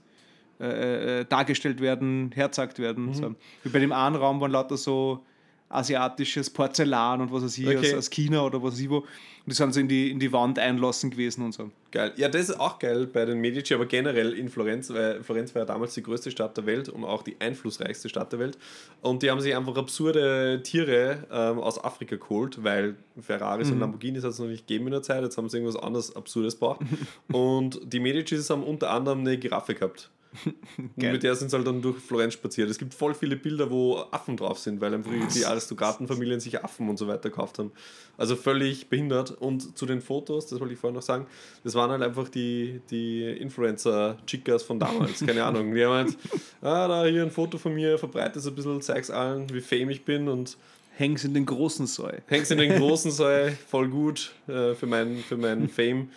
äh, 0.60 1.20
äh, 1.20 1.24
dargestellt 1.24 1.80
werden, 1.80 2.30
herzagt 2.34 2.78
werden. 2.78 3.12
So. 3.12 3.34
Wie 3.62 3.68
bei 3.68 3.78
dem 3.78 3.92
einen 3.92 4.16
Raum 4.16 4.40
waren 4.40 4.50
lauter 4.50 4.76
so 4.76 5.22
asiatisches 5.68 6.48
Porzellan 6.50 7.20
und 7.20 7.32
was 7.32 7.42
weiß 7.42 7.58
ich, 7.58 7.66
Okay. 7.66 7.92
aus, 7.92 7.94
aus 7.94 8.10
China 8.10 8.44
oder 8.44 8.62
was 8.62 8.74
weiß 8.74 8.80
ich 8.80 8.90
wo. 8.90 8.98
Und 8.98 9.52
die 9.52 9.54
sind 9.54 9.74
so 9.74 9.80
in 9.80 9.88
die, 9.88 10.10
in 10.10 10.18
die 10.18 10.32
Wand 10.32 10.58
einlassen 10.58 11.10
gewesen 11.10 11.44
und 11.44 11.52
so. 11.52 11.70
Geil. 11.92 12.12
Ja, 12.16 12.28
das 12.28 12.48
ist 12.48 12.58
auch 12.58 12.78
geil 12.78 13.06
bei 13.06 13.24
den 13.24 13.40
Medici, 13.40 13.74
aber 13.74 13.86
generell 13.86 14.32
in 14.32 14.48
Florenz, 14.48 14.92
weil 14.92 15.22
Florenz 15.22 15.54
war 15.54 15.62
ja 15.62 15.66
damals 15.66 15.94
die 15.94 16.02
größte 16.02 16.30
Stadt 16.30 16.56
der 16.56 16.66
Welt 16.66 16.88
und 16.88 17.04
auch 17.04 17.22
die 17.22 17.36
einflussreichste 17.40 18.08
Stadt 18.08 18.32
der 18.32 18.38
Welt. 18.38 18.58
Und 19.02 19.22
die 19.22 19.30
haben 19.30 19.40
sich 19.40 19.54
einfach 19.56 19.76
absurde 19.76 20.62
Tiere 20.62 21.24
ähm, 21.30 21.58
aus 21.58 21.82
Afrika 21.82 22.16
geholt, 22.16 22.62
weil 22.62 22.96
Ferraris 23.20 23.70
und 23.70 23.80
Lamborghinis 23.80 24.24
hat 24.24 24.30
es 24.30 24.38
noch 24.38 24.46
nicht 24.46 24.66
gegeben 24.66 24.86
in 24.86 24.92
der 24.92 25.02
Zeit, 25.02 25.22
jetzt 25.22 25.36
haben 25.36 25.48
sie 25.48 25.58
irgendwas 25.58 25.80
anderes 25.80 26.14
Absurdes 26.14 26.54
gebraucht. 26.54 26.80
und 27.32 27.80
die 27.84 28.00
Medicis 28.00 28.50
haben 28.50 28.62
unter 28.62 28.90
anderem 28.90 29.20
eine 29.20 29.38
Giraffe 29.38 29.74
gehabt. 29.74 30.10
Und 30.78 30.96
mit 30.96 31.22
der 31.22 31.34
sind 31.34 31.50
sie 31.50 31.56
halt 31.56 31.66
dann 31.66 31.82
durch 31.82 31.98
Florenz 31.98 32.34
spaziert. 32.34 32.70
Es 32.70 32.78
gibt 32.78 32.94
voll 32.94 33.14
viele 33.14 33.36
Bilder, 33.36 33.70
wo 33.70 33.96
Affen 34.10 34.36
drauf 34.36 34.58
sind, 34.58 34.80
weil 34.80 34.94
einfach 34.94 35.10
die 35.34 35.44
Aristokratenfamilien 35.44 36.40
sich 36.40 36.62
Affen 36.62 36.88
und 36.88 36.98
so 36.98 37.06
weiter 37.08 37.30
gekauft 37.30 37.58
haben. 37.58 37.72
Also 38.16 38.36
völlig 38.36 38.88
behindert. 38.88 39.30
Und 39.30 39.76
zu 39.76 39.86
den 39.86 40.00
Fotos, 40.00 40.46
das 40.46 40.60
wollte 40.60 40.74
ich 40.74 40.80
vorhin 40.80 40.94
noch 40.94 41.02
sagen, 41.02 41.26
das 41.64 41.74
waren 41.74 41.90
halt 41.90 42.02
einfach 42.02 42.28
die, 42.28 42.80
die 42.90 43.24
Influencer-Chickas 43.24 44.62
von 44.62 44.78
damals. 44.78 45.24
Keine 45.24 45.44
Ahnung. 45.46 45.74
Die 45.74 45.84
haben 45.84 45.94
halt, 45.94 46.18
ah, 46.62 46.88
da 46.88 47.04
hier 47.04 47.22
ein 47.22 47.30
Foto 47.30 47.58
von 47.58 47.74
mir, 47.74 47.98
verbreite 47.98 48.38
es 48.38 48.46
ein 48.46 48.54
bisschen, 48.54 48.80
zeig's 48.80 49.10
allen, 49.10 49.52
wie 49.52 49.60
fame 49.60 49.90
ich 49.90 50.04
bin 50.04 50.28
und 50.28 50.56
Hängst 50.98 51.26
in 51.26 51.34
den 51.34 51.44
großen 51.44 51.86
Saal. 51.86 52.22
häng's 52.26 52.50
in 52.50 52.56
den 52.56 52.78
großen 52.78 53.10
Saal, 53.10 53.52
voll 53.68 53.88
gut 53.88 54.32
äh, 54.48 54.74
für 54.74 54.86
meinen 54.86 55.18
für 55.18 55.36
meinen 55.36 55.68
Fame. 55.68 56.08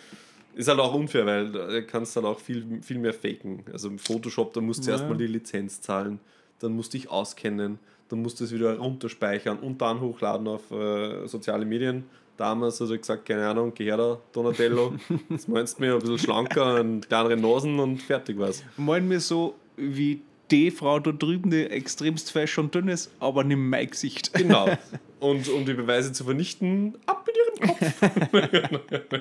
Ist 0.60 0.68
halt 0.68 0.78
auch 0.78 0.92
unfair, 0.92 1.24
weil 1.24 1.50
da 1.50 1.80
kannst 1.80 2.14
du 2.14 2.20
halt 2.22 2.36
auch 2.36 2.40
viel, 2.40 2.82
viel 2.82 2.98
mehr 2.98 3.14
faken. 3.14 3.64
Also 3.72 3.88
im 3.88 3.98
Photoshop, 3.98 4.52
da 4.52 4.60
musst 4.60 4.84
du 4.84 4.90
Ja. 4.90 4.96
erstmal 4.96 5.16
die 5.16 5.26
Lizenz 5.26 5.80
zahlen, 5.80 6.20
dann 6.58 6.72
musst 6.72 6.92
du 6.92 6.98
dich 6.98 7.08
auskennen, 7.10 7.78
dann 8.10 8.20
musst 8.20 8.40
du 8.40 8.44
es 8.44 8.52
wieder 8.52 8.76
runterspeichern 8.78 9.58
und 9.58 9.80
dann 9.80 10.00
hochladen 10.00 10.46
auf 10.48 10.70
äh, 10.70 11.26
soziale 11.26 11.64
Medien. 11.64 12.04
Damals 12.36 12.80
hat 12.80 12.90
er 12.90 12.98
gesagt, 12.98 13.24
keine 13.26 13.46
Ahnung, 13.48 13.72
geh 13.74 13.84
her 13.84 13.96
da, 13.96 14.18
Donatello, 14.32 14.94
jetzt 15.30 15.48
meinst 15.48 15.78
du 15.78 15.82
mir 15.82 15.94
ein 15.94 15.98
bisschen 16.00 16.18
schlanker 16.18 16.80
und 16.80 17.08
kleinere 17.08 17.36
Nasen 17.36 17.78
und 17.80 18.02
fertig 18.02 18.38
war's. 18.38 18.62
Malen 18.76 19.08
mir 19.08 19.20
so 19.20 19.54
wie 19.76 20.20
die 20.50 20.70
Frau 20.70 20.98
da 20.98 21.12
drüben, 21.12 21.50
die 21.50 21.64
extremst 21.64 22.32
fesch 22.32 22.58
und 22.58 22.74
dünn 22.74 22.88
ist, 22.88 23.10
aber 23.20 23.44
nicht 23.44 23.58
mein 23.58 23.88
Gesicht. 23.88 24.32
Genau. 24.34 24.68
Und 25.20 25.50
um 25.50 25.66
die 25.66 25.74
Beweise 25.74 26.12
zu 26.12 26.24
vernichten, 26.24 26.96
ab 27.04 27.26
mit 27.26 27.36
ihrem 27.36 27.68
Kopf. 27.68 29.20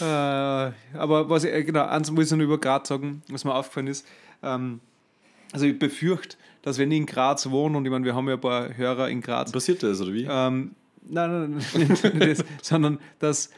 Äh, 0.00 0.04
aber 0.04 1.28
was 1.28 1.44
ich, 1.44 1.52
äh, 1.52 1.64
genau, 1.64 1.84
eins 1.84 2.10
muss 2.10 2.32
ich 2.32 2.36
noch 2.36 2.42
über 2.44 2.58
Graz 2.58 2.88
sagen, 2.88 3.22
was 3.28 3.44
mir 3.44 3.54
aufgefallen 3.54 3.88
ist. 3.88 4.06
Ähm, 4.42 4.80
also 5.52 5.66
ich 5.66 5.78
befürchte, 5.78 6.36
dass 6.62 6.78
wenn 6.78 6.90
ich 6.90 6.98
in 6.98 7.06
Graz 7.06 7.50
wohne, 7.50 7.76
und 7.76 7.84
ich 7.84 7.90
meine, 7.90 8.04
wir 8.04 8.14
haben 8.14 8.26
ja 8.28 8.34
ein 8.34 8.40
paar 8.40 8.74
Hörer 8.76 9.10
in 9.10 9.20
Graz, 9.20 9.52
Passiert 9.52 9.82
das, 9.82 10.00
oder 10.00 10.14
wie? 10.14 10.24
ähm, 10.24 10.74
nein, 11.02 11.30
nein, 11.30 11.62
nein, 11.74 11.88
nicht, 11.88 12.04
nicht 12.14 12.40
das, 12.40 12.44
sondern 12.62 12.98
dass 13.18 13.50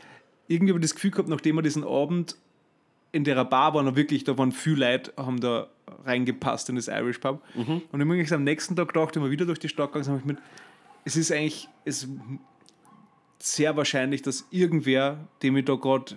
irgendwie 0.48 0.72
habe 0.72 0.80
ich 0.80 0.90
das 0.90 0.94
Gefühl 0.94 1.12
gehabt, 1.12 1.28
nachdem 1.28 1.56
wir 1.56 1.62
diesen 1.62 1.84
Abend 1.84 2.36
in 3.18 3.24
der 3.24 3.44
Bar 3.44 3.74
waren, 3.74 3.88
und 3.88 3.96
wirklich, 3.96 4.22
da 4.24 4.38
waren 4.38 4.52
viele 4.52 4.90
Leute, 4.92 5.12
haben 5.16 5.40
da 5.40 5.66
reingepasst 6.04 6.68
in 6.68 6.76
das 6.76 6.86
Irish 6.86 7.18
Pub. 7.18 7.42
Und 7.56 7.82
ich 7.82 7.92
habe 7.92 8.04
mir 8.04 8.32
am 8.32 8.44
nächsten 8.44 8.76
Tag 8.76 8.88
gedacht, 8.92 9.16
wenn 9.16 9.24
wir 9.24 9.30
wieder 9.30 9.44
durch 9.44 9.58
die 9.58 9.68
Stadt 9.68 9.92
gegangen 9.92 10.08
habe 10.08 10.18
ich 10.20 10.24
mit, 10.24 10.38
es 11.04 11.16
ist 11.16 11.32
eigentlich 11.32 11.68
es 11.84 12.06
sehr 13.40 13.76
wahrscheinlich, 13.76 14.22
dass 14.22 14.46
irgendwer, 14.50 15.18
dem 15.42 15.56
ich 15.56 15.64
da 15.64 15.74
gerade 15.74 16.16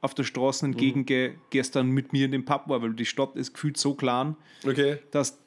auf 0.00 0.14
der 0.14 0.24
Straße 0.24 0.66
entgegengehe, 0.66 1.36
gestern 1.50 1.88
mit 1.90 2.12
mir 2.12 2.26
in 2.26 2.32
dem 2.32 2.44
Pub 2.44 2.68
war, 2.68 2.82
weil 2.82 2.92
die 2.92 3.06
Stadt 3.06 3.36
ist 3.36 3.54
gefühlt 3.54 3.76
so 3.78 3.94
klein, 3.94 4.36
Okay. 4.66 4.98
dass 5.10 5.38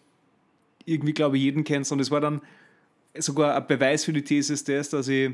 irgendwie, 0.85 1.13
glaube 1.13 1.37
ich, 1.37 1.43
jeden 1.43 1.63
kennst. 1.63 1.91
Und 1.91 1.99
es 1.99 2.09
war 2.09 2.21
dann 2.21 2.41
sogar 3.17 3.55
ein 3.55 3.67
Beweis 3.67 4.03
für 4.05 4.13
die 4.13 4.23
These 4.23 4.53
ist 4.53 4.67
das, 4.67 4.89
dass 4.89 5.07
ich 5.07 5.31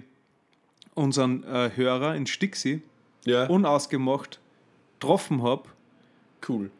unseren 0.96 1.44
äh, 1.46 1.72
Hörer 1.76 2.16
in 2.16 2.26
Stixi 2.28 2.82
Ja, 3.26 3.46
unausgemacht 3.48 4.40
getroffen 5.04 5.44
habe. 5.44 5.64
cool. 6.48 6.72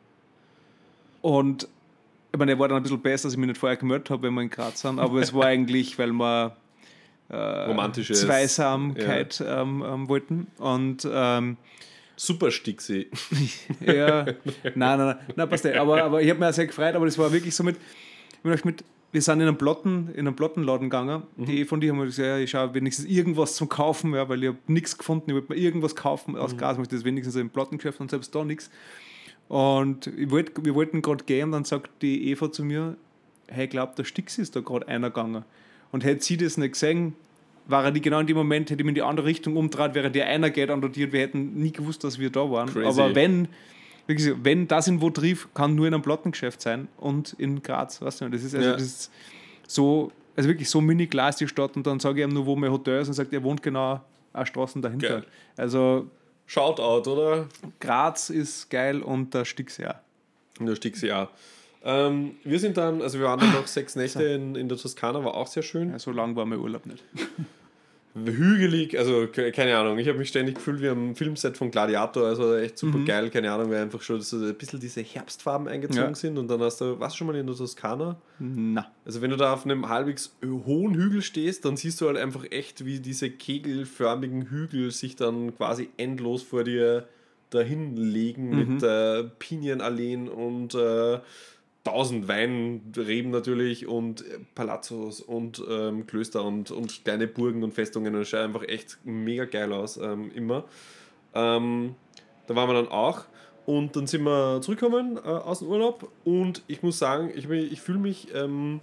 Und 1.22 1.68
ich 2.32 2.40
meine, 2.40 2.54
er 2.54 2.60
war 2.60 2.68
dann 2.68 2.78
ein 2.78 2.84
bisschen 2.84 3.02
besser, 3.02 3.28
dass 3.28 3.34
ich 3.34 3.40
mich 3.40 3.48
nicht 3.48 3.60
vorher 3.60 3.78
gemeldet 3.78 4.10
habe, 4.10 4.24
wenn 4.24 4.34
wir 4.34 4.42
in 4.42 4.50
Graz 4.50 4.82
sind, 4.82 5.00
aber 5.00 5.20
es 5.20 5.34
war 5.34 5.46
eigentlich, 5.46 6.00
weil 6.00 6.12
wir 6.12 6.56
äh, 7.30 7.36
Romantisches- 7.36 8.22
Zweisamkeit 8.26 9.44
ähm, 9.46 9.84
ähm, 9.86 10.10
wollten. 10.10 10.48
Und 10.58 11.08
ähm, 11.12 11.58
Super 12.16 12.52
Stixi. 12.52 13.10
ja, 13.80 14.24
nein, 14.24 14.36
nein, 14.76 14.98
nein, 14.98 15.16
nein, 15.36 15.50
passt 15.50 15.66
nicht. 15.66 15.78
Aber, 15.78 16.04
aber 16.04 16.22
ich 16.22 16.30
habe 16.30 16.40
mich 16.40 16.50
auch 16.50 16.54
sehr 16.54 16.68
gefreut, 16.68 16.96
aber 16.96 17.06
das 17.06 17.18
war 17.18 17.32
wirklich 17.32 17.56
so 17.56 17.64
mit, 17.64 17.78
ich 18.44 18.66
mit 18.66 18.84
wir 19.14 19.22
sind 19.22 19.42
in 19.42 19.48
einen 19.48 19.58
Plotten, 19.58 20.10
in 20.16 20.28
einen 20.28 20.36
Plottenladen 20.36 20.90
gegangen. 20.90 21.22
Die 21.38 21.66
von 21.66 21.80
dir 21.80 21.92
haben 21.92 22.00
gesagt, 22.00 22.28
ja, 22.28 22.38
ich 22.40 22.50
schaue 22.50 22.74
wenigstens 22.74 23.06
irgendwas 23.06 23.56
zum 23.56 23.70
Kaufen, 23.70 24.16
ja, 24.16 24.28
weil 24.28 24.42
ich 24.42 24.50
habe 24.50 24.58
nichts 24.66 24.98
gefunden, 24.98 25.30
ich 25.30 25.36
wollte 25.36 25.54
mir 25.54 25.60
irgendwas 25.60 25.96
kaufen 25.96 26.36
aus 26.36 26.58
Gras, 26.58 26.80
möchte 26.80 26.96
das 26.96 27.06
wenigstens 27.06 27.36
im 27.36 27.52
Plottengeschäft 27.52 28.00
und 28.02 28.10
selbst 28.10 28.34
da 28.34 28.44
nichts. 28.44 28.72
Und 29.50 30.12
wollt, 30.32 30.66
wir 30.66 30.74
wollten 30.74 31.04
gerade 31.04 31.24
gehen 31.26 31.52
dann 31.52 31.64
sagt 31.64 31.92
die 32.02 32.32
Eva 32.32 32.52
zu 32.52 32.66
mir, 32.66 32.98
hey, 33.48 33.68
glaubt, 33.68 34.00
der 34.00 34.04
Stix 34.04 34.40
ist 34.40 34.56
da 34.56 34.62
gerade 34.62 34.88
einer 34.88 35.12
gegangen. 35.12 35.46
Und 35.92 36.04
hätte 36.04 36.24
sie 36.24 36.38
das 36.38 36.58
nicht 36.58 36.74
gesehen, 36.74 37.14
war 37.68 37.86
er 37.86 37.92
die 37.92 38.02
genau 38.02 38.20
in 38.20 38.26
dem 38.26 38.36
Moment, 38.36 38.72
hätte 38.72 38.82
ich 38.82 38.90
in 38.90 38.96
die 38.96 39.04
andere 39.04 39.28
Richtung 39.28 39.58
umdreht, 39.58 39.94
während 39.94 40.16
der 40.16 40.28
einer 40.28 40.50
geht 40.50 40.72
und 40.72 40.98
wir 40.98 41.20
hätten 41.20 41.54
nie 41.54 41.72
gewusst, 41.72 42.04
dass 42.04 42.18
wir 42.18 42.32
da 42.32 42.50
waren. 42.50 42.68
Crazy. 42.68 42.88
Aber 42.88 43.14
wenn, 43.14 43.48
gesagt, 44.08 44.38
wenn 44.44 44.68
das 44.68 44.88
in 44.88 45.02
wo 45.02 45.10
triff, 45.10 45.48
kann 45.54 45.76
nur 45.76 45.88
in 45.88 45.94
einem 45.94 46.04
Plattengeschäft 46.04 46.62
sein 46.62 46.88
und 46.98 47.34
in 47.34 47.62
Graz, 47.64 48.02
weißt 48.02 48.22
du, 48.22 48.30
das 48.30 48.44
ist 48.44 48.54
also 48.56 48.68
Ja. 48.68 48.74
das 48.74 48.82
ist 48.84 49.12
so, 49.68 50.12
also 50.36 50.50
wirklich 50.50 50.70
so 50.70 50.82
mini 50.82 51.08
klar 51.08 51.30
ist 51.30 51.40
die 51.40 51.48
Stadt 51.48 51.76
und 51.76 51.88
dann 51.88 52.00
sage 52.00 52.22
ich 52.22 52.28
ihm 52.28 52.34
nur, 52.34 52.46
wo 52.46 52.56
mein 52.56 52.72
Hotel 52.72 53.02
ist 53.02 53.08
und 53.08 53.14
sagt, 53.14 53.32
er 53.34 53.44
wohnt 53.44 53.64
genau 53.64 54.02
eine 54.34 54.46
Straßen 54.46 54.82
dahinter. 54.82 55.08
Geil. 55.10 55.26
Also 55.58 56.08
Shoutout, 56.46 57.10
oder? 57.10 57.48
Graz 57.80 58.30
ist 58.30 58.70
geil 58.70 59.02
und 59.02 59.34
der 59.34 59.46
Stix 59.46 59.78
ja. 59.78 60.02
In 60.60 60.66
der 60.66 60.76
Stixi, 60.76 61.08
ja. 61.08 61.30
Ähm, 61.86 62.36
wir 62.44 62.60
sind 62.60 62.78
dann, 62.78 63.02
also 63.02 63.18
wir 63.20 63.26
waren 63.26 63.40
dann 63.40 63.54
noch 63.54 63.68
sechs 63.68 63.96
Nächte 63.96 64.24
in, 64.24 64.56
in 64.56 64.70
der 64.70 64.78
Toskana, 64.78 65.24
war 65.24 65.34
auch 65.36 65.48
sehr 65.48 65.64
schön. 65.64 65.90
ja. 65.92 66.00
So 66.00 66.12
lang 66.12 66.36
war 66.36 66.46
mein 66.46 66.60
Urlaub 66.60 66.86
nicht. 66.86 67.04
hügelig, 68.16 68.98
also 68.98 69.28
ke- 69.28 69.52
keine 69.52 69.76
Ahnung, 69.76 69.98
ich 69.98 70.08
habe 70.08 70.18
mich 70.20 70.30
ständig 70.30 70.56
gefühlt 70.56 70.82
wie 70.82 70.88
am 70.90 71.16
Filmset 71.16 71.58
von 71.58 71.72
Gladiator, 71.72 72.28
also 72.28 72.56
echt 72.56 72.78
super 72.78 73.00
Mhm. 73.00 73.06
geil, 73.06 73.30
keine 73.32 73.52
Ahnung, 73.52 73.72
weil 73.72 73.82
einfach 73.82 74.02
schon 74.02 74.22
so 74.22 74.38
ein 74.38 74.54
bisschen 74.56 74.80
diese 74.80 75.02
Herbstfarben 75.02 75.68
eingezogen 75.68 76.10
Ja. 76.10 76.16
sind 76.16 76.38
und 76.38 76.48
dann 76.48 76.62
hast 76.62 76.80
du, 76.82 77.00
warst 77.00 77.16
du 77.16 77.18
schon 77.20 77.28
mal 77.28 77.36
in 77.36 77.48
der 77.48 77.56
Toskana? 77.56 78.18
Na. 78.40 78.92
Also 79.06 79.22
wenn 79.22 79.32
du 79.32 79.38
da 79.38 79.54
auf 79.54 79.66
einem 79.66 79.90
halbwegs 79.90 80.36
hohen 80.44 80.94
Hügel 80.96 81.22
stehst, 81.22 81.66
dann 81.66 81.76
siehst 81.76 82.00
du 82.02 82.08
halt 82.08 82.18
einfach 82.18 82.46
echt, 82.52 82.86
wie 82.86 83.00
diese 83.00 83.30
kegelförmigen 83.30 84.44
Hügel 84.50 84.92
sich 84.92 85.16
dann 85.16 85.56
quasi 85.56 85.90
endlos 85.98 86.44
vor 86.44 86.64
dir 86.64 87.08
dahin 87.50 87.96
legen 87.96 88.50
Mhm. 88.50 88.74
mit 88.76 88.84
äh, 88.84 89.24
Pinienalleen 89.40 90.28
und 90.28 90.74
äh, 90.76 91.20
tausend 91.84 92.28
Weinreben 92.28 93.32
natürlich 93.32 93.88
und 93.88 94.22
äh, 94.22 94.40
Palazzos 94.56 95.22
und 95.22 95.62
ähm, 95.70 96.08
Klöster 96.08 96.44
und, 96.44 96.72
und 96.72 97.04
kleine 97.04 97.28
Burgen 97.28 97.64
und 97.64 97.74
Festungen 97.74 98.16
und 98.16 98.22
es 98.22 98.30
schaut 98.30 98.42
einfach 98.42 98.64
echt 98.64 99.00
mega 99.04 99.46
geil 99.46 99.74
aus, 99.74 99.98
ähm, 99.98 100.32
immer. 100.34 100.64
Ähm, 101.34 101.96
da 102.48 102.56
waren 102.56 102.70
wir 102.70 102.74
dann 102.76 102.88
auch 102.88 103.26
und 103.66 103.96
dann 103.96 104.08
sind 104.08 104.24
wir 104.24 104.62
zurückgekommen 104.62 105.18
äh, 105.18 105.28
aus 105.28 105.60
dem 105.60 105.68
Urlaub 105.68 106.10
und 106.24 106.64
ich 106.68 106.84
muss 106.84 107.00
sagen, 107.00 107.32
ich, 107.36 107.50
ich 107.50 107.82
fühle 107.82 108.00
mich, 108.00 108.34
ähm, 108.34 108.80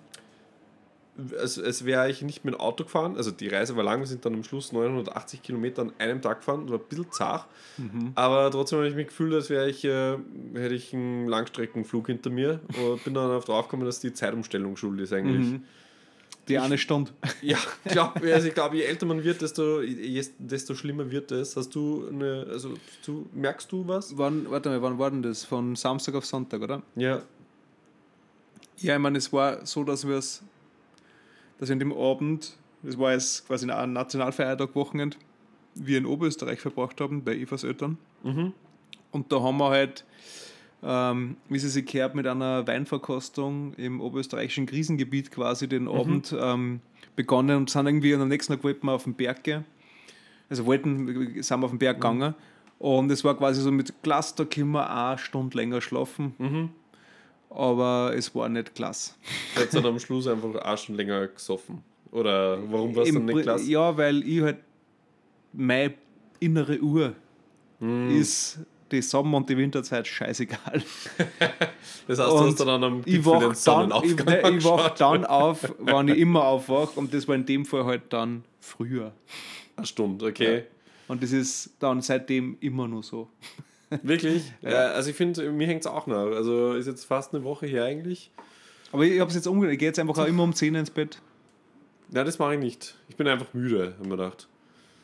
als, 1.39 1.59
als 1.59 1.85
wäre 1.85 2.11
ich 2.11 2.23
nicht 2.23 2.45
mit 2.45 2.55
dem 2.55 2.61
Auto 2.61 2.85
gefahren. 2.85 3.17
Also 3.17 3.31
die 3.31 3.49
Reise 3.49 3.77
war 3.77 3.85
lang, 3.85 4.01
wir 4.01 4.07
sind 4.07 4.25
dann 4.25 4.35
am 4.35 4.45
Schluss 4.45 4.73
980 4.73 5.43
Kilometer 5.43 5.83
an 5.83 5.93
einem 5.99 6.23
Tag 6.23 6.41
gefahren, 6.41 6.63
das 6.63 6.73
war 6.73 6.79
ein 6.79 6.89
bisschen 6.89 7.13
zart. 7.13 7.47
Aber 8.15 8.51
trotzdem 8.51 8.79
habe 8.79 8.89
ich 8.89 8.95
mich 8.95 9.09
gefühlt, 9.09 9.35
als 9.35 9.51
wäre 9.51 9.69
ich, 9.69 9.85
äh, 9.85 10.17
hätte 10.55 10.75
ich 10.75 10.93
einen 10.93 11.29
Langstreckenflug 11.29 12.07
hinter 12.07 12.31
mir 12.31 12.61
und 12.83 13.05
bin 13.05 13.15
dann 13.15 13.29
darauf 13.29 13.45
draufgekommen, 13.45 13.87
dass 13.87 14.01
die 14.01 14.13
Zeitumstellung 14.13 14.77
schuld 14.77 15.01
ist 15.01 15.13
eigentlich. 15.13 15.47
Mhm. 15.47 15.65
Die 16.49 16.59
eine 16.59 16.79
Stunde. 16.79 17.13
Ja, 17.43 17.59
glaub, 17.85 18.21
also 18.23 18.49
ich 18.49 18.55
glaube, 18.55 18.77
je 18.77 18.83
älter 18.83 19.07
man 19.07 19.23
wird, 19.23 19.41
desto, 19.41 19.83
je, 19.83 20.25
desto 20.39 20.75
schlimmer 20.75 21.11
wird 21.11 21.31
es. 21.31 21.57
Hast 21.57 21.75
du 21.75 22.09
eine, 22.09 22.47
also 22.51 22.75
du, 23.07 23.29
merkst 23.33 23.71
du 23.71 23.87
was? 23.87 24.19
Wann, 24.19 24.51
warte 24.51 24.69
mal, 24.69 24.83
wann 24.83 24.99
war 24.99 25.11
denn 25.11 25.23
das? 25.23 25.45
Von 25.45 25.77
Samstag 25.77 26.15
auf 26.17 26.27
Sonntag, 26.27 26.61
oder? 26.63 26.83
Ja. 26.97 27.23
Ja, 28.79 28.95
ich 28.95 29.01
meine, 29.01 29.19
es 29.19 29.33
war 29.33 29.65
so, 29.65 29.85
dass 29.85 30.09
wir 30.09 30.17
es, 30.17 30.43
dass 31.61 31.71
an 31.71 31.79
dem 31.79 31.93
Abend, 31.93 32.57
das 32.83 32.99
war 32.99 33.13
jetzt 33.13 33.47
quasi 33.47 33.71
ein 33.71 33.93
Nationalfeiertag 33.93 34.75
Wochenende, 34.75 35.17
wir 35.75 35.99
in 35.99 36.07
Oberösterreich 36.07 36.59
verbracht 36.59 37.01
haben, 37.01 37.23
bei 37.23 37.37
Evas 37.37 37.65
Eltern. 37.65 37.99
Mhm. 38.25 38.55
Und 39.13 39.31
da 39.31 39.41
haben 39.43 39.59
wir 39.59 39.69
halt, 39.69 40.05
ähm, 40.83 41.37
wie 41.49 41.59
sie 41.59 41.69
sich 41.69 41.85
gehört, 41.85 42.15
mit 42.15 42.27
einer 42.27 42.67
Weinverkostung 42.67 43.75
im 43.75 44.01
oberösterreichischen 44.01 44.67
Krisengebiet 44.67 45.31
quasi 45.31 45.69
den 45.69 45.87
Abend 45.87 46.35
ähm, 46.39 46.81
begonnen 47.15 47.59
und 47.59 47.71
sind 47.71 47.87
irgendwie 47.87 48.15
am 48.15 48.29
nächsten 48.29 48.55
Tag 48.55 48.65
wollten 48.65 48.87
wir 48.87 48.93
auf 48.93 49.05
den 49.05 49.15
Berg 49.15 49.45
gehen. 49.45 49.65
Also 50.49 50.65
wollten, 50.67 51.07
sind 51.43 51.61
wir 51.61 51.65
auf 51.65 51.71
den 51.71 51.79
Berg 51.79 51.99
gegangen. 51.99 52.35
Und 52.79 53.11
es 53.11 53.23
war 53.23 53.37
quasi 53.37 53.61
so 53.61 53.71
mit 53.71 53.93
da 54.03 54.45
können 54.47 54.71
wir 54.71 54.91
eine 54.91 55.19
Stunde 55.19 55.59
länger 55.59 55.83
schlafen. 55.83 56.35
Aber 57.51 58.13
es 58.17 58.33
war 58.35 58.49
nicht 58.49 58.75
klasse. 58.75 59.15
Jetzt 59.59 59.75
dann 59.75 59.85
am 59.87 59.99
Schluss 59.99 60.27
einfach 60.29 60.55
auch 60.55 60.79
schon 60.79 60.95
länger 60.95 61.27
gesoffen. 61.27 61.83
Oder 62.13 62.59
warum 62.71 62.95
war 62.95 63.03
es 63.05 63.13
dann 63.13 63.25
nicht 63.25 63.43
klasse? 63.43 63.71
Ja, 63.71 63.97
weil 63.97 64.23
ich 64.27 64.41
halt 64.43 64.59
meine 65.53 65.95
innere 66.39 66.79
Uhr 66.81 67.13
Hm. 67.81 68.11
ist 68.11 68.59
die 68.93 69.01
Sommer- 69.03 69.39
und 69.39 69.49
die 69.49 69.57
Winterzeit 69.57 70.07
scheißegal. 70.07 70.83
Das 72.07 72.19
heißt, 72.19 72.29
du 72.31 72.35
Und 72.35 72.47
hast 72.47 72.61
dann 72.61 72.83
am 72.83 72.99
ich 73.01 73.05
Gipfel 73.05 73.23
den 73.23 73.25
wach, 73.25 73.41
dann, 73.41 73.51
ich, 73.53 73.59
Sonnenaufgang 73.59 74.59
ich 74.59 74.65
wach 74.65 74.91
dann 74.97 75.25
auf, 75.27 75.75
wann 75.79 76.09
ich 76.09 76.19
immer 76.19 76.45
aufwache 76.45 76.99
und 76.99 77.15
das 77.15 77.29
war 77.29 77.37
in 77.37 77.47
dem 77.47 77.65
Fall 77.65 77.85
halt 77.85 78.03
dann 78.13 78.43
früher. 78.59 79.13
Eine 79.77 79.87
Stunde, 79.87 80.27
okay. 80.27 80.65
Und 81.07 81.23
das 81.23 81.31
ist 81.31 81.71
dann 81.79 82.01
seitdem 82.03 82.57
immer 82.61 82.89
nur 82.89 83.03
so. 83.05 83.29
Wirklich? 84.03 84.53
Ja. 84.63 84.93
also 84.93 85.11
ich 85.11 85.17
finde, 85.17 85.51
mir 85.51 85.67
hängt 85.67 85.81
es 85.81 85.87
auch 85.87 86.07
noch. 86.07 86.33
Also 86.33 86.75
ist 86.75 86.87
jetzt 86.87 87.05
fast 87.05 87.35
eine 87.35 87.45
Woche 87.45 87.67
her 87.67 87.85
eigentlich. 87.85 88.31
Aber 88.93 89.05
ich 89.05 89.21
habe 89.21 89.29
es 89.29 89.35
jetzt 89.37 89.47
umgekehrt. 89.47 89.73
Ich 89.75 89.79
gehe 89.79 89.89
jetzt 89.89 89.99
einfach 89.99 90.19
auch 90.19 90.27
immer 90.27 90.43
um 90.43 90.55
10 90.55 90.75
ins 90.75 90.91
Bett. 90.91 91.21
Ja, 92.13 92.25
das 92.25 92.39
mache 92.39 92.55
ich 92.55 92.61
nicht. 92.61 92.97
Ich 93.09 93.17
bin 93.17 93.29
einfach 93.29 93.53
müde, 93.55 93.95
haben 93.99 94.11
wir 94.11 94.17
gedacht. 94.17 94.49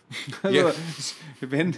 Also, 0.42 0.56
Ja. 0.56 0.72
wenn, 1.40 1.74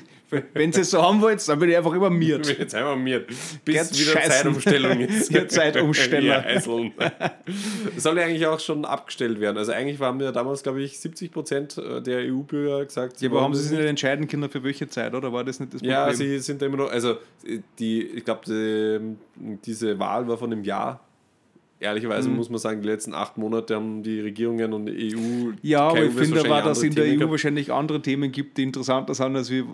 wenn 0.53 0.71
ihr 0.73 0.79
es 0.79 0.91
so 0.91 1.03
haben 1.03 1.21
wollt, 1.23 1.47
dann 1.49 1.59
bin 1.59 1.71
ich 1.71 1.77
einfach 1.77 1.93
immer 1.95 2.11
Ich 2.11 2.19
miert. 2.19 2.47
bin 2.47 2.57
jetzt 2.59 2.75
einmal 2.75 2.97
mir, 2.97 3.21
bis 3.64 3.75
Jetzt 3.75 3.99
wieder 3.99 4.12
scheißen. 4.12 4.31
Zeitumstellung 4.31 5.01
ist. 5.01 5.31
Ihr 5.31 5.49
Zeitumsteller. 5.49 6.45
soll 7.97 8.19
ja 8.19 8.25
eigentlich 8.25 8.47
auch 8.47 8.61
schon 8.61 8.85
abgestellt 8.85 9.41
werden. 9.41 9.57
Also 9.57 9.73
eigentlich 9.73 9.99
waren 10.01 10.21
wir 10.21 10.31
damals, 10.33 10.62
glaube 10.62 10.83
ich, 10.83 10.99
70 11.01 11.33
Prozent 11.33 11.77
der 11.79 12.19
EU-Bürger 12.33 12.85
gesagt. 12.85 13.21
Ja, 13.21 13.31
aber 13.31 13.41
haben 13.41 13.55
sie 13.55 13.62
sich 13.62 13.79
nicht 13.79 13.87
entscheiden 13.88 14.29
können, 14.29 14.51
für 14.51 14.62
welche 14.62 14.88
Zeit, 14.88 15.14
oder 15.14 15.33
war 15.33 15.45
das 15.45 15.61
nicht 15.61 15.73
das 15.75 15.81
Problem? 15.81 15.93
Ja, 15.93 16.12
sie 16.12 16.38
sind 16.38 16.61
da 16.61 16.67
immer 16.67 16.77
noch, 16.77 16.91
also 16.91 17.17
die, 17.79 18.03
ich 18.03 18.25
glaube, 18.25 18.43
die, 18.47 19.17
diese 19.64 19.99
Wahl 19.99 20.29
war 20.29 20.37
von 20.38 20.53
einem 20.53 20.64
Jahr. 20.64 21.01
Ehrlicherweise 21.81 22.29
muss 22.29 22.51
man 22.51 22.59
sagen, 22.59 22.83
die 22.83 22.88
letzten 22.88 23.14
acht 23.14 23.38
Monate 23.38 23.77
haben 23.77 24.03
die 24.03 24.21
Regierungen 24.21 24.73
und 24.73 24.87
die 24.87 25.14
EU. 25.14 25.53
Ja, 25.62 25.88
aber 25.88 26.05
ich 26.05 26.12
finde 26.12 26.41
aber, 26.41 26.62
dass 26.62 26.79
es 26.79 26.85
in 26.85 26.95
der 26.95 27.05
Themen 27.05 27.14
EU 27.14 27.19
gehabt. 27.19 27.31
wahrscheinlich 27.33 27.73
andere 27.73 28.03
Themen 28.03 28.33
gibt, 28.33 28.59
die 28.59 28.64
interessanter 28.64 29.14
sind, 29.14 29.37
als 29.37 29.51
wie 29.51 29.64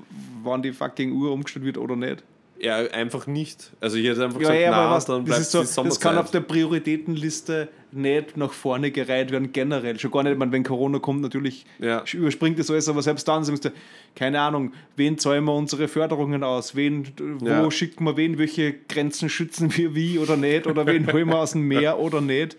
wann 0.42 0.62
die 0.62 0.72
fucking 0.72 1.12
Uhr 1.12 1.32
umgestellt 1.32 1.64
wird 1.64 1.78
oder 1.78 1.96
nicht. 1.96 2.22
Ja, 2.64 2.76
einfach 2.76 3.26
nicht. 3.26 3.72
Also 3.80 3.98
hier 3.98 4.12
hat 4.12 4.18
einfach 4.20 4.36
Ja, 4.40 4.48
gesagt, 4.48 4.60
ja, 4.60 4.70
na, 4.70 4.76
aber 4.86 4.94
was, 4.96 5.04
dann 5.04 5.26
das, 5.26 5.50
bleibt 5.50 5.66
ist 5.66 5.74
so, 5.74 5.82
das 5.84 6.00
kann 6.00 6.16
auf 6.16 6.30
der 6.30 6.40
Prioritätenliste 6.40 7.68
nicht 7.92 8.36
nach 8.38 8.52
vorne 8.52 8.90
gereiht 8.90 9.30
werden, 9.30 9.52
generell. 9.52 9.98
Schon 10.00 10.10
gar 10.10 10.22
nicht, 10.22 10.32
ich 10.32 10.38
meine, 10.38 10.50
wenn 10.52 10.62
Corona 10.62 10.98
kommt, 10.98 11.20
natürlich 11.20 11.66
Ja. 11.78 12.02
überspringt 12.12 12.58
das 12.58 12.70
alles, 12.70 12.88
aber 12.88 13.02
selbst 13.02 13.28
dann 13.28 13.44
sagst 13.44 13.66
du, 13.66 13.72
keine 14.16 14.40
Ahnung, 14.40 14.72
wen 14.96 15.18
zahlen 15.18 15.44
wir 15.44 15.52
unsere 15.54 15.88
Förderungen 15.88 16.42
aus, 16.42 16.74
wen, 16.74 17.06
wo 17.40 17.46
Ja. 17.46 17.70
schicken 17.70 18.04
wir 18.04 18.16
wen, 18.16 18.38
welche 18.38 18.72
Grenzen 18.88 19.28
schützen 19.28 19.76
wir 19.76 19.94
wie 19.94 20.18
oder 20.18 20.36
nicht, 20.36 20.66
oder 20.66 20.86
wen 20.86 21.12
holen 21.12 21.28
wir 21.28 21.38
aus 21.40 21.52
dem 21.52 21.68
Meer 21.68 21.98
oder 21.98 22.20
nicht. 22.22 22.56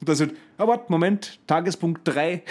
Und 0.00 0.08
das 0.08 0.20
wird, 0.20 0.32
ah, 0.58 0.66
warte, 0.68 0.84
Moment, 0.92 1.38
Tagespunkt 1.46 2.02
3, 2.04 2.42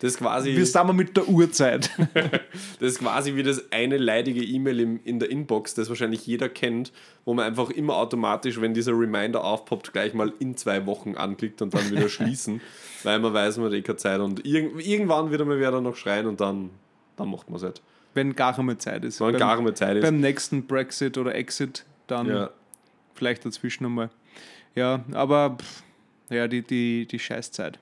Das 0.00 0.12
ist 0.12 0.18
quasi, 0.18 0.56
wir 0.56 0.64
sind 0.64 0.96
mit 0.96 1.14
der 1.14 1.28
Uhrzeit. 1.28 1.90
das 2.14 2.92
ist 2.92 2.98
quasi 3.00 3.36
wie 3.36 3.42
das 3.42 3.70
eine 3.70 3.98
leidige 3.98 4.42
E-Mail 4.42 4.98
in 5.04 5.18
der 5.18 5.30
Inbox, 5.30 5.74
das 5.74 5.90
wahrscheinlich 5.90 6.26
jeder 6.26 6.48
kennt, 6.48 6.90
wo 7.26 7.34
man 7.34 7.44
einfach 7.44 7.68
immer 7.68 7.96
automatisch, 7.96 8.62
wenn 8.62 8.72
dieser 8.72 8.92
Reminder 8.92 9.44
aufpoppt, 9.44 9.92
gleich 9.92 10.14
mal 10.14 10.32
in 10.38 10.56
zwei 10.56 10.86
Wochen 10.86 11.16
anklickt 11.16 11.60
und 11.60 11.74
dann 11.74 11.90
wieder 11.90 12.08
schließen, 12.08 12.62
weil 13.02 13.18
man 13.18 13.34
weiß, 13.34 13.58
man 13.58 13.66
hat 13.66 13.74
eh 13.74 13.82
keine 13.82 13.98
Zeit. 13.98 14.20
Und 14.20 14.46
irg 14.46 14.72
irgendwann 14.84 15.30
wird 15.30 15.42
einmal 15.42 15.60
wer 15.60 15.70
dann 15.70 15.84
noch 15.84 15.96
schreien 15.96 16.26
und 16.26 16.40
dann, 16.40 16.70
dann 17.16 17.30
macht 17.30 17.50
man 17.50 17.58
es 17.58 17.62
halt. 17.62 17.82
Wenn 18.14 18.34
gar 18.34 18.56
keine 18.56 18.78
Zeit 18.78 19.04
ist. 19.04 19.20
Wenn 19.20 19.32
beim, 19.32 19.38
gar 19.38 19.56
keine 19.56 19.74
Zeit 19.74 19.98
ist. 19.98 20.02
beim 20.02 20.18
nächsten 20.18 20.66
Brexit 20.66 21.18
oder 21.18 21.34
Exit, 21.34 21.84
dann 22.06 22.26
Ja. 22.26 22.50
vielleicht 23.14 23.44
dazwischen 23.44 23.84
einmal. 23.84 24.08
Ja, 24.74 25.04
aber 25.12 25.58
pff, 25.60 25.82
ja, 26.30 26.48
die, 26.48 26.62
die, 26.62 27.06
die 27.06 27.18
Scheißzeit. 27.18 27.78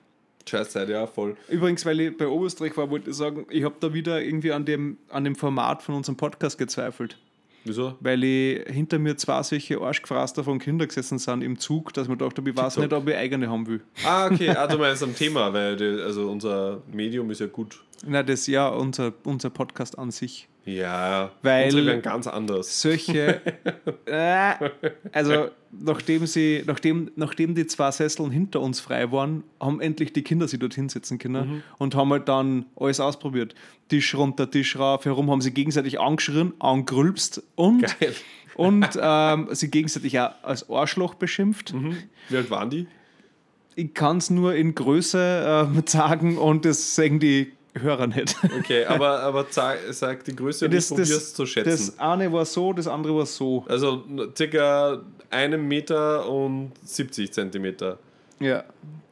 Scheißzeit, 0.47 0.89
ja, 0.89 1.05
voll. 1.05 1.37
Übrigens, 1.47 1.85
weil 1.85 1.99
ich 1.99 2.17
bei 2.17 2.27
Oberösterreich 2.27 2.75
war, 2.77 2.89
wollte 2.89 3.11
ich 3.11 3.15
sagen, 3.15 3.45
ich 3.49 3.63
habe 3.63 3.75
da 3.79 3.93
wieder 3.93 4.21
irgendwie 4.21 4.51
an 4.51 4.65
dem, 4.65 4.97
an 5.09 5.23
dem 5.23 5.35
Format 5.35 5.83
von 5.83 5.95
unserem 5.95 6.17
Podcast 6.17 6.57
gezweifelt. 6.57 7.17
Wieso? 7.65 7.95
weil 7.99 8.23
ich 8.23 8.61
hinter 8.67 8.99
mir 8.99 9.17
zwei 9.17 9.43
solche 9.43 9.79
Arschgefraster 9.81 10.43
von 10.43 10.59
Kindern 10.59 10.87
gesessen 10.87 11.19
sind 11.19 11.43
im 11.43 11.59
Zug, 11.59 11.93
dass 11.93 12.07
man 12.07 12.17
dachte, 12.17 12.41
ich 12.41 12.55
weiß 12.55 12.75
TikTok. 12.75 12.91
nicht, 12.91 12.93
ob 12.93 13.09
ich 13.09 13.15
eigene 13.15 13.49
haben 13.49 13.67
will. 13.67 13.81
Ah, 14.05 14.27
okay, 14.27 14.49
ah, 14.49 14.65
du 14.65 14.77
meinst 14.77 15.03
am 15.03 15.15
Thema, 15.15 15.53
weil 15.53 15.75
die, 15.75 16.01
also 16.01 16.29
unser 16.29 16.81
Medium 16.91 17.29
ist 17.31 17.41
ja 17.41 17.47
gut. 17.47 17.83
Nein, 18.05 18.25
das 18.25 18.41
ist 18.41 18.47
ja 18.47 18.67
unser, 18.69 19.13
unser 19.23 19.49
Podcast 19.49 19.97
an 19.99 20.11
sich. 20.11 20.47
Ja, 20.65 21.31
Weil- 21.41 21.65
unsere 21.65 21.85
werden 21.87 22.01
ganz 22.01 22.27
anders. 22.27 22.81
Solche, 22.81 23.41
äh, 24.05 24.53
also 25.11 25.49
nachdem 25.71 26.27
sie, 26.27 26.63
nachdem, 26.67 27.09
nachdem 27.15 27.55
die 27.55 27.65
zwei 27.65 27.89
Sesseln 27.91 28.29
hinter 28.31 28.59
uns 28.61 28.79
frei 28.79 29.11
waren, 29.11 29.43
haben 29.59 29.81
endlich 29.81 30.13
die 30.13 30.21
Kinder 30.21 30.47
sich 30.47 30.59
dort 30.59 30.75
hinsetzen 30.75 31.17
können 31.17 31.49
Mhm. 31.49 31.63
und 31.79 31.95
haben 31.95 32.11
halt 32.11 32.27
dann 32.29 32.65
alles 32.75 32.99
ausprobiert. 32.99 33.55
Tisch 33.89 34.13
runter, 34.15 34.49
Tisch 34.49 34.77
rauf, 34.77 35.05
herum 35.05 35.31
haben 35.31 35.41
sie 35.41 35.51
gegenseitig 35.51 35.99
angeschrien, 35.99 36.53
angrülpst 36.59 37.41
und, 37.55 37.81
Geil. 37.99 38.13
und 38.55 38.87
ähm, 39.01 39.47
sie 39.51 39.71
gegenseitig 39.71 40.19
auch 40.19 40.31
als 40.43 40.69
Arschloch 40.69 41.15
beschimpft. 41.15 41.73
Wie 42.29 42.37
alt 42.37 42.51
waren 42.51 42.69
die? 42.69 42.87
Ich 43.75 43.93
kann 43.93 44.17
es 44.17 44.29
nur 44.29 44.53
in 44.55 44.75
Größe 44.75 45.67
ähm, 45.73 45.83
sagen 45.87 46.37
und 46.37 46.65
das 46.65 46.95
sagen 46.95 47.19
die 47.19 47.53
Hörer 47.73 48.07
nicht. 48.07 48.35
Okay, 48.59 48.85
aber, 48.85 49.19
aber 49.23 49.45
sag, 49.49 50.23
die 50.25 50.35
Größe 50.35 50.65
und 50.65 50.73
ich 50.73 50.87
probier's 50.87 51.33
zu 51.33 51.45
schätzen. 51.45 51.69
das 51.69 51.99
eine 51.99 52.31
war 52.33 52.45
so, 52.45 52.73
das 52.73 52.87
andere 52.87 53.15
war 53.15 53.25
so. 53.25 53.65
also 53.67 54.03
circa 54.35 55.01
einen 55.29 55.67
Meter 55.67 56.27
und 56.27 56.71
70 56.83 57.31
Zentimeter. 57.31 57.99
Ja. 58.39 58.63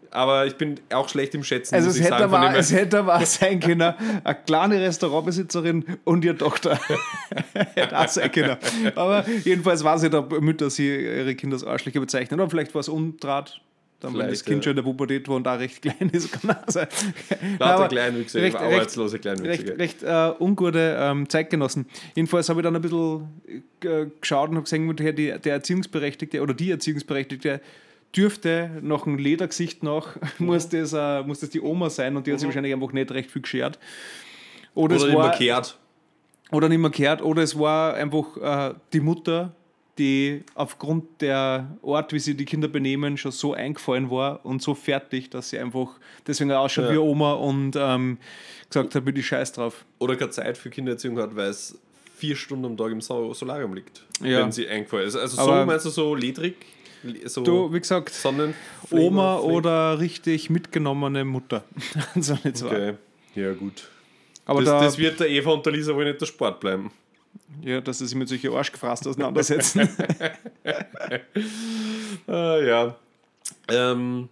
Aber 0.09 0.47
ich 0.47 0.55
bin 0.55 0.79
auch 0.91 1.07
schlecht 1.09 1.35
im 1.35 1.43
Schätzen. 1.43 1.75
Also 1.75 1.89
es 1.89 1.99
hätte, 1.99 2.29
her- 2.29 2.55
es 2.57 2.71
hätte 2.71 2.99
aber 2.99 3.23
sein 3.25 3.59
können, 3.59 3.93
eine 4.23 4.37
kleine 4.45 4.79
Restaurantbesitzerin 4.81 5.83
und 6.05 6.23
ihr 6.25 6.35
Tochter. 6.37 6.79
hätte 7.75 7.99
auch 7.99 8.07
sein 8.07 8.31
können. 8.31 8.55
Aber 8.95 9.25
jedenfalls 9.43 9.83
war 9.83 9.99
sie 9.99 10.09
der 10.09 10.21
Mütter, 10.39 10.69
sie 10.69 10.87
ihre 10.95 11.35
Kinder 11.35 11.55
als 11.55 11.65
Arschlöcher 11.65 11.99
bezeichnen. 11.99 12.39
Oder 12.39 12.49
vielleicht 12.49 12.73
war 12.73 12.79
es 12.79 12.89
Undraht. 12.89 13.59
Dann, 13.99 14.13
wenn 14.13 14.19
das 14.19 14.27
Vielleicht, 14.27 14.45
Kind 14.45 14.57
ja. 14.57 14.63
schon 14.63 14.69
in 14.71 14.75
der 14.75 14.83
Pubertät 14.83 15.27
war 15.27 15.37
und 15.37 15.43
da 15.43 15.55
recht 15.55 15.81
klein 15.81 16.09
ist, 16.11 16.31
kann 16.41 16.51
auch 16.51 16.63
sein. 16.67 16.87
Lauter 17.57 17.73
Aber 17.75 17.87
Kleinwüchse, 17.87 18.39
recht- 18.41 18.55
arbeitslose 18.55 19.13
recht, 19.15 19.21
Kleinwüchsige. 19.23 19.79
recht 19.79 20.03
äh, 20.03 20.31
ungute 20.39 20.95
ähm, 20.99 21.27
Zeitgenossen. 21.27 21.87
Jedenfalls 22.15 22.47
habe 22.49 22.59
ich 22.59 22.63
dann 22.63 22.75
ein 22.75 22.81
bisschen 22.83 23.27
äh, 23.83 24.05
geschaut 24.21 24.49
und 24.49 24.55
habe 24.57 24.63
gesehen, 24.65 24.95
der, 24.95 25.39
der 25.39 25.53
Erziehungsberechtigte 25.53 26.41
oder 26.41 26.53
die 26.53 26.69
Erziehungsberechtigte 26.69 27.59
dürfte 28.15 28.69
nach 28.83 29.05
einem 29.07 29.17
Ledergesicht 29.17 29.81
nach, 29.83 30.15
muss, 30.37 30.69
das, 30.69 30.93
äh, 30.93 31.23
muss 31.23 31.39
das 31.39 31.49
die 31.49 31.61
Oma 31.61 31.89
sein 31.89 32.15
und 32.15 32.27
die 32.27 32.33
hat 32.33 32.39
sich 32.39 32.47
wahrscheinlich 32.47 32.73
einfach 32.73 32.93
nicht 32.93 33.11
recht 33.11 33.31
viel 33.31 33.41
geschert. 33.41 33.79
Oder, 34.75 34.95
Oder 34.97 35.07
es 35.07 35.13
war, 35.15 35.31
kehrt. 35.31 35.77
oder 36.51 36.69
nicht 36.69 36.77
mehr 36.77 36.91
gehört, 36.91 37.23
oder 37.23 37.41
es 37.41 37.57
war 37.57 37.95
einfach 37.95 38.37
äh, 38.71 38.75
die 38.93 38.99
Mutter, 38.99 39.53
die 39.97 40.43
aufgrund 40.55 41.21
der 41.21 41.77
Art, 41.83 42.13
wie 42.13 42.19
sie 42.19 42.35
die 42.35 42.45
Kinder 42.45 42.67
benehmen, 42.67 43.17
schon 43.17 43.31
so 43.31 43.53
eingefallen 43.53 44.09
war 44.11 44.45
und 44.45 44.61
so 44.61 44.73
fertig, 44.75 45.29
dass 45.29 45.49
sie 45.49 45.59
einfach 45.59 45.89
deswegen 46.25 46.51
auch 46.51 46.65
ausschaut 46.65 46.85
Ja. 46.85 46.93
wie 46.93 46.97
Oma 46.97 47.33
und 47.33 47.75
ähm, 47.75 48.17
gesagt 48.69 48.93
hat, 48.95 49.05
bin 49.05 49.15
ich 49.15 49.25
scheiß 49.27 49.53
drauf. 49.53 49.85
Oder 49.99 50.15
keine 50.15 50.31
Zeit 50.31 50.57
für 50.57 50.69
Kindererziehung 50.69 51.17
hat, 51.19 51.35
weil 51.35 51.49
es 51.49 51.77
vier 52.15 52.35
Stunden 52.35 52.65
am 52.65 52.77
Tag 52.77 52.91
im 52.91 53.01
Sol- 53.01 53.33
Solarium 53.33 53.73
liegt. 53.73 54.03
Ja. 54.23 54.39
Wenn 54.41 54.51
sie 54.51 54.67
eingefallen 54.67 55.07
ist. 55.07 55.15
Also 55.15 55.39
Aber- 55.41 55.61
so 55.61 55.65
meinst 55.65 55.85
du 55.85 55.89
so 55.89 56.15
ledrig? 56.15 56.55
Le- 57.03 57.29
So 57.29 57.43
Du, 57.43 57.71
wie 57.73 57.79
gesagt, 57.79 58.11
Oma 58.91 59.37
oder 59.37 59.99
richtig 59.99 60.49
mitgenommene 60.49 61.23
Mutter. 61.25 61.63
so 62.15 62.37
nicht 62.43 62.57
so. 62.57 62.67
Okay. 62.67 62.93
Ja, 63.35 63.53
gut. 63.53 63.87
Aber 64.45 64.61
das, 64.61 64.69
da, 64.69 64.81
das 64.81 64.97
wird 64.97 65.19
der 65.19 65.29
Eva 65.29 65.51
und 65.51 65.65
der 65.65 65.73
Lisa 65.73 65.93
wohl 65.93 66.05
nicht 66.05 66.19
der 66.21 66.25
Sport 66.25 66.59
bleiben. 66.59 66.89
Ja, 67.61 67.81
dass 67.81 67.99
sie 67.99 68.07
sich 68.07 68.15
mit 68.15 68.27
solchen 68.29 68.53
Arschgefrasten 68.53 69.09
auseinandersetzen. 69.09 69.89
Ah, 72.27 72.57
ja. 72.59 72.95
Ähm, 73.69 74.29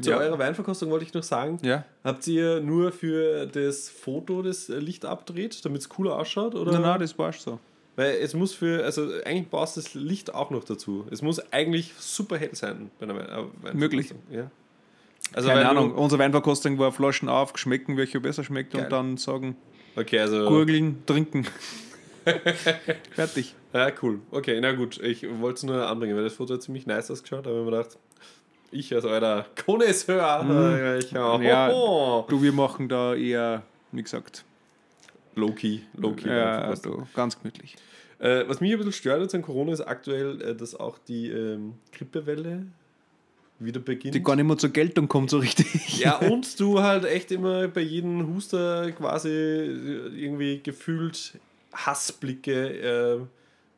zu 0.00 0.10
Ja. 0.10 0.18
eurer 0.18 0.38
Weinverkostung 0.38 0.90
wollte 0.90 1.04
ich 1.04 1.14
noch 1.14 1.22
sagen. 1.22 1.58
ja. 1.62 1.84
Habt 2.04 2.26
ihr 2.26 2.60
nur 2.60 2.92
für 2.92 3.46
das 3.46 3.88
Foto 3.88 4.42
das 4.42 4.68
Licht 4.68 5.04
abdreht, 5.04 5.64
damit 5.64 5.80
es 5.82 5.88
cooler 5.88 6.16
ausschaut? 6.16 6.54
Oder? 6.54 6.72
Nein, 6.72 6.82
nein, 6.82 7.00
das 7.00 7.18
war 7.18 7.32
so. 7.32 7.58
Weil 7.96 8.16
es 8.16 8.34
muss 8.34 8.52
für, 8.54 8.84
also 8.84 9.08
eigentlich 9.24 9.48
brauchst 9.48 9.76
du 9.76 9.80
das 9.80 9.94
Licht 9.94 10.34
auch 10.34 10.50
noch 10.50 10.64
dazu. 10.64 11.06
Es 11.10 11.22
muss 11.22 11.40
eigentlich 11.52 11.94
super 11.98 12.36
hell 12.36 12.54
sein 12.54 12.90
bei 13.00 13.06
einer 13.08 13.14
äh, 13.14 13.18
Weinverkostung. 13.28 13.78
Möglich. 13.80 14.14
Ja. 14.30 14.50
Also 15.32 15.48
Keine 15.48 15.68
Ahnung. 15.68 15.94
Unsere 15.94 16.20
Weinverkostung 16.22 16.78
war 16.78 16.92
Flaschen 16.92 17.28
auf, 17.28 17.56
schmecken, 17.56 17.96
welche 17.96 18.20
besser 18.20 18.44
schmeckt 18.44 18.72
Geil. 18.74 18.84
und 18.84 18.92
dann 18.92 19.16
sagen, 19.16 19.56
okay, 19.96 20.20
also. 20.20 20.46
gurgeln, 20.46 21.02
trinken. 21.06 21.46
Fertig. 23.12 23.54
Ja, 23.72 23.90
cool. 24.02 24.20
Okay, 24.30 24.60
na 24.60 24.72
gut. 24.72 25.00
Ich 25.02 25.26
wollte 25.40 25.56
es 25.58 25.62
nur 25.62 25.86
anbringen, 25.86 26.16
weil 26.16 26.24
das 26.24 26.34
Foto 26.34 26.54
hat 26.54 26.62
ziemlich 26.62 26.86
nice 26.86 27.10
ausgeschaut, 27.10 27.46
aber 27.46 27.58
ich 27.58 27.64
mir 27.64 27.70
gedacht, 27.70 27.98
ich 28.70 28.94
als 28.94 29.04
euer 29.04 29.46
Connoisseur, 29.64 30.98
ich, 30.98 31.16
oh, 31.16 31.38
Mhm. 31.38 31.44
Ja. 31.44 31.70
oh, 31.72 32.24
Du, 32.28 32.42
wir 32.42 32.52
machen 32.52 32.88
da 32.88 33.14
eher, 33.14 33.62
wie 33.92 34.02
gesagt, 34.02 34.44
Low-key, 35.34 35.80
Low-key. 35.96 36.28
ja, 36.28 36.74
du, 36.74 37.06
ganz 37.14 37.38
gemütlich. 37.40 37.76
Äh, 38.18 38.44
was 38.48 38.60
mich 38.60 38.72
ein 38.72 38.78
bisschen 38.78 38.92
stört 38.92 39.20
jetzt 39.20 39.34
an 39.34 39.42
Corona 39.42 39.72
ist 39.72 39.82
aktuell, 39.82 40.40
äh, 40.40 40.54
dass 40.54 40.74
auch 40.74 40.96
die 40.98 41.28
ähm, 41.28 41.74
Grippewelle 41.92 42.66
wieder 43.58 43.80
beginnt. 43.80 44.14
Die 44.14 44.22
gar 44.22 44.36
nicht 44.36 44.46
mehr 44.46 44.56
zur 44.56 44.70
Geltung 44.70 45.06
kommt 45.08 45.28
so 45.30 45.38
richtig. 45.38 45.98
ja, 45.98 46.16
und 46.30 46.58
du 46.58 46.80
halt 46.80 47.04
echt 47.04 47.30
immer 47.30 47.68
bei 47.68 47.82
jedem 47.82 48.26
Huster 48.34 48.90
quasi 48.92 49.28
äh, 49.28 50.08
irgendwie 50.16 50.60
gefühlt 50.62 51.34
Hassblicke 51.76 53.28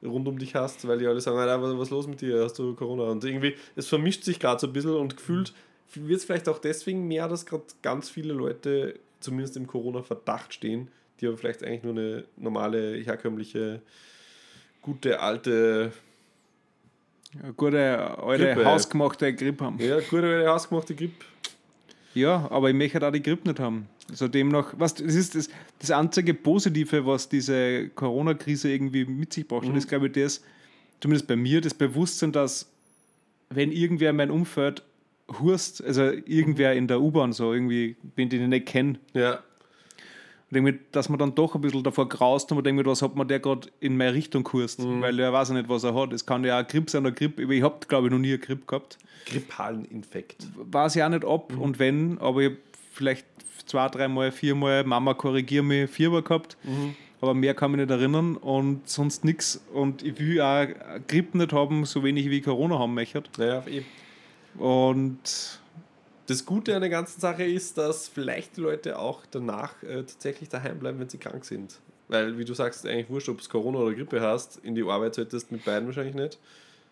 äh, 0.02 0.06
rund 0.06 0.28
um 0.28 0.38
dich 0.38 0.54
hast, 0.54 0.86
weil 0.86 0.98
die 0.98 1.06
alle 1.06 1.20
sagen, 1.20 1.36
was, 1.36 1.76
was 1.76 1.82
ist 1.88 1.90
los 1.90 2.06
mit 2.06 2.20
dir, 2.20 2.44
hast 2.44 2.58
du 2.58 2.74
Corona? 2.74 3.04
Und 3.04 3.24
irgendwie, 3.24 3.56
es 3.76 3.88
vermischt 3.88 4.24
sich 4.24 4.38
gerade 4.38 4.60
so 4.60 4.66
ein 4.66 4.72
bisschen 4.72 4.94
und 4.94 5.16
gefühlt 5.16 5.52
wird 5.94 6.18
es 6.18 6.24
vielleicht 6.24 6.48
auch 6.48 6.58
deswegen 6.58 7.08
mehr, 7.08 7.28
dass 7.28 7.46
gerade 7.46 7.64
ganz 7.82 8.10
viele 8.10 8.32
Leute 8.34 8.98
zumindest 9.20 9.56
im 9.56 9.66
Corona-Verdacht 9.66 10.52
stehen, 10.52 10.88
die 11.20 11.26
aber 11.26 11.36
vielleicht 11.36 11.64
eigentlich 11.64 11.82
nur 11.82 11.92
eine 11.92 12.24
normale, 12.36 12.96
herkömmliche, 12.96 13.82
gute, 14.82 15.20
alte, 15.20 15.92
gute, 17.56 18.18
alte, 18.18 18.44
Grippe. 18.44 18.64
hausgemachte 18.64 19.34
Grippe 19.34 19.64
haben. 19.64 19.78
ja, 19.80 19.98
gute, 20.00 20.46
hausgemachte 20.46 20.94
Grippe. 20.94 21.24
Ja, 22.14 22.50
aber 22.50 22.70
ich 22.70 22.76
möchte 22.76 23.06
auch 23.06 23.12
die 23.12 23.22
Grippe 23.22 23.48
nicht 23.48 23.60
haben. 23.60 23.88
Also 24.10 24.28
demnach, 24.28 24.74
was, 24.78 24.94
das 24.94 25.14
ist 25.14 25.34
das, 25.34 25.48
das 25.78 25.90
einzige 25.90 26.34
Positive, 26.34 27.04
was 27.04 27.28
diese 27.28 27.88
Corona-Krise 27.90 28.70
irgendwie 28.70 29.04
mit 29.04 29.32
sich 29.32 29.46
braucht. 29.46 29.66
Und 29.66 29.74
das 29.74 29.84
ist, 29.84 29.88
glaube 29.88 30.06
ich, 30.06 30.12
das, 30.12 30.42
zumindest 31.00 31.28
bei 31.28 31.36
mir, 31.36 31.60
das 31.60 31.74
Bewusstsein, 31.74 32.32
dass 32.32 32.70
wenn 33.50 33.70
irgendwer 33.70 34.10
in 34.10 34.16
meinem 34.16 34.32
Umfeld 34.32 34.82
hurst, 35.40 35.84
also 35.84 36.02
irgendwer 36.02 36.72
in 36.72 36.86
der 36.86 37.00
U-Bahn 37.00 37.32
so 37.32 37.52
irgendwie, 37.52 37.96
wenn 38.16 38.28
den 38.28 38.42
ich 38.42 38.48
nicht 38.48 38.66
kenne, 38.66 38.98
Ja, 39.12 39.42
Und 40.50 40.56
irgendwie, 40.56 40.78
dass 40.92 41.08
man 41.08 41.18
dann 41.18 41.34
doch 41.34 41.54
ein 41.54 41.60
bisschen 41.60 41.82
davor 41.82 42.08
graust 42.08 42.50
und 42.50 42.56
man 42.56 42.64
denkt, 42.64 42.86
was 42.86 43.02
hat 43.02 43.14
man 43.14 43.28
der 43.28 43.38
gerade 43.40 43.68
in 43.80 43.96
meine 43.98 44.14
Richtung 44.14 44.44
kurst, 44.44 44.80
weil 44.82 45.18
er 45.18 45.32
weiß 45.32 45.50
ja 45.50 45.54
nicht, 45.56 45.68
was 45.68 45.84
er 45.84 45.94
hat. 45.94 46.12
Es 46.12 46.24
kann 46.24 46.42
ja 46.44 46.60
auch 46.60 46.66
Grip 46.66 46.88
sein 46.88 47.02
oder 47.02 47.12
Grip. 47.12 47.38
Ich 47.38 47.62
habe, 47.62 47.76
glaube 47.86 48.06
ich, 48.06 48.12
noch 48.12 48.18
nie 48.18 48.28
eine 48.28 48.38
Grip 48.38 48.66
gehabt. 48.66 48.98
grippalen 49.26 49.84
Infekt. 49.84 50.46
Weiß 50.56 50.96
ich 50.96 51.02
auch 51.02 51.10
nicht 51.10 51.24
ob 51.24 51.56
und 51.58 51.78
wenn, 51.78 52.18
aber 52.18 52.40
ich 52.40 52.50
habe 52.50 52.58
vielleicht 52.92 53.26
zwei, 53.66 53.88
dreimal, 53.88 54.32
viermal 54.32 54.84
Mama 54.84 55.14
korrigier 55.14 55.62
mich 55.62 55.90
Fieber 55.90 56.22
gehabt. 56.22 56.56
Aber 57.20 57.34
mehr 57.34 57.52
kann 57.52 57.72
mich 57.72 57.80
nicht 57.80 57.90
erinnern 57.90 58.36
und 58.36 58.88
sonst 58.88 59.24
nichts. 59.24 59.60
Und 59.74 60.04
ich 60.04 60.18
will 60.20 60.40
auch 60.40 60.66
Grip 61.08 61.34
nicht 61.34 61.52
haben, 61.52 61.84
so 61.84 62.04
wenig 62.04 62.30
wie 62.30 62.40
Corona 62.40 62.78
haben 62.78 62.94
möchte. 62.94 63.24
Naja, 63.36 63.64
eben. 63.66 63.84
Und 64.56 65.60
Das 66.28 66.44
Gute 66.44 66.74
an 66.74 66.82
der 66.82 66.90
ganzen 66.90 67.20
Sache 67.20 67.42
ist, 67.44 67.78
dass 67.78 68.06
vielleicht 68.06 68.58
die 68.58 68.60
Leute 68.60 68.98
auch 68.98 69.24
danach 69.30 69.82
äh, 69.82 70.02
tatsächlich 70.04 70.50
daheim 70.50 70.78
bleiben, 70.78 71.00
wenn 71.00 71.08
sie 71.08 71.16
krank 71.16 71.42
sind. 71.46 71.80
Weil, 72.08 72.36
wie 72.36 72.44
du 72.44 72.52
sagst, 72.52 72.86
eigentlich 72.86 73.08
wurscht, 73.08 73.30
ob 73.30 73.40
du 73.40 73.48
Corona 73.48 73.78
oder 73.78 73.94
Grippe 73.94 74.20
hast, 74.20 74.58
in 74.62 74.74
die 74.74 74.82
Arbeit 74.82 75.14
solltest 75.14 75.50
mit 75.50 75.64
beiden 75.64 75.86
wahrscheinlich 75.88 76.14
nicht. 76.14 76.38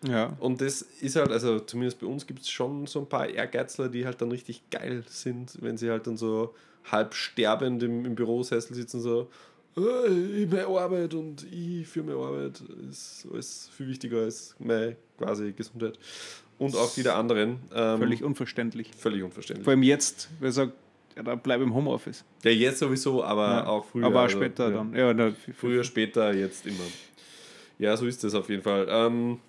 ja, 0.01 0.35
Und 0.39 0.59
das 0.61 0.81
ist 0.81 1.15
halt, 1.17 1.31
also 1.31 1.59
zumindest 1.59 1.99
bei 1.99 2.07
uns 2.07 2.25
gibt 2.25 2.41
es 2.41 2.49
schon 2.49 2.87
so 2.87 2.99
ein 2.99 3.05
paar 3.07 3.29
Ehrgeizler, 3.29 3.89
die 3.89 4.05
halt 4.07 4.19
dann 4.21 4.31
richtig 4.31 4.63
geil 4.71 5.03
sind, 5.07 5.55
wenn 5.61 5.77
sie 5.77 5.91
halt 5.91 6.07
dann 6.07 6.17
so 6.17 6.55
halb 6.91 7.13
sterbend 7.13 7.83
im, 7.83 8.05
im 8.05 8.15
Bürosessel 8.15 8.75
sitzen, 8.75 9.01
so, 9.01 9.29
"Äh, 9.77 10.41
ich 10.43 10.49
meine 10.49 10.65
Arbeit 10.67 11.13
und 11.13 11.45
ich 11.51 11.87
für 11.87 12.01
meine 12.01 12.17
Arbeit 12.17 12.61
ist 12.89 13.27
alles 13.31 13.69
viel 13.75 13.87
wichtiger 13.87 14.21
als 14.21 14.55
meine 14.57 14.95
quasi 15.19 15.51
Gesundheit. 15.51 15.99
Und 16.59 16.75
auch 16.75 16.91
die 16.93 17.03
der 17.03 17.15
anderen. 17.15 17.59
Ähm, 17.73 17.99
völlig 17.99 18.23
unverständlich. 18.23 18.91
völlig 18.97 19.23
unverständlich. 19.23 19.63
Vor 19.63 19.71
allem 19.71 19.83
jetzt, 19.83 20.29
weil 20.39 20.49
er 20.49 20.51
sagt, 20.53 20.73
ja, 21.15 21.23
da 21.23 21.35
bleib 21.35 21.61
im 21.61 21.73
Homeoffice. 21.73 22.23
Ja, 22.43 22.51
jetzt 22.51 22.79
sowieso, 22.79 23.23
aber 23.23 23.47
Ja. 23.47 23.67
auch 23.67 23.85
früher. 23.85 24.05
aber 24.05 24.19
auch 24.19 24.23
also, 24.23 24.37
später 24.37 24.69
ja. 24.69 24.75
dann. 24.77 24.93
Ja, 24.95 25.13
na, 25.13 25.31
Früher, 25.55 25.83
später, 25.83 26.33
jetzt 26.33 26.65
immer. 26.65 26.77
Ja, 27.79 27.95
so 27.97 28.05
ist 28.07 28.23
es 28.23 28.33
auf 28.33 28.49
jeden 28.49 28.63
Fall. 28.63 28.87
Ähm, 28.89 29.39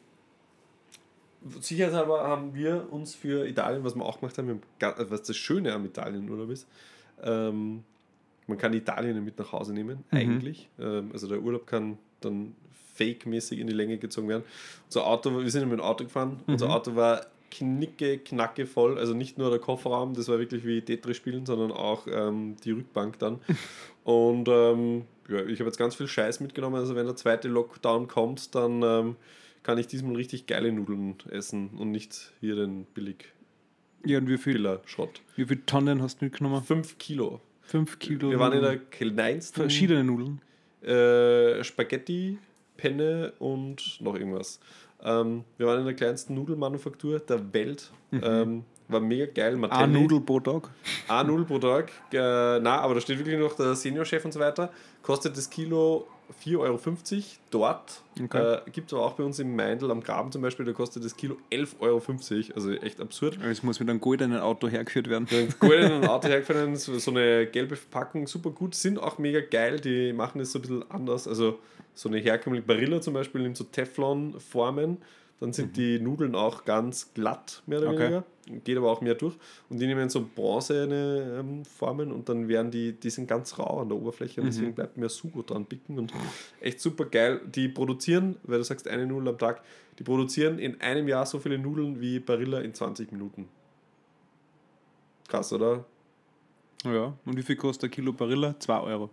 sicherheitshalber 1.61 2.23
haben 2.27 2.55
wir 2.55 2.89
uns 2.91 3.15
für 3.15 3.47
Italien, 3.49 3.85
was 3.85 3.95
wir 3.95 4.05
auch 4.05 4.21
gemacht 4.21 4.37
haben, 4.39 4.49
haben 4.49 4.63
also 4.99 5.11
was 5.11 5.23
das 5.23 5.37
Schöne 5.37 5.73
am 5.73 5.85
Italienurlaub 5.85 6.51
ist, 6.51 6.67
ähm, 7.23 7.85
man 8.47 8.59
kann 8.59 8.73
Italien 8.73 9.23
mit 9.25 9.39
nach 9.39 9.53
Hause 9.53 9.73
nehmen, 9.73 10.05
Mhm. 10.11 10.19
eigentlich. 10.19 10.69
Ähm, 10.81 11.11
also 11.13 11.29
der 11.29 11.41
Urlaub 11.41 11.67
kann 11.67 11.99
dann 12.21 12.55
fake-mäßig 12.95 13.59
in 13.59 13.66
die 13.66 13.73
Länge 13.73 13.99
gezogen 13.99 14.29
werden. 14.29 14.45
Unser 14.87 15.07
Auto, 15.07 15.31
wir 15.39 15.51
sind 15.51 15.69
mit 15.69 15.79
dem 15.79 15.85
Auto 15.85 16.05
gefahren, 16.05 16.41
unser 16.47 16.71
Auto 16.71 16.97
war 16.97 17.27
knicke, 17.51 18.19
knacke 18.19 18.66
voll, 18.66 18.99
also 18.99 19.14
nicht 19.14 19.39
nur 19.39 19.51
der 19.51 19.59
Kofferraum, 19.59 20.14
das 20.14 20.29
war 20.29 20.39
wirklich 20.39 20.66
wie 20.66 20.83
Tetris 20.83 21.16
spielen, 21.16 21.47
sondern 21.47 21.73
auch 21.73 22.07
ähm, 22.11 22.57
die 22.64 22.73
Rückbank 22.73 23.19
dann. 23.19 23.41
Und 24.05 24.49
ähm, 24.49 25.05
ja, 25.29 25.45
ich 25.45 25.61
habe 25.61 25.69
jetzt 25.69 25.79
ganz 25.79 25.95
viel 25.95 26.09
Scheiß 26.09 26.41
mitgenommen, 26.41 26.77
also 26.77 26.95
wenn 26.95 27.07
der 27.07 27.16
zweite 27.16 27.49
Lockdown 27.49 28.09
kommt, 28.09 28.55
dann 28.55 28.83
ähm, 28.83 29.16
kann 29.62 29.79
ich 29.79 29.87
diesmal 29.87 30.16
richtig 30.16 30.47
geile 30.47 30.73
Nudeln 30.73 31.16
essen 31.31 31.71
und 31.79 31.91
nicht 31.91 32.33
hier 32.41 32.57
den 32.57 32.85
billig 32.95 33.33
Ja, 34.05 34.19
und 34.19 34.29
wie 34.29 34.39
viel, 34.39 34.79
Schrott. 34.87 35.21
wie 35.37 35.45
viel 35.47 35.62
Tonnen 35.66 36.03
hast 36.03 36.21
du 36.21 36.27
mitgenommen? 36.27 36.62
5 36.62 36.99
Kilo. 36.99 37.41
Fünf 37.62 37.99
Kilo. 37.99 38.31
Wir 38.31 38.39
waren 38.39 38.55
in 38.55 38.62
der 38.62 38.79
kleinsten 38.79 39.61
verschiedene 39.61 40.03
Nudeln. 40.03 40.41
Äh, 40.83 41.62
Spaghetti, 41.64 42.39
Penne 42.76 43.33
und 43.39 44.01
noch 44.01 44.14
irgendwas. 44.14 44.61
Ähm, 45.03 45.45
wir 45.57 45.66
waren 45.66 45.81
in 45.81 45.85
der 45.85 45.95
kleinsten 45.95 46.35
Nudelmanufaktur 46.35 47.20
der 47.20 47.53
Welt. 47.53 47.91
Ähm, 48.12 48.64
war 48.89 49.01
mega 49.01 49.26
geil. 49.26 49.49
Eine 49.49 49.59
Martelli. 49.59 50.01
Nudel 50.01 50.20
pro 50.20 50.41
Tag. 50.41 50.70
A 51.09 51.22
Nudel 51.22 51.45
pro 51.45 51.59
Tag. 51.59 51.91
Äh, 52.12 52.59
na, 52.61 52.81
aber 52.81 52.95
da 52.95 53.01
steht 53.01 53.18
wirklich 53.18 53.39
noch 53.39 53.55
der 53.55 53.74
Seniorchef 53.74 54.24
und 54.24 54.33
so 54.33 54.41
weiter. 54.41 54.70
Kostet 55.03 55.37
das 55.37 55.51
Kilo 55.51 56.07
4,50 56.45 56.59
Euro 56.59 56.79
dort. 57.51 58.03
Okay. 58.22 58.55
Äh, 58.66 58.70
Gibt 58.70 58.89
es 58.89 58.95
aber 58.95 59.07
auch 59.07 59.12
bei 59.12 59.24
uns 59.24 59.39
im 59.39 59.57
Meindl 59.57 59.91
am 59.91 60.03
Graben 60.03 60.31
zum 60.31 60.43
Beispiel, 60.43 60.66
da 60.66 60.72
kostet 60.72 61.05
das 61.05 61.16
Kilo 61.16 61.37
11,50 61.51 61.81
Euro. 61.81 62.03
Also 62.55 62.72
echt 62.72 63.01
absurd. 63.01 63.39
Es 63.43 63.62
muss 63.62 63.81
mit 63.81 63.89
einem 63.89 64.01
goldenen 64.01 64.41
Auto 64.41 64.68
hergeführt 64.68 65.09
werden. 65.09 65.26
Ein 65.31 65.55
goldenen 65.59 66.07
Auto 66.07 66.29
hergefahren, 66.29 66.76
so 66.76 66.99
so 66.99 67.11
eine 67.11 67.47
gelbe 67.47 67.76
Verpackung, 67.76 68.26
super 68.26 68.51
gut, 68.51 68.74
sind 68.74 68.99
auch 68.99 69.18
mega 69.18 69.41
geil, 69.41 69.81
die 69.81 70.12
machen 70.12 70.41
es 70.41 70.53
so 70.53 70.59
ein 70.59 70.62
bisschen 70.62 70.91
anders. 70.91 71.26
Also 71.26 71.59
so 71.95 72.09
eine 72.09 72.18
herkömmliche 72.18 72.66
Barilla 72.66 73.01
zum 73.01 73.14
Beispiel 73.14 73.43
nimmt 73.43 73.57
so 73.57 73.64
Teflon-Formen, 73.64 74.99
dann 75.41 75.53
sind 75.53 75.76
die 75.76 76.01
Nudeln 76.01 76.34
auch 76.34 76.64
ganz 76.64 77.12
glatt, 77.14 77.62
mehr 77.66 77.78
oder 77.80 77.91
Okay. 77.91 77.99
weniger, 78.01 78.24
geht 78.64 78.76
aber 78.76 78.91
auch 78.91 79.01
mehr 79.01 79.14
durch. 79.14 79.36
Und 79.68 79.78
die 79.78 79.86
nehmen 79.86 80.09
so 80.09 80.26
bronzene 80.34 81.39
ähm, 81.41 81.64
Formen 81.64 82.11
und 82.12 82.28
dann 82.28 82.49
werden 82.49 82.70
die, 82.70 82.93
die 82.93 83.11
sind 83.11 83.28
ganz 83.28 83.59
rau 83.59 83.80
an 83.80 83.89
der 83.89 83.99
Oberfläche 83.99 84.41
und 84.41 84.49
deswegen 84.49 84.74
bleibt 84.74 84.97
mehr 84.97 85.09
Sugo 85.09 85.43
dran 85.43 85.64
picken 85.66 85.99
und 85.99 86.12
echt 86.61 86.80
super 86.80 87.05
geil. 87.05 87.41
Die 87.55 87.68
produzieren, 87.68 88.36
weil 88.43 88.59
du 88.59 88.64
sagst 88.64 88.89
eine 88.89 89.07
Nudel 89.07 89.28
am 89.28 89.39
Tag, 89.39 89.62
die 89.99 90.03
produzieren 90.03 90.59
in 90.59 90.80
einem 90.80 91.07
Jahr 91.09 91.24
so 91.26 91.39
viele 91.39 91.59
Nudeln 91.59 92.01
wie 92.01 92.18
Barilla 92.18 92.61
in 92.61 92.74
20 92.74 93.12
Minuten. 93.12 93.49
Krass, 95.28 95.53
oder? 95.53 95.84
Ja. 96.84 97.12
Und 97.24 97.36
wie 97.36 97.43
viel 97.43 97.57
kostet 97.57 97.91
ein 97.91 97.93
Kilo 97.93 98.12
Barilla? 98.12 98.55
2 98.59 98.80
Euro. 98.80 99.11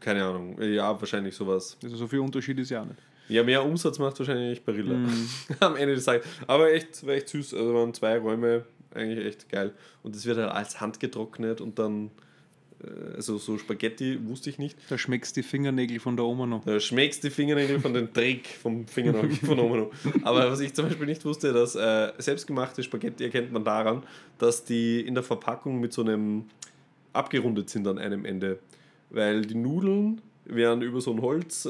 Keine 0.00 0.24
Ahnung. 0.24 0.60
Ja, 0.60 0.98
wahrscheinlich 0.98 1.34
sowas. 1.34 1.76
Also 1.82 1.96
so 1.96 2.06
viel 2.06 2.18
Unterschied 2.20 2.58
ist 2.58 2.70
ja 2.70 2.82
auch 2.82 2.86
nicht. 2.86 2.98
Ja, 3.28 3.42
mehr 3.42 3.64
Umsatz 3.64 3.98
macht 3.98 4.18
wahrscheinlich 4.18 4.62
Barilla. 4.62 4.94
Mhm. 4.94 5.28
Am 5.60 5.76
Ende 5.76 5.94
des 5.94 6.04
Tages. 6.04 6.26
Aber 6.46 6.72
echt, 6.72 7.06
war 7.06 7.14
echt 7.14 7.28
süß. 7.28 7.54
Also 7.54 7.74
waren 7.74 7.94
zwei 7.94 8.18
Räume 8.18 8.64
eigentlich 8.94 9.26
echt 9.26 9.48
geil. 9.48 9.72
Und 10.02 10.14
das 10.14 10.24
wird 10.26 10.38
halt 10.38 10.50
als 10.50 10.80
Hand 10.80 11.00
getrocknet 11.00 11.60
und 11.60 11.78
dann, 11.78 12.10
äh, 12.82 13.16
also 13.16 13.38
so 13.38 13.58
Spaghetti 13.58 14.18
wusste 14.26 14.50
ich 14.50 14.58
nicht. 14.58 14.78
Da 14.88 14.98
schmeckst 14.98 15.36
die 15.36 15.42
Fingernägel 15.42 16.00
von 16.00 16.16
der 16.16 16.24
Oma 16.24 16.46
noch. 16.46 16.64
Da 16.64 16.80
schmeckst 16.80 17.22
die 17.24 17.30
Fingernägel 17.30 17.80
von 17.80 17.94
den 17.94 18.12
Dreck 18.12 18.46
vom 18.46 18.86
Fingernagel 18.86 19.36
von 19.46 19.58
oben 19.58 19.78
noch. 19.78 19.90
Aber 20.22 20.50
was 20.50 20.60
ich 20.60 20.74
zum 20.74 20.86
Beispiel 20.86 21.06
nicht 21.06 21.24
wusste, 21.24 21.52
dass 21.52 21.74
äh, 21.74 22.12
selbstgemachte 22.18 22.82
Spaghetti 22.82 23.24
erkennt 23.24 23.52
man 23.52 23.64
daran, 23.64 24.02
dass 24.38 24.64
die 24.64 25.00
in 25.00 25.14
der 25.14 25.22
Verpackung 25.22 25.80
mit 25.80 25.92
so 25.92 26.02
einem 26.02 26.44
abgerundet 27.12 27.70
sind 27.70 27.86
an 27.86 27.98
einem 27.98 28.24
Ende. 28.24 28.58
Weil 29.10 29.42
die 29.42 29.54
Nudeln 29.54 30.20
werden 30.48 30.82
über 30.82 31.00
so 31.00 31.12
ein 31.12 31.20
Holz 31.22 31.64
äh, 31.66 31.68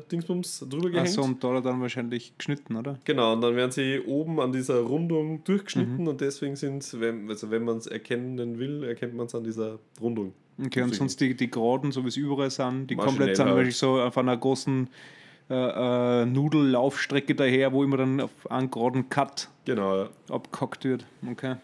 drüber 0.00 0.90
gehängt. 0.90 1.08
Achso, 1.08 1.22
und 1.22 1.42
da 1.44 1.60
dann 1.60 1.80
wahrscheinlich 1.80 2.36
geschnitten, 2.36 2.76
oder? 2.76 2.98
Genau, 3.04 3.32
und 3.34 3.40
dann 3.40 3.54
werden 3.56 3.70
sie 3.70 4.00
oben 4.00 4.40
an 4.40 4.52
dieser 4.52 4.80
Rundung 4.80 5.44
durchgeschnitten 5.44 6.08
und 6.08 6.20
deswegen 6.20 6.56
sind, 6.56 7.00
wenn, 7.00 7.28
also 7.28 7.50
wenn 7.50 7.64
man 7.64 7.78
es 7.78 7.86
erkennen 7.86 8.58
will, 8.58 8.84
erkennt 8.84 9.14
man 9.14 9.26
es 9.26 9.34
an 9.34 9.44
dieser 9.44 9.78
Rundung. 10.00 10.32
Okay, 10.56 10.64
und 10.64 10.72
Deswegen. 10.74 10.92
sonst 10.92 11.20
die, 11.20 11.34
die 11.36 11.50
Geraden, 11.50 11.90
so 11.90 12.04
wie 12.04 12.08
es 12.08 12.16
überall 12.16 12.50
sind, 12.50 12.86
die 12.86 12.94
Maschinell 12.94 13.16
komplett 13.16 13.36
sind 13.36 13.46
halt. 13.46 13.56
wirklich 13.56 13.76
so 13.76 14.00
auf 14.00 14.16
einer 14.16 14.36
großen 14.36 14.88
äh, 15.50 16.22
äh, 16.22 16.26
Nudellaufstrecke 16.26 17.34
daher, 17.34 17.72
wo 17.72 17.82
immer 17.82 17.96
dann 17.96 18.20
auf 18.20 18.30
einen 18.50 18.70
geraden 18.70 19.08
Cut 19.08 19.48
Genau, 19.64 20.08
abgehackt 20.30 20.84
wird. 20.84 21.06
Okay. 21.28 21.56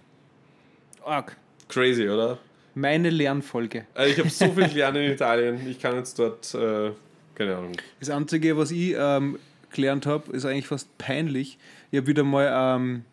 Arg. 1.04 1.36
crazy, 1.68 2.08
oder? 2.08 2.38
Meine 2.74 3.10
Lernfolge. 3.10 3.86
Also 3.94 4.12
ich 4.12 4.18
habe 4.18 4.28
so 4.30 4.52
viel 4.52 4.68
gelernt 4.68 4.96
in 4.96 5.10
Italien, 5.12 5.68
ich 5.68 5.78
kann 5.80 5.96
jetzt 5.96 6.18
dort, 6.18 6.54
äh, 6.54 6.92
keine 7.34 7.56
Ahnung. 7.56 7.72
Das 7.98 8.10
Einzige, 8.10 8.56
was 8.56 8.70
ich 8.70 8.94
ähm, 8.96 9.38
gelernt 9.70 10.06
habe, 10.06 10.32
ist 10.32 10.44
eigentlich 10.44 10.66
fast 10.66 10.96
peinlich. 10.98 11.58
Ich 11.90 11.98
habe 11.98 12.06
wieder 12.06 12.22
mal, 12.24 12.48
ähm, 12.76 13.04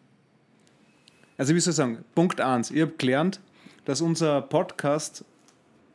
also 1.37 1.55
wie 1.55 1.59
soll 1.59 1.71
ich 1.71 1.75
sagen, 1.77 2.03
Punkt 2.15 2.39
1. 2.41 2.71
Ich 2.71 2.81
habe 2.81 2.93
gelernt, 2.97 3.39
dass 3.85 4.01
unser 4.01 4.41
Podcast 4.41 5.23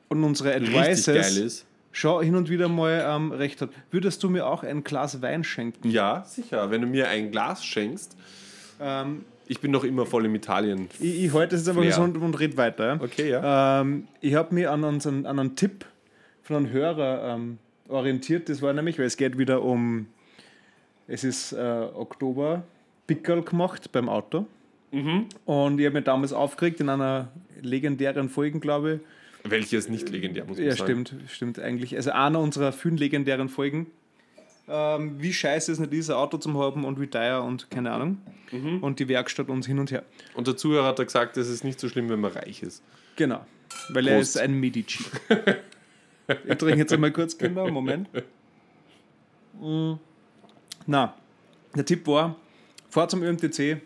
und 0.08 0.24
unsere 0.24 0.54
Advices 0.54 1.36
ist. 1.36 1.66
schon 1.92 2.24
hin 2.24 2.34
und 2.34 2.48
wieder 2.48 2.68
mal 2.68 3.04
ähm, 3.06 3.32
recht 3.32 3.60
hat. 3.60 3.70
Würdest 3.90 4.22
du 4.22 4.28
mir 4.30 4.46
auch 4.46 4.62
ein 4.62 4.82
Glas 4.84 5.20
Wein 5.22 5.44
schenken? 5.44 5.88
Ja, 5.90 6.24
sicher. 6.26 6.70
Wenn 6.70 6.80
du 6.82 6.86
mir 6.86 7.08
ein 7.08 7.30
Glas 7.30 7.64
schenkst, 7.64 8.16
Ähm, 8.80 9.24
ich 9.52 9.60
bin 9.60 9.70
noch 9.70 9.84
immer 9.84 10.06
voll 10.06 10.24
im 10.24 10.34
Italien. 10.34 10.88
ich, 10.98 11.24
ich 11.26 11.32
halte 11.32 11.54
es 11.56 11.66
jetzt 11.66 11.76
einfach 11.76 11.92
so 11.94 12.02
und, 12.02 12.16
und 12.16 12.38
red 12.40 12.56
weiter. 12.56 12.86
Ja? 12.86 13.00
Okay, 13.00 13.30
ja. 13.30 13.80
Ähm, 13.80 14.08
ich 14.20 14.34
habe 14.34 14.54
mich 14.54 14.68
an, 14.68 14.82
unseren, 14.82 15.26
an 15.26 15.38
einen 15.38 15.54
Tipp 15.56 15.84
von 16.42 16.56
einem 16.56 16.70
Hörer 16.70 17.34
ähm, 17.34 17.58
orientiert. 17.88 18.48
Das 18.48 18.62
war 18.62 18.72
nämlich, 18.72 18.98
weil 18.98 19.06
es 19.06 19.16
geht 19.16 19.38
wieder 19.38 19.62
um, 19.62 20.06
es 21.06 21.22
ist 21.24 21.52
äh, 21.52 21.58
Oktober, 21.94 22.64
Pickel 23.06 23.42
gemacht 23.42 23.92
beim 23.92 24.08
Auto. 24.08 24.46
Mhm. 24.90 25.26
Und 25.44 25.78
ich 25.78 25.86
habe 25.86 25.96
mich 25.96 26.04
damals 26.04 26.32
aufgeregt 26.32 26.80
in 26.80 26.88
einer 26.88 27.28
legendären 27.60 28.28
Folge, 28.28 28.58
glaube 28.60 28.94
ich. 29.44 29.50
Welches 29.50 29.88
nicht 29.88 30.08
legendär, 30.08 30.44
muss 30.44 30.58
man 30.58 30.66
Ja, 30.66 30.76
sagen. 30.76 31.04
stimmt, 31.06 31.30
stimmt 31.30 31.58
eigentlich. 31.58 31.96
Also 31.96 32.12
einer 32.12 32.38
unserer 32.40 32.72
vielen 32.72 32.96
legendären 32.96 33.48
Folgen. 33.48 33.86
Ähm, 34.74 35.16
wie 35.20 35.34
scheiße 35.34 35.70
es 35.70 35.78
nicht 35.78 35.92
ist, 35.92 36.08
ein 36.08 36.16
Auto 36.16 36.38
zu 36.38 36.58
haben 36.58 36.86
und 36.86 36.98
wie 36.98 37.06
teuer 37.06 37.44
und 37.44 37.70
keine 37.70 37.90
Ahnung. 37.92 38.22
Mhm. 38.50 38.82
Und 38.82 39.00
die 39.00 39.08
Werkstatt 39.08 39.50
uns 39.50 39.66
hin 39.66 39.78
und 39.78 39.90
her. 39.90 40.02
Und 40.32 40.46
der 40.46 40.56
Zuhörer 40.56 40.86
hat 40.86 40.98
da 40.98 41.04
gesagt, 41.04 41.36
es 41.36 41.50
ist 41.50 41.62
nicht 41.62 41.78
so 41.78 41.90
schlimm, 41.90 42.08
wenn 42.08 42.20
man 42.20 42.32
reich 42.32 42.62
ist. 42.62 42.82
Genau, 43.16 43.44
weil 43.90 44.06
er 44.08 44.16
Prost. 44.16 44.36
ist 44.36 44.40
ein 44.40 44.54
Medici. 44.54 45.04
ich 46.28 46.56
trinke 46.56 46.78
jetzt 46.78 46.90
einmal 46.90 47.10
kurz, 47.10 47.36
Kinder, 47.36 47.70
Moment. 47.70 48.08
Mm. 49.60 49.92
Na, 50.86 51.14
der 51.76 51.84
Tipp 51.84 52.06
war, 52.06 52.36
fahr 52.88 53.08
zum 53.10 53.22
ÖMTC, 53.22 53.78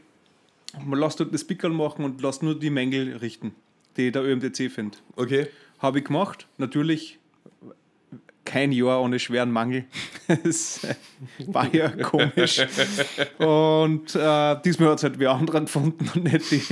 man 0.84 1.00
lasst 1.00 1.18
dort 1.18 1.34
das 1.34 1.42
Pickel 1.42 1.70
machen 1.70 2.04
und 2.04 2.22
lasst 2.22 2.44
nur 2.44 2.56
die 2.56 2.70
Mängel 2.70 3.16
richten, 3.16 3.56
die 3.96 4.12
der 4.12 4.22
ÖMTC 4.22 4.70
findet. 4.70 5.02
Okay. 5.16 5.48
Habe 5.80 5.98
ich 5.98 6.04
gemacht, 6.04 6.46
natürlich 6.58 7.18
kein 8.46 8.72
Jahr 8.72 9.02
ohne 9.02 9.18
schweren 9.18 9.50
Mangel. 9.52 9.84
Das 10.44 10.80
war 11.46 11.72
ja 11.74 11.88
komisch. 11.90 12.60
Und 13.38 14.14
äh, 14.14 14.56
diesmal 14.64 14.90
hat 14.90 14.98
es 14.98 15.04
halt 15.04 15.18
wer 15.18 15.30
anderer 15.32 15.60
gefunden 15.60 16.10
und 16.14 16.24
nicht 16.24 16.50
die, 16.50 16.62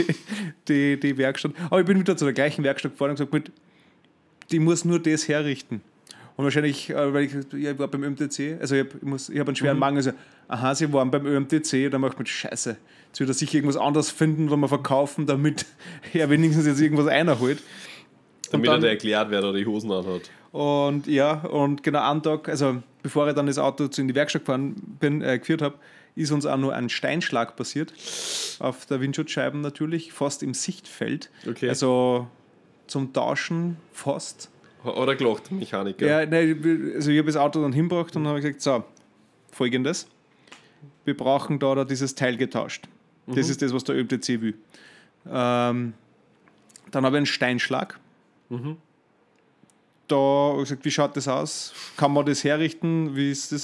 die, 0.69 1.01
die 1.01 1.19
Werkstatt. 1.19 1.53
Aber 1.67 1.81
ich 1.81 1.87
bin 1.87 1.99
wieder 1.99 2.17
zu 2.17 2.25
der 2.25 2.35
gleichen 2.35 2.65
Werkstatt 2.65 2.93
gefahren 2.93 3.11
und 3.11 3.17
gesagt, 3.17 3.33
mit, 3.33 3.51
die 4.51 4.59
muss 4.59 4.85
nur 4.85 4.99
das 4.99 5.29
herrichten. 5.29 5.83
Und 6.37 6.45
wahrscheinlich, 6.45 6.91
äh, 6.91 7.15
weil 7.15 7.25
ich, 7.25 7.35
ich 7.55 7.79
war 7.79 7.87
beim 7.89 8.03
ÖMTC, 8.03 8.59
also 8.61 8.75
ich 8.75 8.85
habe 8.85 8.91
muss- 9.03 9.29
ich 9.29 9.39
hab 9.39 9.47
einen 9.47 9.55
schweren 9.57 9.79
Mangel, 9.79 9.99
also, 9.99 10.13
aha, 10.49 10.75
sie 10.75 10.93
waren 10.93 11.11
beim 11.11 11.27
ÖMTC, 11.27 11.91
dann 11.91 12.01
macht 12.01 12.17
man 12.19 12.27
Scheiße. 12.27 12.77
Jetzt 13.09 13.21
wird 13.21 13.31
er 13.31 13.35
sicher 13.35 13.55
irgendwas 13.55 13.77
anderes 13.77 14.11
finden 14.11 14.49
oder 14.49 14.57
mal 14.57 14.67
verkaufen, 14.69 15.27
damit 15.27 15.65
er 16.13 16.29
wenigstens 16.31 16.67
jetzt 16.67 16.81
irgendwas 16.81 17.07
einholt. 17.07 17.63
Damit 18.51 18.69
dann- 18.69 18.83
er 18.83 18.91
erklärt, 18.91 19.31
wer 19.31 19.41
da 19.43 19.53
die 19.53 19.65
Hosen 19.65 19.93
anhat. 19.93 20.23
Und 20.55 21.09
ja, 21.09 21.41
und 21.47 21.83
genau 21.83 22.09
einen 22.09 22.23
Tag, 22.23 22.49
also 22.49 22.81
bevor 23.03 23.27
ich 23.27 23.35
dann 23.35 23.47
das 23.47 23.59
Auto 23.59 23.89
zu 23.89 24.01
in 24.01 24.07
die 24.07 24.15
Werkstatt 24.15 24.43
gefahren 24.43 24.77
bin, 25.01 25.21
äh, 25.21 25.41
geführt 25.41 25.63
habe, 25.63 25.75
ist 26.15 26.31
uns 26.31 26.47
auch 26.47 26.57
nur 26.57 26.73
ein 26.73 26.89
Steinschlag 26.89 27.57
passiert. 27.57 27.93
Auf 28.61 28.87
der 28.87 29.01
Windschutzscheiben 29.01 29.63
natürlich, 29.63 30.13
fast 30.13 30.45
im 30.45 30.55
Sichtfeld. 30.55 31.29
Okay. 31.45 31.69
Also 31.69 32.29
zum 32.87 33.13
Tauschen 33.13 33.79
fast. 33.91 34.49
Oder 34.85 35.17
gelacht, 35.17 35.51
Mechaniker. 35.51 36.07
Ja, 36.07 36.25
nein, 36.25 36.93
also 36.95 37.11
ich 37.11 37.19
habe 37.19 37.27
das 37.27 37.37
Auto 37.37 37.61
dann 37.61 37.73
hingebracht 37.73 38.15
und 38.15 38.25
habe 38.29 38.41
gesagt, 38.41 38.61
so, 38.61 38.85
folgendes, 39.51 40.07
wir 41.05 41.17
brauchen 41.17 41.59
da, 41.59 41.75
da 41.75 41.85
dieses 41.85 42.15
Teil 42.15 42.37
getauscht. 42.37 42.85
Das 43.27 43.49
ist 43.49 43.61
das, 43.61 43.75
was 43.75 43.83
der 43.83 43.97
ÖMTC 43.97 44.41
will. 44.41 44.55
Ähm, 45.27 45.95
dann 46.93 47.05
habe 47.05 47.17
ich 47.17 47.19
einen 47.19 47.27
Steinschlag. 47.27 47.99
Da 50.09 50.17
habe 50.17 50.63
ich 50.63 50.69
gesagt, 50.69 50.85
wie 50.85 50.91
schaut 50.91 51.17
das 51.17 51.29
aus? 51.29 51.73
Kann 51.97 52.13
man 52.13 52.27
das 52.27 52.45
herrichten? 52.45 53.17
Wie 53.17 53.31
ist 53.31 53.53
das? 53.53 53.63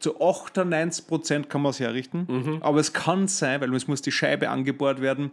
Zu 0.00 0.20
98 0.20 1.06
Prozent 1.06 1.48
kann 1.50 1.62
man 1.62 1.70
es 1.70 1.80
herrichten. 1.80 2.58
Aber 2.60 2.78
es 2.80 2.92
kann 2.92 3.28
sein, 3.28 3.60
weil 3.60 3.74
es 3.74 3.86
muss 3.86 4.02
die 4.02 4.12
Scheibe 4.12 4.48
angebohrt 4.50 5.00
werden, 5.00 5.30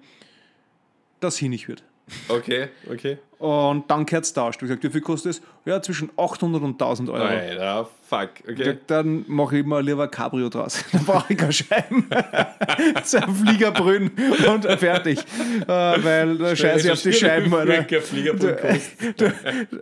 dass 1.19 1.38
hier 1.38 1.49
nicht 1.49 1.67
wird. 1.67 1.84
Okay, 2.28 2.69
okay. 2.91 3.17
Und 3.44 3.91
dann 3.91 4.06
gehört 4.06 4.24
es 4.24 4.32
tauscht. 4.32 4.62
Ich 4.62 4.70
gesagt, 4.70 4.86
wie 4.86 4.89
viel 4.89 5.02
kostet 5.02 5.32
es? 5.32 5.41
Ja, 5.66 5.82
zwischen 5.82 6.10
800 6.16 6.62
und 6.64 6.82
1000 6.82 7.10
Euro. 7.10 7.26
Alter, 7.26 7.89
fuck. 8.08 8.30
Okay. 8.50 8.64
sag, 8.64 8.88
dann 8.88 9.26
mache 9.28 9.58
ich 9.58 9.66
mal 9.66 9.84
lieber 9.84 10.04
ein 10.04 10.12
Cabrio 10.12 10.48
draus. 10.48 10.82
Dann 10.94 11.04
brauche 11.04 11.34
ich 11.34 11.38
keine 11.38 11.52
Scheiben. 11.52 12.08
so 13.04 13.18
ein 13.18 13.36
Fliegerbrünn 13.36 14.12
und 14.48 14.66
fertig. 14.80 15.20
Äh, 15.20 15.68
weil 15.68 16.38
da 16.38 16.56
scheiße 16.56 16.88
ich 16.88 16.94
auf 16.94 17.02
die 17.02 17.12
Scheiben, 17.12 17.54
Alter. 17.54 17.74
Alter. 17.80 18.02
Fliegerbrück 18.02 18.62
kostet. 18.62 19.34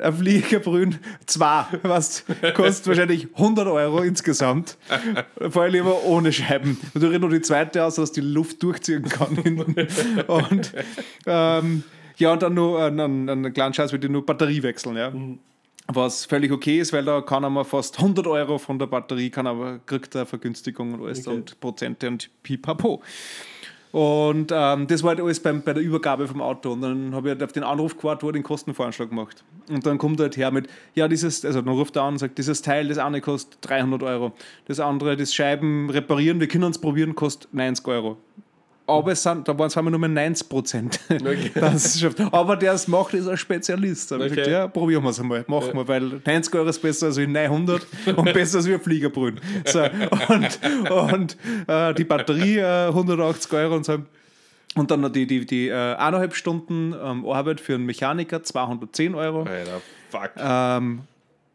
Ein 0.01 0.13
Fliegerbrünn, 0.15 0.97
zwei, 1.27 1.65
was 1.83 2.25
kostet 2.55 2.87
wahrscheinlich 2.87 3.27
100 3.35 3.67
Euro 3.67 3.99
insgesamt. 3.99 4.75
Vor 5.51 5.61
allem 5.61 5.73
lieber 5.73 6.03
ohne 6.03 6.33
Scheiben. 6.33 6.79
Und 6.95 7.03
du 7.03 7.07
rennst 7.07 7.21
nur 7.21 7.29
die 7.29 7.41
zweite 7.41 7.85
aus, 7.85 7.93
dass 7.93 8.11
die 8.11 8.21
Luft 8.21 8.63
durchziehen 8.63 9.03
kann. 9.03 9.35
hinten. 9.35 9.87
Und 10.25 10.73
ähm, 11.27 11.83
ja, 12.21 12.31
und 12.31 12.43
dann 12.43 12.53
nur 12.53 12.83
einen, 12.83 12.99
einen, 12.99 13.29
einen 13.29 13.50
kleinen 13.51 13.73
Scheiß, 13.73 13.93
wie 13.93 14.09
nur 14.09 14.25
Batterie 14.25 14.63
wechseln. 14.63 14.95
Ja. 14.97 15.11
Was 15.87 16.25
völlig 16.25 16.51
okay 16.51 16.79
ist, 16.79 16.93
weil 16.93 17.03
da 17.03 17.21
kann 17.21 17.51
man 17.51 17.65
fast 17.65 17.97
100 17.97 18.25
Euro 18.27 18.57
von 18.57 18.79
der 18.79 18.85
Batterie, 18.87 19.29
kann 19.29 19.47
aber 19.47 19.79
kriegt 19.85 20.15
er 20.15 20.25
Vergünstigung 20.25 20.93
und 20.93 21.03
alles 21.05 21.27
Okay. 21.27 21.35
und 21.35 21.59
Prozente 21.59 22.07
und 22.07 22.29
pipapo. 22.43 23.01
Und 23.91 24.53
ähm, 24.55 24.87
das 24.87 25.03
war 25.03 25.09
halt 25.09 25.19
alles 25.19 25.41
beim, 25.41 25.61
bei 25.63 25.73
der 25.73 25.83
Übergabe 25.83 26.25
vom 26.27 26.41
Auto. 26.41 26.71
Und 26.71 26.81
dann 26.81 27.13
habe 27.13 27.27
ich 27.27 27.31
halt 27.33 27.43
auf 27.43 27.51
den 27.51 27.63
Anruf 27.63 27.97
gewartet, 27.97 28.23
wo 28.23 28.27
er 28.29 28.33
den 28.33 28.43
Kostenvoranschlag 28.43 29.11
macht. 29.11 29.43
Und 29.69 29.85
dann 29.85 29.97
kommt 29.97 30.19
er 30.21 30.23
halt 30.23 30.37
her 30.37 30.49
mit, 30.51 30.67
ja, 30.95 31.09
dieses, 31.09 31.43
also 31.43 31.61
dann 31.61 31.73
ruft 31.73 31.97
er 31.97 32.03
an 32.03 32.13
und 32.13 32.19
sagt, 32.19 32.37
dieses 32.37 32.61
Teil, 32.61 32.87
das 32.87 32.97
eine 32.97 33.19
kostet 33.19 33.57
300 33.61 34.01
Euro. 34.03 34.31
Das 34.65 34.79
andere, 34.79 35.17
das 35.17 35.33
Scheiben 35.33 35.89
reparieren, 35.89 36.39
wir 36.39 36.47
können 36.47 36.71
es 36.71 36.77
probieren, 36.77 37.15
kostet 37.15 37.53
90 37.53 37.85
Euro. 37.87 38.17
Aber 38.99 39.11
es 39.13 39.23
sind, 39.23 39.47
da 39.47 39.57
waren 39.57 39.67
es 39.67 39.77
einmal 39.77 39.91
nur 39.91 39.99
mehr 39.99 40.09
90 40.09 40.49
Prozent. 40.49 40.99
Okay. 41.09 41.51
Aber 42.31 42.55
der 42.55 42.73
es 42.73 42.87
macht, 42.87 43.13
ist 43.13 43.27
ein 43.27 43.37
Spezialist. 43.37 44.11
Da 44.11 44.15
Okay. 44.17 44.29
gesagt, 44.29 44.47
ja, 44.47 44.67
probieren 44.67 45.03
wir 45.03 45.09
es 45.09 45.19
einmal. 45.19 45.43
Machen 45.47 45.73
wir, 45.73 45.87
weil 45.87 46.21
90 46.25 46.53
Euro 46.55 46.69
ist 46.69 46.79
besser 46.81 47.07
als 47.07 47.17
wie 47.17 47.27
900 47.27 47.85
und 48.15 48.33
besser 48.33 48.57
als 48.59 48.67
wie 48.67 48.73
ein 48.73 48.81
Fliegerbrünn. 48.81 49.39
So, 49.65 49.81
und 50.29 50.59
und 50.89 51.37
äh, 51.67 51.93
die 51.93 52.03
Batterie 52.03 52.57
äh, 52.57 52.87
180 52.87 53.53
Euro 53.53 53.75
und 53.75 53.85
so. 53.85 53.97
Und 54.75 54.89
dann 54.89 55.01
noch 55.01 55.09
die, 55.09 55.27
die, 55.27 55.45
die 55.45 55.67
äh, 55.67 55.73
eineinhalb 55.95 56.33
Stunden 56.33 56.93
ähm, 56.93 57.25
Arbeit 57.25 57.59
für 57.59 57.75
einen 57.75 57.85
Mechaniker, 57.85 58.41
210 58.41 59.15
Euro, 59.15 59.43
Alter, 59.43 59.81
fuck. 60.09 60.31
ähm, 60.37 61.01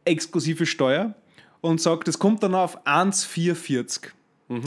exklusive 0.05 0.66
Steuer. 0.66 1.14
Und 1.62 1.80
sagt, 1.80 2.07
das 2.07 2.18
kommt 2.18 2.43
dann 2.43 2.55
auf 2.55 2.78
1,440. 2.87 4.12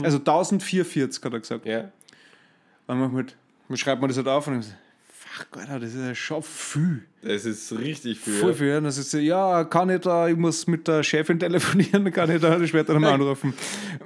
Also 0.02 0.18
1044 0.18 1.24
hat 1.24 1.32
er 1.32 1.40
gesagt. 1.40 1.64
Ja. 1.66 1.84
Und 2.90 2.98
man, 3.00 3.12
halt, 3.14 3.36
man 3.68 3.78
schreibt 3.78 4.00
man 4.00 4.08
das 4.08 4.16
halt 4.16 4.26
auf 4.28 4.46
und 4.48 4.60
ich 4.60 4.66
so, 4.66 4.72
fuck, 5.12 5.56
Alter, 5.58 5.78
das 5.78 5.94
ist 5.94 6.00
ja 6.04 6.14
schon 6.14 6.42
viel. 6.42 7.02
Das 7.22 7.44
ist 7.44 7.70
richtig 7.78 8.18
viel. 8.18 8.34
Voll 8.34 8.54
viel. 8.54 8.68
Und 8.76 8.84
dann 8.84 8.86
ist 8.86 9.10
so, 9.10 9.18
ja, 9.18 9.62
kann 9.64 9.90
ich 9.90 10.00
da, 10.00 10.26
ich 10.28 10.36
muss 10.36 10.66
mit 10.66 10.88
der 10.88 11.02
Chefin 11.04 11.38
telefonieren, 11.38 12.10
kann 12.12 12.30
ich 12.30 12.40
da 12.40 12.66
später 12.66 12.94
nochmal 12.94 13.12
anrufen. 13.14 13.54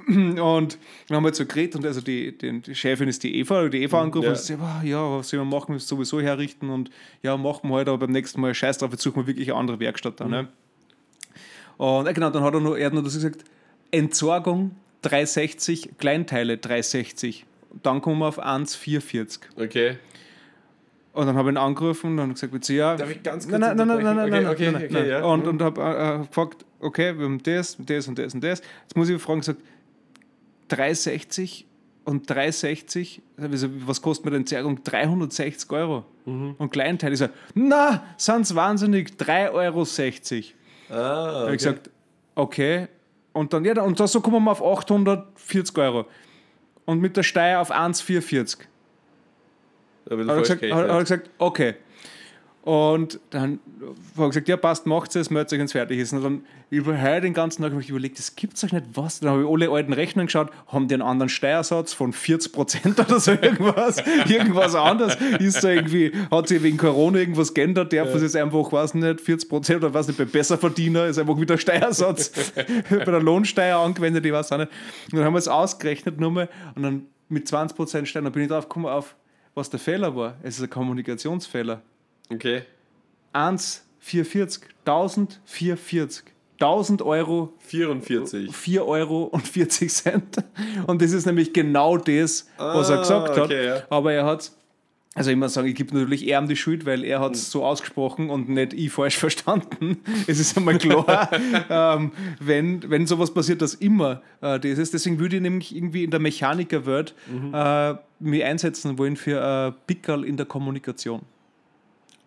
Und 0.07 0.77
dann 1.07 1.15
haben 1.17 1.23
wir 1.23 1.29
jetzt 1.29 1.37
so 1.37 1.45
geredet 1.45 1.75
und 1.77 1.85
also 1.85 2.01
die, 2.01 2.37
die, 2.37 2.61
die 2.61 2.75
Chefin 2.75 3.07
ist 3.07 3.23
die 3.23 3.35
Eva, 3.39 3.67
die 3.69 3.81
Eva 3.83 4.01
angerufen 4.03 4.25
Ja. 4.27 4.31
und 4.33 4.37
sie 4.37 4.53
sagt, 4.53 4.61
"Ah, 4.61 4.81
ja, 4.83 5.17
was 5.17 5.29
soll 5.29 5.39
man 5.39 5.49
machen, 5.49 5.69
wir 5.69 5.73
müssen 5.75 5.87
sowieso 5.87 6.21
herrichten 6.21 6.69
und 6.69 6.91
ja, 7.23 7.35
machen 7.37 7.69
wir 7.69 7.77
halt, 7.77 7.87
aber 7.87 7.97
beim 7.97 8.11
nächsten 8.11 8.39
Mal 8.39 8.53
scheiß 8.53 8.77
drauf, 8.77 8.91
jetzt 8.91 9.01
suchen 9.01 9.23
wir 9.23 9.27
wirklich 9.27 9.49
eine 9.49 9.59
andere 9.59 9.79
Werkstatt 9.79 10.19
da. 10.19 10.25
Ne? 10.27 10.47
Und 11.77 12.05
äh, 12.07 12.13
genau, 12.13 12.29
dann 12.29 12.43
hat 12.43 12.53
er 12.53 12.59
noch, 12.59 12.75
er 12.75 12.85
hat 12.85 12.93
noch 12.93 13.03
das 13.03 13.15
gesagt, 13.15 13.43
Entsorgung 13.89 14.75
360, 15.01 15.97
Kleinteile 15.97 16.57
360. 16.59 17.45
Dann 17.83 18.01
kommen 18.01 18.19
wir 18.19 18.27
auf 18.27 18.39
1,440. 18.39 19.41
Okay. 19.57 19.97
Und 21.13 21.27
dann 21.27 21.37
habe 21.37 21.49
ich 21.49 21.53
ihn 21.55 21.57
angerufen 21.57 22.11
und 22.11 22.17
dann 22.17 22.33
gesagt, 22.33 22.69
ja. 22.69 22.95
Darf 22.95 23.09
ich 23.09 23.23
ganz 23.23 23.47
kurz 23.47 23.59
nein, 23.59 23.77
nein, 23.77 23.87
nein, 23.87 24.03
nein, 24.03 24.15
nein, 24.15 24.23
Okay, 24.25 24.31
nein, 24.31 24.47
okay, 24.47 24.71
nein, 24.71 24.75
okay, 24.83 24.93
nein. 24.93 25.07
ja. 25.07 25.23
Und, 25.23 25.43
Mhm. 25.43 25.49
und 25.49 25.61
habe 25.61 25.81
äh, 25.81 26.27
gefragt, 26.27 26.65
okay, 26.81 27.17
wir 27.17 27.25
haben 27.25 27.41
das, 27.41 27.77
das 27.79 28.07
und 28.07 28.19
das 28.19 28.33
und 28.33 28.43
das. 28.43 28.61
Jetzt 28.83 28.95
muss 28.97 29.07
ich 29.09 29.21
fragen, 29.21 29.39
gesagt, 29.39 29.61
360 30.67 31.65
und 32.05 32.29
360, 32.29 33.21
also, 33.37 33.67
was 33.87 34.01
kostet 34.01 34.25
mir 34.25 34.31
denn 34.31 34.45
Zergung? 34.45 34.83
360 34.83 35.71
Euro. 35.71 36.05
Mhm. 36.25 36.55
Und 36.57 36.71
Kleinteil. 36.71 37.13
Ich 37.13 37.19
so, 37.19 37.27
na, 37.53 38.03
sind's 38.17 38.53
wahnsinnig, 38.53 39.11
3,60 39.17 39.53
Euro. 39.53 39.85
Ah, 40.89 40.95
Habe 40.95 41.43
okay. 41.43 41.51
ich 41.51 41.57
gesagt, 41.57 41.89
okay. 42.35 42.87
Und 43.33 43.53
dann, 43.53 43.65
ja, 43.65 43.81
und 43.81 43.99
da 43.99 44.07
so 44.07 44.21
kommen 44.21 44.43
wir 44.43 44.51
auf 44.51 44.61
840 44.63 45.77
Euro. 45.77 46.05
Und 46.85 47.01
mit 47.01 47.17
der 47.17 47.23
Steuer 47.23 47.59
auf 47.59 47.71
1,440. 47.71 48.67
Da 50.05 50.17
Hat 50.17 50.87
er, 50.87 50.99
gesagt, 50.99 51.29
okay. 51.39 51.75
Und 52.65 53.19
dann 53.29 53.59
habe 54.17 54.25
ich 54.25 54.29
gesagt, 54.29 54.47
ja 54.47 54.57
passt, 54.57 54.87
macht 54.87 55.15
es, 55.15 55.29
meldet 55.29 55.53
euch, 55.53 55.59
wenn 55.59 55.65
es 55.65 55.71
fertig 55.73 55.99
ist. 55.99 56.13
Und 56.13 56.23
dann 56.23 56.43
über 56.71 56.99
heute 56.99 57.21
den 57.21 57.35
ganzen 57.35 57.61
Tag 57.61 57.71
habe 57.71 57.81
ich 57.81 57.91
überlegt, 57.91 58.17
das 58.17 58.35
gibt 58.35 58.57
es 58.57 58.63
euch 58.63 58.73
nicht, 58.73 58.87
was? 58.95 59.19
Dann 59.19 59.29
habe 59.29 59.43
ich 59.43 59.47
alle 59.47 59.69
alten 59.69 59.93
Rechnungen 59.93 60.25
geschaut, 60.25 60.49
haben 60.69 60.87
die 60.87 60.95
einen 60.95 61.03
anderen 61.03 61.29
Steuersatz 61.29 61.93
von 61.93 62.11
40% 62.11 62.99
oder 62.99 63.19
so 63.19 63.31
irgendwas, 63.41 63.97
irgendwas 64.27 64.73
anderes. 64.73 65.15
Ist 65.37 65.63
da 65.63 65.69
irgendwie, 65.69 66.11
hat 66.31 66.47
sich 66.47 66.63
wegen 66.63 66.77
Corona 66.77 67.19
irgendwas 67.19 67.53
geändert, 67.53 67.93
darf 67.93 68.07
es 68.15 68.23
jetzt 68.23 68.35
einfach, 68.35 68.71
weiß 68.71 68.95
nicht, 68.95 69.19
40% 69.19 69.75
oder 69.75 69.93
weiß 69.93 70.07
nicht, 70.07 70.17
bei 70.17 70.25
Besserverdiener 70.25 71.05
ist 71.05 71.19
einfach 71.19 71.39
wieder 71.39 71.59
Steuersatz 71.59 72.31
bei 72.89 73.05
der 73.05 73.21
Lohnsteuer 73.21 73.77
angewendet, 73.77 74.25
ich 74.25 74.33
weiß 74.33 74.51
auch 74.53 74.57
nicht. 74.57 74.71
Und 75.11 75.19
dann 75.19 75.25
haben 75.25 75.33
wir 75.33 75.39
es 75.39 75.47
ausgerechnet 75.47 76.19
nochmal 76.19 76.49
und 76.73 76.81
dann 76.81 77.05
mit 77.29 77.47
20% 77.47 78.07
Steuer, 78.07 78.23
dann 78.23 78.31
bin 78.31 78.41
ich 78.41 78.49
drauf 78.49 78.67
gekommen 78.67 78.87
auf, 78.87 79.15
was 79.53 79.69
der 79.69 79.79
Fehler 79.79 80.15
war. 80.15 80.37
Es 80.41 80.57
ist 80.57 80.63
ein 80.63 80.69
Kommunikationsfehler. 80.71 81.83
Okay. 82.31 82.63
1,440. 83.33 84.61
1044. 84.85 86.23
1000 86.59 87.01
Euro, 87.01 87.53
44. 87.59 88.55
4 88.55 88.85
Euro 88.85 89.23
und 89.23 89.45
40 89.45 89.91
Cent. 89.93 90.37
Und 90.87 91.01
das 91.01 91.11
ist 91.11 91.25
nämlich 91.25 91.51
genau 91.51 91.97
das, 91.97 92.47
was 92.57 92.89
er 92.89 92.97
Ah, 92.97 92.99
gesagt 93.01 93.29
hat. 93.31 93.39
okay, 93.39 93.65
ja. 93.65 93.83
Aber 93.89 94.13
er 94.13 94.25
hat 94.25 94.51
also 95.17 95.31
ich 95.31 95.37
muss 95.37 95.53
sagen, 95.53 95.69
ich 95.69 95.75
gebe 95.75 95.95
natürlich 95.97 96.27
ihm 96.27 96.45
die 96.49 96.57
Schuld, 96.57 96.85
weil 96.85 97.05
er 97.05 97.21
hat 97.21 97.27
Hm. 97.27 97.33
es 97.35 97.49
so 97.49 97.63
ausgesprochen 97.65 98.29
und 98.29 98.49
nicht 98.49 98.73
ich 98.73 98.91
falsch 98.91 99.15
verstanden. 99.25 100.01
Es 100.27 100.39
ist 100.39 100.57
einmal 100.57 100.77
klar, 100.77 101.29
ähm, 101.69 102.11
wenn, 102.41 102.89
wenn 102.89 103.07
sowas 103.07 103.33
passiert, 103.33 103.61
dass 103.61 103.75
immer 103.75 104.21
äh, 104.41 104.59
das 104.59 104.77
ist. 104.77 104.93
Deswegen 104.93 105.17
würde 105.19 105.37
ich 105.37 105.41
nämlich 105.41 105.73
irgendwie 105.73 106.03
in 106.03 106.11
der 106.11 106.19
Mechanikerwelt 106.19 107.15
Mhm. 107.31 107.53
äh, 107.53 107.95
mich 108.19 108.43
einsetzen 108.43 108.97
wollen 108.97 109.15
für 109.15 109.39
äh, 109.39 109.71
Pickerl 109.87 110.25
in 110.25 110.35
der 110.35 110.45
Kommunikation. 110.47 111.21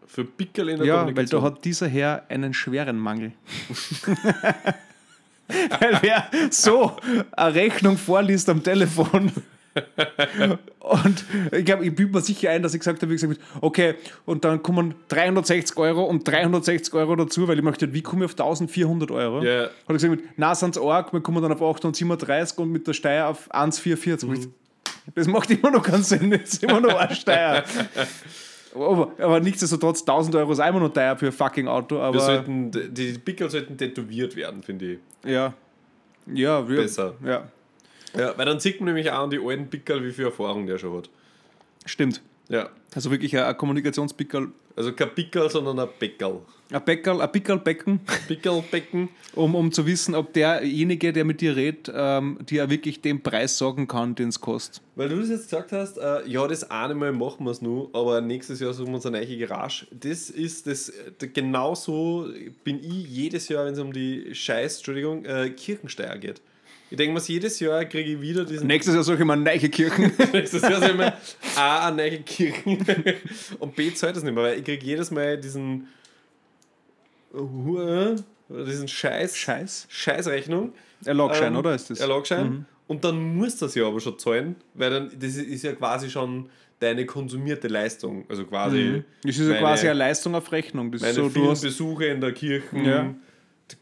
Für 0.08 0.24
Pickel 0.24 0.70
in 0.70 0.78
der 0.78 0.86
Ja, 0.86 1.16
weil 1.16 1.26
da 1.26 1.42
hat 1.42 1.64
dieser 1.64 1.86
Herr 1.86 2.24
einen 2.28 2.52
schweren 2.54 2.98
Mangel. 2.98 3.32
weil 5.48 5.98
wer 6.00 6.28
so 6.50 6.96
eine 7.32 7.54
Rechnung 7.54 7.96
vorliest 7.96 8.48
am 8.48 8.62
Telefon 8.62 9.32
und 10.78 11.24
ich 11.52 11.64
glaube, 11.64 11.84
ich 11.84 11.94
bilde 11.94 12.12
mir 12.12 12.20
sicher 12.20 12.50
ein, 12.50 12.62
dass 12.62 12.74
ich 12.74 12.80
gesagt 12.80 13.02
habe, 13.02 13.10
wie 13.10 13.16
gesagt, 13.16 13.40
okay, 13.60 13.94
und 14.24 14.44
dann 14.44 14.62
kommen 14.62 14.94
360 15.08 15.76
Euro 15.76 16.04
und 16.04 16.26
360 16.26 16.94
Euro 16.94 17.16
dazu, 17.16 17.46
weil 17.48 17.58
ich 17.58 17.64
möchte, 17.64 17.92
wie 17.92 18.02
komme 18.02 18.24
ich 18.24 18.32
auf 18.32 18.32
1400 18.32 19.10
Euro? 19.10 19.42
Ja. 19.42 19.64
Hat 19.64 19.70
er 19.88 19.94
gesagt, 19.94 20.22
na, 20.36 20.54
sind 20.54 20.76
es 20.76 20.82
arg, 20.82 21.12
wir 21.12 21.20
kommen 21.20 21.42
dann 21.42 21.52
auf 21.52 21.62
837 21.62 22.58
und 22.58 22.72
mit 22.72 22.86
der 22.86 22.94
Steuer 22.94 23.28
auf 23.28 23.50
1,440. 23.50 24.28
Mhm. 24.28 24.54
Das 25.14 25.26
macht 25.26 25.50
immer 25.50 25.70
noch 25.70 25.82
keinen 25.82 26.02
Sinn, 26.02 26.30
das 26.30 26.54
ist 26.54 26.64
immer 26.64 26.80
noch 26.80 26.96
eine 26.96 27.14
Steuer. 27.14 27.64
Aber, 28.74 29.12
aber 29.18 29.40
nichtsdestotrotz, 29.40 30.00
1000 30.00 30.36
Euro 30.36 30.52
ist 30.52 30.58
immer 30.58 30.80
noch 30.80 30.92
teuer 30.92 31.16
für 31.16 31.26
ein 31.26 31.32
fucking 31.32 31.68
Auto, 31.68 32.00
aber 32.00 32.20
sollten, 32.20 32.70
die 32.70 33.18
Pickel 33.18 33.50
sollten 33.50 33.76
tätowiert 33.76 34.36
werden, 34.36 34.62
finde 34.62 34.92
ich. 34.92 34.98
ja. 35.24 35.54
Ja, 36.30 36.68
wir, 36.68 36.82
Besser. 36.82 37.14
Ja, 37.24 37.48
Ja, 38.14 38.36
weil 38.36 38.44
dann 38.44 38.60
sieht 38.60 38.80
man 38.80 38.88
nämlich 38.88 39.10
auch 39.10 39.22
an 39.24 39.30
die 39.30 39.40
alten 39.42 39.68
Pickel, 39.68 40.04
wie 40.04 40.12
viel 40.12 40.26
Erfahrung 40.26 40.66
der 40.66 40.76
schon 40.76 40.96
hat. 40.96 41.08
stimmt. 41.86 42.20
Ja. 42.48 42.70
Also 42.94 43.10
wirklich 43.10 43.36
ein, 43.36 43.44
ein 43.44 43.56
Kommunikationspickerl, 43.56 44.48
Also 44.74 44.92
kein 44.92 45.14
Pickel, 45.14 45.50
sondern 45.50 45.78
ein 45.78 45.88
Beckerl. 45.98 46.40
ein 46.72 46.84
Bäckerl, 46.84 47.20
ein 47.20 47.30
Pickerlbecken, 47.30 48.00
Pickelbecken. 48.26 49.10
um, 49.34 49.54
um 49.54 49.70
zu 49.70 49.84
wissen, 49.86 50.14
ob 50.14 50.32
derjenige, 50.32 51.12
der 51.12 51.24
mit 51.24 51.40
dir 51.42 51.54
redet, 51.54 51.92
ähm, 51.94 52.38
dir 52.48 52.70
wirklich 52.70 53.02
den 53.02 53.22
Preis 53.22 53.58
sagen 53.58 53.86
kann, 53.86 54.14
den 54.14 54.30
es 54.30 54.40
kostet. 54.40 54.82
Weil 54.96 55.10
du 55.10 55.16
das 55.20 55.28
jetzt 55.28 55.44
gesagt 55.50 55.72
hast, 55.72 55.98
äh, 55.98 56.26
ja, 56.26 56.46
das 56.48 56.70
eine 56.70 56.94
Mal 56.94 57.12
machen 57.12 57.44
wir 57.44 57.50
es 57.50 57.60
nur, 57.60 57.90
aber 57.92 58.20
nächstes 58.22 58.60
Jahr 58.60 58.72
suchen 58.72 58.88
wir 58.88 58.94
uns 58.94 59.06
eine 59.06 59.20
neue 59.20 59.38
Garage. 59.38 59.86
Das 59.90 60.30
ist 60.30 60.66
das, 60.66 60.88
äh, 60.88 61.28
genauso 61.28 62.26
bin 62.64 62.78
ich 62.78 63.06
jedes 63.08 63.48
Jahr, 63.48 63.66
wenn 63.66 63.74
es 63.74 63.78
um 63.80 63.92
die 63.92 64.34
Scheiß, 64.34 64.78
Entschuldigung, 64.78 65.24
äh, 65.26 65.50
Kirchensteuer 65.50 66.16
geht. 66.16 66.40
Ich 66.90 66.96
denke 66.96 67.12
mir, 67.14 67.20
jedes 67.20 67.60
Jahr 67.60 67.84
kriege 67.84 68.12
ich 68.12 68.20
wieder 68.20 68.44
diesen. 68.44 68.66
Nächstes 68.66 68.94
Jahr 68.94 69.04
suche 69.04 69.18
ich 69.18 69.24
mir 69.24 69.36
neue 69.36 69.58
Kirchen. 69.68 70.10
Nächstes 70.32 70.62
Jahr 70.62 70.80
sind 70.80 70.98
wir 70.98 71.12
A, 71.56 71.88
eine 71.88 71.96
neue 71.96 72.20
Kirchen 72.20 72.78
und 73.58 73.76
B, 73.76 73.92
zahlt 73.92 74.16
das 74.16 74.22
nicht 74.22 74.34
mehr, 74.34 74.42
weil 74.44 74.58
ich 74.58 74.64
kriege 74.64 74.84
jedes 74.84 75.10
Mal 75.10 75.36
diesen. 75.38 75.88
Uh, 77.34 78.16
diesen 78.48 78.88
Scheiß, 78.88 79.36
Scheiß? 79.36 79.86
Scheißrechnung. 79.90 80.72
Erlogschein, 81.04 81.52
Ähm, 81.52 81.58
oder 81.58 81.74
ist 81.74 81.90
das? 81.90 82.00
Erlogschein. 82.00 82.64
Und 82.86 83.04
dann 83.04 83.18
musst 83.36 83.60
du 83.60 83.66
das 83.66 83.74
ja 83.74 83.86
aber 83.86 84.00
schon 84.00 84.18
zahlen, 84.18 84.56
weil 84.72 84.90
dann, 84.90 85.10
das 85.20 85.36
ist 85.36 85.62
ja 85.62 85.72
quasi 85.74 86.08
schon 86.08 86.48
deine 86.80 87.04
konsumierte 87.04 87.68
Leistung. 87.68 88.24
Also 88.30 88.44
quasi. 88.46 88.78
Mhm. 88.78 89.04
Das 89.24 89.32
ist 89.32 89.40
ja 89.40 89.46
meine- 89.48 89.58
quasi 89.60 89.88
eine 89.88 89.98
Leistung 89.98 90.34
auf 90.34 90.50
Rechnung. 90.50 90.90
Das 90.90 91.02
meine 91.02 91.12
so, 91.12 91.22
du 91.24 91.30
vielen 91.30 91.60
Besuche 91.60 92.06
in 92.06 92.20
der 92.22 92.32
Kirche, 92.32 92.64
Ja. 92.82 93.14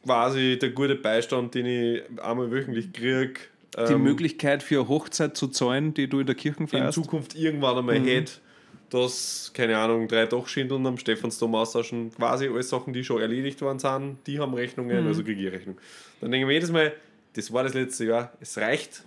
Quasi 0.04 0.58
der 0.60 0.70
gute 0.70 0.94
Beistand, 0.96 1.54
den 1.54 1.66
ich 1.66 2.02
einmal 2.22 2.50
wöchentlich 2.50 2.92
kriege. 2.92 3.34
die 3.90 3.94
Möglichkeit 3.96 4.62
für 4.62 4.80
eine 4.80 4.88
Hochzeit 4.88 5.36
zu 5.36 5.48
zahlen, 5.48 5.92
die 5.92 6.08
du 6.08 6.20
in 6.20 6.26
der 6.26 6.34
Kirche 6.34 6.60
in 6.60 6.68
feierst. 6.68 6.94
Zukunft 6.94 7.34
irgendwann 7.34 7.76
einmal 7.76 8.00
Mhm. 8.00 8.06
hätte, 8.06 8.32
dass, 8.88 9.50
keine 9.52 9.76
Ahnung, 9.76 10.08
drei 10.08 10.24
Dachschindeln 10.24 10.86
am 10.86 10.96
Stephansdom 10.96 11.54
austauschen, 11.54 12.10
quasi 12.14 12.48
alles 12.48 12.70
Sachen, 12.70 12.94
die 12.94 13.04
schon 13.04 13.20
erledigt 13.20 13.60
worden 13.60 13.78
sind, 13.78 14.18
die 14.26 14.38
haben 14.38 14.54
Rechnungen, 14.54 15.02
Mhm. 15.02 15.08
also 15.08 15.22
kriege 15.22 15.46
ich 15.46 15.52
Rechnung. 15.52 15.76
Dann 16.22 16.30
denke 16.30 16.44
ich 16.44 16.46
mir 16.46 16.54
jedes 16.54 16.70
Mal, 16.72 16.92
das 17.34 17.52
war 17.52 17.64
das 17.64 17.74
letzte 17.74 18.06
Jahr, 18.06 18.32
es 18.40 18.56
reicht. 18.56 19.04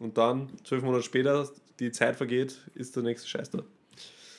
Und 0.00 0.18
dann, 0.18 0.48
zwölf 0.64 0.82
Monate 0.82 1.04
später, 1.04 1.48
die 1.78 1.92
Zeit 1.92 2.16
vergeht, 2.16 2.56
ist 2.74 2.96
der 2.96 3.04
nächste 3.04 3.28
Scheiß 3.28 3.50
da. 3.50 3.62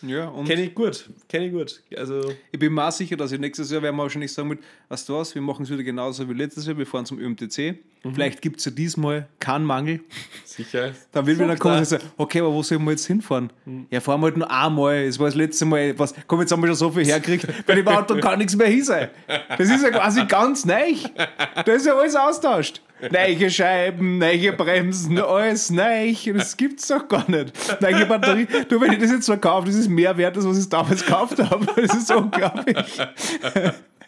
Ja, 0.01 0.29
und 0.29 0.45
Kenne 0.45 0.63
ich 0.63 0.73
gut, 0.73 1.09
kenne 1.27 1.47
ich 1.47 1.51
gut. 1.51 1.81
Also, 1.95 2.21
ich 2.51 2.59
bin 2.59 2.73
mir 2.73 2.87
auch 2.87 2.91
sicher, 2.91 3.17
dass 3.17 3.31
ich 3.31 3.39
nächstes 3.39 3.69
Jahr 3.69 3.81
werden 3.81 3.95
wir 3.97 4.03
wahrscheinlich 4.03 4.31
sagen 4.31 4.47
mit, 4.47 4.59
weißt 4.87 5.09
du 5.09 5.15
was, 5.15 5.35
wir 5.35 5.41
machen 5.41 5.63
es 5.63 5.69
wieder 5.69 5.83
genauso 5.83 6.27
wie 6.29 6.33
letztes 6.33 6.65
Jahr, 6.65 6.77
wir 6.77 6.85
fahren 6.85 7.05
zum 7.05 7.19
ÖMTC. 7.19 7.75
Mhm. 8.03 8.13
Vielleicht 8.13 8.41
gibt 8.41 8.59
es 8.59 8.65
ja 8.65 8.71
diesmal 8.71 9.27
keinen 9.39 9.65
Mangel. 9.65 9.99
sicher. 10.45 10.93
Dann 11.11 11.25
will 11.25 11.37
wieder 11.37 11.57
kommen 11.57 11.79
und 11.79 11.85
sagen, 11.85 12.03
okay, 12.15 12.39
aber 12.39 12.53
wo 12.53 12.63
sollen 12.63 12.83
wir 12.85 12.91
jetzt 12.91 13.07
hinfahren? 13.07 13.51
Hm. 13.65 13.87
Ja, 13.89 13.99
fahren 13.99 14.21
wir 14.21 14.27
halt 14.27 14.37
nur 14.37 14.49
einmal. 14.49 15.03
Es 15.03 15.19
war 15.19 15.27
das 15.27 15.35
letzte 15.35 15.65
Mal, 15.65 15.97
was, 15.99 16.13
komm, 16.27 16.39
jetzt 16.39 16.51
haben 16.51 16.61
wir 16.61 16.67
schon 16.67 16.75
so 16.75 16.91
viel 16.91 17.05
hergekriegt, 17.05 17.47
bei 17.65 17.75
dem 17.75 17.87
Auto 17.87 18.15
kann 18.19 18.39
nichts 18.39 18.55
mehr 18.55 18.67
hin 18.67 18.83
sein. 18.83 19.09
Das 19.27 19.69
ist 19.69 19.83
ja 19.83 19.89
quasi 19.91 20.25
ganz 20.25 20.65
neu. 20.65 20.93
Da 21.65 21.73
ist 21.73 21.85
ja 21.85 21.93
alles 21.93 22.15
austauscht. 22.15 22.81
Neue 23.11 23.49
Scheiben, 23.49 24.17
neue 24.17 24.51
Bremsen, 24.53 25.19
alles 25.19 25.69
neu. 25.69 26.13
Das 26.33 26.57
gibt's 26.57 26.87
doch 26.87 27.07
gar 27.07 27.29
nicht. 27.29 27.53
Neue 27.81 28.05
Batterie. 28.05 28.47
Du, 28.67 28.81
wenn 28.81 28.93
ich 28.93 28.99
das 28.99 29.11
jetzt 29.11 29.25
verkaufe, 29.25 29.67
das 29.67 29.75
ist 29.75 29.89
mehr 29.89 30.17
wert, 30.17 30.35
als 30.35 30.45
was 30.45 30.57
ich 30.57 30.69
damals 30.69 31.05
gekauft 31.05 31.39
habe. 31.39 31.65
Das 31.75 31.95
ist 31.95 32.11
unglaublich. 32.11 32.77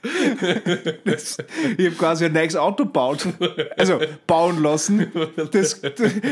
Das, 1.06 1.38
ich 1.78 1.86
habe 1.88 1.96
quasi 1.96 2.26
ein 2.26 2.34
neues 2.34 2.56
Auto 2.56 2.86
gebaut. 2.86 3.28
Also 3.78 4.00
bauen 4.28 4.62
lassen. 4.62 5.12
Das, 5.52 5.82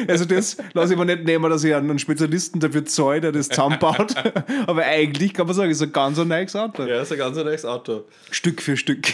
also 0.08 0.26
das 0.26 0.58
lasse 0.74 0.94
ich 0.94 1.00
mir 1.00 1.06
nicht 1.06 1.24
nehmen, 1.26 1.50
dass 1.50 1.64
ich 1.64 1.74
einen 1.74 2.00
Spezialisten 2.00 2.60
dafür 2.60 2.86
zahle, 2.86 3.22
der 3.22 3.32
das 3.32 3.50
zusammenbaut. 3.50 4.14
Aber 4.68 4.84
eigentlich 4.84 5.34
kann 5.34 5.46
man 5.48 5.56
sagen, 5.56 5.72
es 5.72 5.78
ist 5.78 5.84
ein 5.84 5.92
ganz 5.94 6.18
ein 6.20 6.28
neues 6.28 6.56
Auto. 6.56 6.84
Ja, 6.84 7.02
ist 7.02 7.12
ein 7.12 7.18
ganz 7.18 7.38
neues 7.38 7.66
Auto. 7.66 8.06
Stück 8.32 8.62
für 8.62 8.76
Stück. 8.78 9.08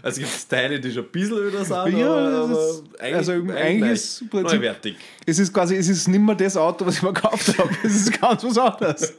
Also 0.00 0.20
gibt 0.20 0.32
es 0.32 0.46
Teile, 0.46 0.78
die 0.78 0.92
schon 0.92 1.04
ein 1.04 1.10
bisschen 1.10 1.36
öder 1.36 1.64
sind, 1.64 1.98
Ja, 1.98 2.08
aber, 2.44 2.52
ist- 2.52 2.82
eigentlich, 3.00 3.14
also 3.16 3.32
eigentlich 3.32 3.92
ist 3.92 4.22
neuwertig. 4.32 4.96
Es 5.26 5.38
ist 5.40 5.52
quasi, 5.52 5.74
es 5.76 5.88
ist 5.88 6.06
nicht 6.06 6.20
mehr 6.20 6.36
das 6.36 6.56
Auto, 6.56 6.86
was 6.86 6.96
ich 6.96 7.02
mir 7.02 7.12
gekauft 7.12 7.58
habe. 7.58 7.68
Es 7.82 7.94
ist 7.96 8.20
ganz 8.20 8.44
was 8.44 8.56
anderes. 8.58 9.12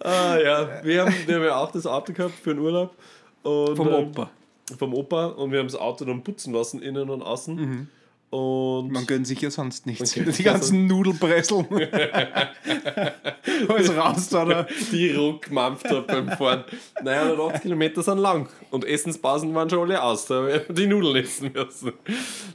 Ah, 0.00 0.36
ja, 0.42 0.68
wir 0.84 1.02
haben, 1.04 1.14
wir 1.26 1.34
haben 1.36 1.44
ja 1.44 1.56
auch 1.56 1.72
das 1.72 1.86
Auto 1.86 2.07
gehabt 2.12 2.34
für 2.34 2.54
den 2.54 2.60
Urlaub. 2.60 2.94
Und, 3.42 3.76
Vom 3.76 3.88
ähm, 3.88 3.94
Opa. 3.94 4.30
Vom 4.78 4.94
Opa 4.94 5.26
und 5.26 5.52
wir 5.52 5.60
haben 5.60 5.68
das 5.68 5.76
Auto 5.76 6.04
dann 6.04 6.22
putzen 6.22 6.52
lassen, 6.52 6.82
innen 6.82 7.08
und 7.08 7.22
außen. 7.22 7.58
Und 7.58 8.88
Mhm. 8.88 8.92
Man 8.92 9.06
gönnt 9.06 9.26
sich 9.26 9.40
ja 9.40 9.50
sonst 9.50 9.86
nichts. 9.86 10.12
Die 10.12 10.42
ganzen 10.42 10.86
Nudelbresseln. 10.86 11.66
Alles 13.68 13.96
raus 13.96 14.28
da. 14.28 14.44
da. 14.44 14.66
die 14.92 15.12
ruckmampft 15.12 15.88
hat 15.88 16.06
beim 16.08 16.28
Fahren. 16.28 16.64
Naja, 17.02 17.22
180 17.22 17.62
Kilometer 17.62 18.02
sind 18.02 18.18
lang 18.18 18.48
und 18.70 18.84
Essenspausen 18.84 19.54
waren 19.54 19.70
schon 19.70 19.80
alle 19.80 20.02
aus. 20.02 20.26
Da 20.26 20.34
haben 20.36 20.48
wir 20.48 20.58
die 20.68 20.86
Nudeln 20.86 21.16
essen 21.16 21.52
müssen. 21.52 21.92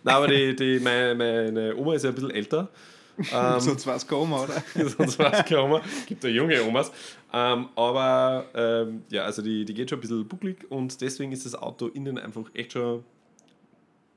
Nein, 0.04 0.16
aber 0.16 0.28
die, 0.28 0.56
die, 0.56 0.80
meine, 0.80 1.16
meine 1.16 1.76
Oma 1.76 1.96
ist 1.96 2.04
ja 2.04 2.10
ein 2.10 2.16
bisschen 2.16 2.32
älter. 2.32 2.70
Ähm, 3.32 3.60
Sonst 3.60 3.86
war 3.86 3.96
es 3.96 4.12
Oma, 4.12 4.44
oder? 4.44 4.64
sonst 4.90 5.20
weiß 5.20 5.40
ich 5.40 5.46
keine 5.46 5.64
Oma. 5.64 5.82
Gibt 6.08 6.24
ja 6.24 6.30
junge 6.30 6.64
Omas. 6.64 6.92
Ähm, 7.32 7.70
aber 7.76 8.46
ähm, 8.56 9.04
ja, 9.10 9.24
also 9.24 9.42
die, 9.42 9.66
die 9.66 9.74
geht 9.74 9.90
schon 9.90 10.00
ein 10.00 10.02
bisschen 10.02 10.28
bucklig 10.28 10.70
und 10.70 11.00
deswegen 11.02 11.32
ist 11.32 11.46
das 11.46 11.56
Auto 11.56 11.88
innen 11.88 12.18
einfach 12.18 12.44
echt 12.54 12.74
schon. 12.74 13.04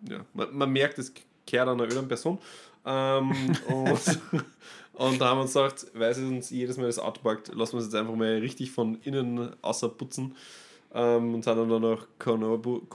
Ja, 0.09 0.25
man, 0.35 0.57
man 0.57 0.71
merkt, 0.71 0.99
es 0.99 1.13
kehrt 1.47 1.69
an 1.69 1.81
einer 1.81 1.93
öden 1.93 2.09
Person. 2.09 2.39
Ähm, 2.85 3.33
und, 3.69 4.21
und 4.95 5.21
da 5.21 5.29
haben 5.29 5.39
wir 5.39 5.43
uns 5.43 5.53
gedacht, 5.53 5.87
weil 5.95 6.13
es 6.13 6.19
uns 6.19 6.51
jedes 6.51 6.77
Mal 6.77 6.87
das 6.87 6.99
Auto 6.99 7.21
packt, 7.23 7.55
lassen 7.55 7.75
wir 7.75 7.81
es 7.81 7.87
jetzt 7.87 7.95
einfach 7.95 8.15
mal 8.15 8.39
richtig 8.39 8.71
von 8.71 8.99
innen 9.03 9.51
außer 9.63 9.89
putzen. 9.89 10.37
Ähm, 10.95 11.35
und 11.35 11.45
sind 11.45 11.57
dann 11.57 11.83
nach 11.83 12.07
Korneuburg 12.19 12.91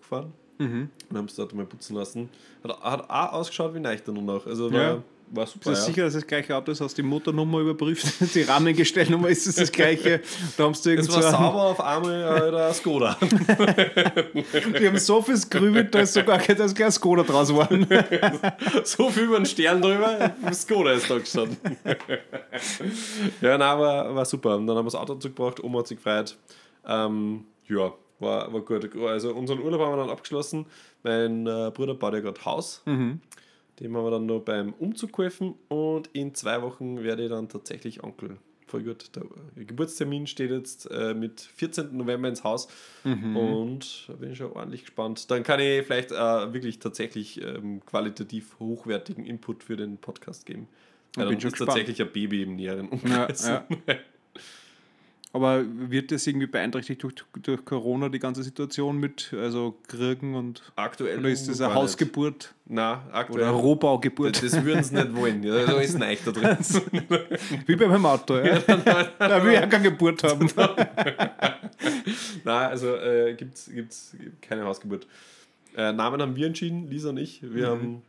gefahren 0.00 0.32
Mhm. 0.58 0.88
und 1.10 1.16
haben 1.18 1.26
es 1.26 1.34
dort 1.34 1.54
mal 1.54 1.66
putzen 1.66 1.96
lassen. 1.96 2.28
Hat, 2.64 2.80
hat 2.80 3.10
auch 3.10 3.32
ausgeschaut 3.34 3.74
wie 3.74 3.80
neu 3.80 3.96
dann 4.04 4.24
noch. 4.24 4.46
Also 4.46 4.72
war, 4.72 4.80
Ja. 4.80 5.02
war 5.30 5.46
super. 5.46 5.70
Bist 5.70 5.82
du 5.82 5.86
ja. 5.88 5.94
sicher, 5.94 6.04
dass 6.04 6.14
das 6.14 6.26
gleiche 6.26 6.56
Auto 6.56 6.72
ist? 6.72 6.80
Hast 6.80 6.96
du 6.96 7.02
die 7.02 7.08
Motornummer 7.08 7.58
überprüft? 7.60 8.06
Die 8.34 8.42
Rahmengestellnummer 8.42 9.28
ist 9.28 9.46
es 9.46 9.56
das 9.56 9.70
gleiche? 9.70 10.20
Da 10.56 10.64
haben 10.64 10.74
sie 10.74 10.94
Es 10.94 11.08
war 11.08 11.22
so 11.22 11.30
sauber 11.30 11.62
auf 11.64 11.80
einmal 11.80 12.48
äh, 12.48 12.50
der 12.50 12.72
Skoda. 12.72 13.16
Die 14.80 14.86
haben 14.86 14.98
so 14.98 15.20
viel 15.22 15.38
grübelt, 15.50 15.94
da 15.94 16.00
ist 16.00 16.14
sogar 16.14 16.38
kein, 16.38 16.56
kein 16.74 16.90
Skoda 16.92 17.22
draus 17.22 17.48
geworden. 17.48 17.86
so 18.84 19.10
viel 19.10 19.24
über 19.24 19.36
den 19.36 19.46
Stern 19.46 19.82
drüber, 19.82 20.32
Skoda 20.52 20.92
ist 20.92 21.10
da 21.10 21.18
gestanden. 21.18 21.58
ja, 23.40 23.58
nein, 23.58 23.78
war, 23.78 24.14
war 24.14 24.24
super. 24.24 24.56
Und 24.56 24.66
dann 24.66 24.76
haben 24.76 24.84
wir 24.86 24.90
das 24.90 25.00
Auto 25.00 25.14
zurückgebracht, 25.16 25.62
Oma 25.62 25.80
hat 25.80 25.88
sich 25.88 25.98
gefreut. 25.98 26.36
Ähm, 26.86 27.44
ja, 27.68 27.92
war, 28.18 28.52
war 28.52 28.60
gut. 28.62 28.94
Also 28.96 29.34
unseren 29.34 29.60
Urlaub 29.60 29.80
haben 29.80 29.92
wir 29.92 29.96
dann 29.98 30.10
abgeschlossen. 30.10 30.66
Mein 31.02 31.46
äh, 31.46 31.70
Bruder 31.74 31.94
baut 31.94 32.14
ja 32.14 32.20
gerade 32.20 32.44
Haus. 32.44 32.82
Mhm. 32.86 33.20
Dem 33.80 33.96
haben 33.96 34.04
wir 34.04 34.10
dann 34.10 34.26
noch 34.26 34.40
beim 34.40 34.72
Umzug 34.74 35.12
geholfen 35.12 35.54
und 35.68 36.08
in 36.14 36.34
zwei 36.34 36.62
Wochen 36.62 37.02
werde 37.02 37.24
ich 37.24 37.28
dann 37.30 37.48
tatsächlich 37.48 38.02
Onkel. 38.02 38.38
Voll 38.68 38.82
gut. 38.82 39.10
Der 39.14 39.64
Geburtstermin 39.64 40.26
steht 40.26 40.50
jetzt 40.50 40.90
äh, 40.90 41.14
mit 41.14 41.40
14. 41.40 41.96
November 41.96 42.28
ins 42.28 42.42
Haus 42.42 42.66
Mhm. 43.04 43.36
und 43.36 44.04
da 44.08 44.14
bin 44.14 44.32
ich 44.32 44.38
schon 44.38 44.50
ordentlich 44.52 44.80
gespannt. 44.80 45.30
Dann 45.30 45.42
kann 45.44 45.60
ich 45.60 45.84
vielleicht 45.86 46.10
äh, 46.10 46.14
wirklich 46.52 46.80
tatsächlich 46.80 47.40
ähm, 47.42 47.80
qualitativ 47.86 48.56
hochwertigen 48.58 49.24
Input 49.24 49.62
für 49.62 49.76
den 49.76 49.98
Podcast 49.98 50.46
geben. 50.46 50.66
Ich 51.12 51.18
Ja, 51.18 51.24
bin 51.24 51.34
dann 51.34 51.40
schon 51.42 51.48
ist 51.48 51.52
gespannt. 51.58 51.68
tatsächlich 51.78 52.02
ein 52.02 52.12
Baby 52.12 52.42
im 52.42 52.56
näheren 52.56 52.86
Ja, 52.86 52.92
Umkreis. 52.92 53.46
ja. 53.46 53.64
Aber 55.36 55.62
wird 55.68 56.12
das 56.12 56.26
irgendwie 56.26 56.46
beeinträchtigt 56.46 57.02
durch, 57.02 57.16
durch 57.42 57.62
Corona, 57.66 58.08
die 58.08 58.18
ganze 58.18 58.42
Situation 58.42 58.96
mit, 58.96 59.34
also 59.34 59.76
Kriegen 59.86 60.34
und. 60.34 60.62
Aktuell. 60.76 61.18
Oder 61.18 61.28
ist 61.28 61.46
das 61.46 61.60
eine. 61.60 61.74
Hausgeburt 61.74 62.54
Nein, 62.64 63.00
oder 63.04 63.14
aktuell. 63.14 63.44
eine 63.44 63.52
Rohbaugeburt? 63.52 64.42
das, 64.42 64.52
das 64.52 64.64
würden 64.64 64.82
sie 64.82 64.94
nicht 64.94 65.14
wollen. 65.14 65.42
Ja, 65.42 65.66
da 65.66 65.78
ist 65.78 66.00
ein 66.00 66.16
da 66.24 66.30
drin. 66.30 66.56
Wie 67.66 67.76
bei 67.76 67.86
meinem 67.86 68.06
Auto, 68.06 68.38
ja. 68.38 68.60
Da 68.60 69.44
will 69.44 69.52
ich 69.52 69.58
auch 69.58 69.68
keine 69.68 69.90
Geburt 69.90 70.24
haben. 70.24 70.50
Nein, 70.56 72.70
also 72.70 72.96
äh, 72.96 73.34
gibt 73.34 73.58
es 73.58 74.16
keine 74.40 74.64
Hausgeburt. 74.64 75.06
Äh, 75.76 75.92
Namen 75.92 76.22
haben 76.22 76.34
wir 76.34 76.46
entschieden, 76.46 76.88
Lisa 76.88 77.10
und 77.10 77.18
ich. 77.18 77.42
Wir 77.42 77.66
haben 77.66 78.00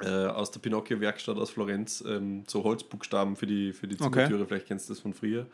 äh, 0.00 0.08
aus 0.08 0.52
der 0.52 0.60
Pinocchio-Werkstatt 0.60 1.36
aus 1.36 1.50
Florenz 1.50 2.02
ähm, 2.08 2.44
so 2.46 2.64
Holzbuchstaben 2.64 3.36
für 3.36 3.46
die, 3.46 3.74
für 3.74 3.86
die 3.86 3.96
Okay. 3.96 4.24
Zimmertüre. 4.24 4.46
Vielleicht 4.46 4.68
kennst 4.68 4.88
du 4.88 4.94
das 4.94 5.00
von 5.00 5.12
früher. 5.12 5.44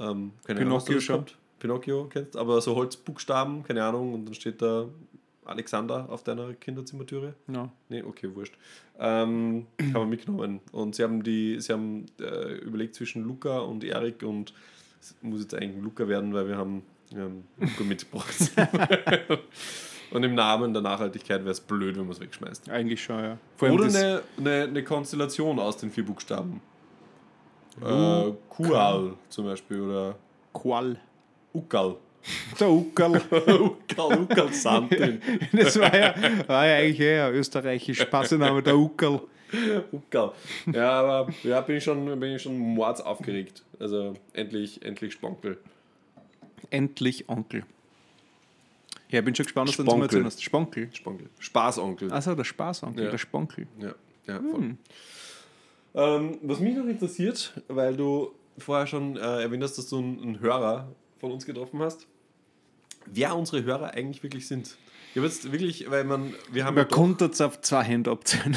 Ähm, 0.00 0.32
keine 0.44 0.60
Ahnung, 0.60 0.72
Pinocchio 0.78 0.94
das 0.94 1.04
schon. 1.04 1.16
kommt. 1.16 1.38
Pinocchio 1.58 2.04
kennst 2.06 2.36
aber 2.36 2.60
so 2.60 2.74
Holzbuchstaben, 2.74 3.62
keine 3.62 3.84
Ahnung, 3.84 4.14
und 4.14 4.24
dann 4.24 4.34
steht 4.34 4.62
da 4.62 4.86
Alexander 5.44 6.06
auf 6.08 6.24
deiner 6.24 6.54
Kinderzimmertüre. 6.54 7.34
Ja. 7.52 7.70
Nee, 7.88 8.02
okay, 8.02 8.34
wurscht. 8.34 8.56
Ähm, 8.98 9.66
haben 9.80 9.92
wir 9.92 10.06
mitgenommen. 10.06 10.60
Und 10.72 10.94
sie 10.94 11.02
haben 11.02 11.22
die, 11.22 11.60
sie 11.60 11.72
haben 11.72 12.06
äh, 12.20 12.54
überlegt 12.54 12.94
zwischen 12.94 13.24
Luca 13.24 13.58
und 13.60 13.84
Erik 13.84 14.22
und 14.22 14.54
es 15.00 15.14
muss 15.22 15.40
jetzt 15.42 15.54
eigentlich 15.54 15.82
Luca 15.82 16.08
werden, 16.08 16.32
weil 16.34 16.48
wir 16.48 16.56
haben, 16.56 16.82
wir 17.10 17.24
haben 17.24 17.44
Luca 17.58 17.84
mitgebracht. 17.84 18.52
und 20.10 20.22
im 20.22 20.34
Namen 20.34 20.72
der 20.72 20.82
Nachhaltigkeit 20.82 21.40
wäre 21.40 21.52
es 21.52 21.60
blöd, 21.60 21.96
wenn 21.96 22.04
man 22.04 22.12
es 22.12 22.20
wegschmeißt. 22.20 22.70
Eigentlich 22.70 23.02
schon, 23.02 23.22
ja. 23.22 23.38
Oder 23.60 23.84
eine, 23.84 24.22
eine, 24.38 24.62
eine 24.64 24.84
Konstellation 24.84 25.58
aus 25.58 25.78
den 25.78 25.90
vier 25.90 26.04
Buchstaben. 26.04 26.60
Äh, 27.82 28.32
Kual 28.48 29.14
zum 29.28 29.44
Beispiel 29.46 29.80
oder 29.80 30.16
Qual. 30.52 30.96
Ukal. 31.52 31.96
Der 32.58 32.68
Uckerl. 32.70 33.20
Ukal, 33.60 34.20
Ukal 34.22 34.52
Santin. 34.52 35.20
Das 35.52 35.78
war 35.80 35.94
ja, 35.96 36.14
war 36.46 36.66
ja 36.66 36.76
eigentlich 36.76 37.00
eher 37.00 37.32
österreichisch 37.32 38.04
Passename, 38.04 38.62
der 38.62 38.76
Uckerl. 38.76 39.20
Ukal. 39.90 40.32
Ja, 40.72 40.90
aber 41.00 41.32
ja, 41.42 41.60
bin 41.62 41.76
ich 41.76 41.84
schon, 41.84 42.04
bin 42.20 42.34
ich 42.36 42.42
schon 42.42 42.56
mords 42.58 43.00
aufgeregt. 43.00 43.62
Also 43.78 44.14
endlich, 44.34 44.84
endlich 44.84 45.14
Sponkel. 45.14 45.58
Endlich 46.68 47.28
Onkel. 47.28 47.64
Ja, 49.08 49.18
ich 49.18 49.24
bin 49.24 49.34
schon 49.34 49.44
gespannt, 49.46 49.70
was 49.70 49.76
du 49.76 49.82
uns 49.82 49.92
mal 49.94 50.02
erzählen 50.02 50.24
hast. 50.26 50.42
Sponkel. 50.42 50.88
Sponkel. 50.92 51.28
Spaßonkel. 51.40 52.12
Achso, 52.12 52.34
der 52.34 52.44
Spaßonkel, 52.44 53.04
Ja. 53.06 53.10
der 53.10 53.18
Sponkel. 53.18 53.66
Ja, 53.80 53.94
ja 54.28 54.40
voll. 54.40 54.76
Ähm, 55.94 56.38
was 56.42 56.60
mich 56.60 56.76
noch 56.76 56.86
interessiert, 56.86 57.52
weil 57.68 57.96
du 57.96 58.32
vorher 58.58 58.86
schon 58.86 59.16
äh, 59.16 59.42
erwähnt 59.42 59.62
hast, 59.62 59.76
dass 59.78 59.88
du 59.88 59.98
einen, 59.98 60.20
einen 60.22 60.40
Hörer 60.40 60.88
von 61.18 61.32
uns 61.32 61.44
getroffen 61.46 61.80
hast. 61.80 62.06
wer 63.06 63.34
unsere 63.36 63.64
Hörer 63.64 63.94
eigentlich 63.94 64.22
wirklich 64.22 64.46
sind. 64.46 64.76
Ich 65.10 65.16
habe 65.16 65.26
jetzt 65.26 65.50
wirklich, 65.50 65.90
weil 65.90 66.04
man, 66.04 66.34
wir 66.52 66.64
haben 66.64 66.74
Man 66.76 66.84
ja 66.88 66.88
konnte 66.96 67.24
es 67.26 67.40
auf 67.40 67.60
zwei 67.62 67.82
Hände 67.82 68.10
abzählen. 68.12 68.56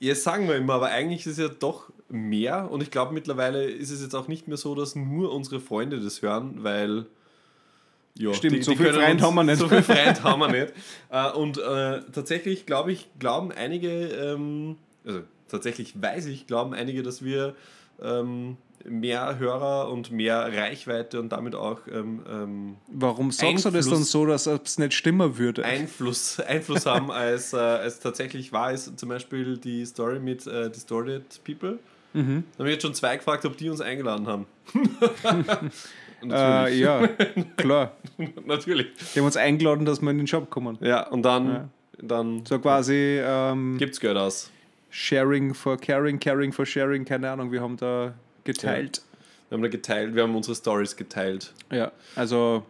jetzt 0.00 0.24
sagen 0.24 0.48
wir 0.48 0.56
immer, 0.56 0.74
aber 0.74 0.86
eigentlich 0.88 1.20
ist 1.26 1.32
es 1.32 1.38
ja 1.38 1.48
doch 1.48 1.90
mehr 2.08 2.70
und 2.70 2.82
ich 2.82 2.90
glaube 2.90 3.12
mittlerweile 3.14 3.64
ist 3.64 3.90
es 3.90 4.00
jetzt 4.02 4.14
auch 4.14 4.26
nicht 4.28 4.48
mehr 4.48 4.56
so, 4.56 4.74
dass 4.74 4.96
nur 4.96 5.32
unsere 5.32 5.60
Freunde 5.60 6.00
das 6.00 6.22
hören, 6.22 6.64
weil 6.64 7.06
ja, 8.16 8.34
Stimmt, 8.34 8.64
so 8.64 8.74
viel 8.74 8.86
können 8.86 8.98
Freund 9.00 9.12
uns- 9.14 9.22
haben 9.22 9.34
wir 9.36 9.44
nicht. 9.44 9.58
So 9.58 9.68
viel 9.68 9.82
Freund 9.82 10.22
haben 10.24 10.40
wir 10.40 10.48
nicht. 10.48 10.72
Äh, 11.10 11.30
Und 11.30 11.58
äh, 11.58 12.00
tatsächlich 12.12 12.66
glaube 12.66 12.90
ich, 12.90 13.08
glauben 13.20 13.52
einige, 13.52 14.08
ähm, 14.08 14.76
also 15.06 15.20
tatsächlich 15.48 16.00
weiß 16.00 16.26
ich, 16.26 16.46
glauben 16.46 16.74
einige, 16.74 17.02
dass 17.02 17.24
wir 17.24 17.54
ähm, 18.02 18.56
mehr 18.84 19.38
Hörer 19.38 19.90
und 19.90 20.12
mehr 20.12 20.52
Reichweite 20.52 21.18
und 21.20 21.30
damit 21.30 21.54
auch 21.56 21.80
ähm, 21.92 22.20
ähm, 22.30 22.76
Warum 22.86 23.32
sagst 23.32 23.64
du 23.64 23.70
das 23.70 23.86
dann 23.86 23.94
Einfluss- 23.96 24.10
so, 24.12 24.24
dass 24.26 24.46
es 24.46 24.78
nicht 24.78 24.94
stimmen 24.94 25.36
würde? 25.36 25.64
Einfluss, 25.64 26.38
Einfluss 26.40 26.86
haben, 26.86 27.10
als, 27.10 27.52
äh, 27.52 27.56
als 27.56 27.98
tatsächlich 28.00 28.52
wahr 28.52 28.72
ist. 28.72 28.98
Zum 28.98 29.08
Beispiel 29.08 29.58
die 29.58 29.84
Story 29.84 30.20
mit 30.20 30.46
äh, 30.46 30.70
Distorted 30.70 31.24
People. 31.44 31.78
Mhm. 32.14 32.44
Da 32.52 32.58
haben 32.60 32.66
wir 32.66 32.72
jetzt 32.72 32.82
schon 32.82 32.94
zwei 32.94 33.16
gefragt, 33.16 33.44
ob 33.44 33.56
die 33.56 33.68
uns 33.68 33.80
eingeladen 33.80 34.26
haben. 34.26 34.46
Äh, 36.20 36.76
ja, 36.80 37.06
klar. 37.56 37.92
natürlich. 38.44 38.88
Die 39.14 39.20
haben 39.20 39.26
uns 39.26 39.36
eingeladen, 39.36 39.84
dass 39.84 40.00
wir 40.02 40.10
in 40.10 40.18
den 40.18 40.26
Shop 40.26 40.50
kommen. 40.50 40.76
Ja, 40.80 41.06
und 41.08 41.22
dann, 41.22 41.46
Ja. 41.48 41.68
dann 42.02 42.44
So 42.44 42.58
quasi 42.58 43.20
ähm, 43.22 43.76
gibt's 43.78 44.00
Geld 44.00 44.16
aus. 44.16 44.50
Sharing 44.90 45.54
for 45.54 45.76
Caring, 45.76 46.18
Caring 46.18 46.52
for 46.52 46.64
Sharing, 46.66 47.04
keine 47.04 47.30
Ahnung, 47.30 47.52
wir 47.52 47.60
haben 47.60 47.76
da 47.76 48.14
geteilt. 48.44 49.02
Wir 49.48 49.56
haben 49.56 49.62
da 49.62 49.68
geteilt, 49.68 50.14
wir 50.14 50.22
haben 50.22 50.34
unsere 50.36 50.54
Stories 50.54 50.96
geteilt. 50.96 51.52
Ja, 51.70 51.92
also 52.14 52.64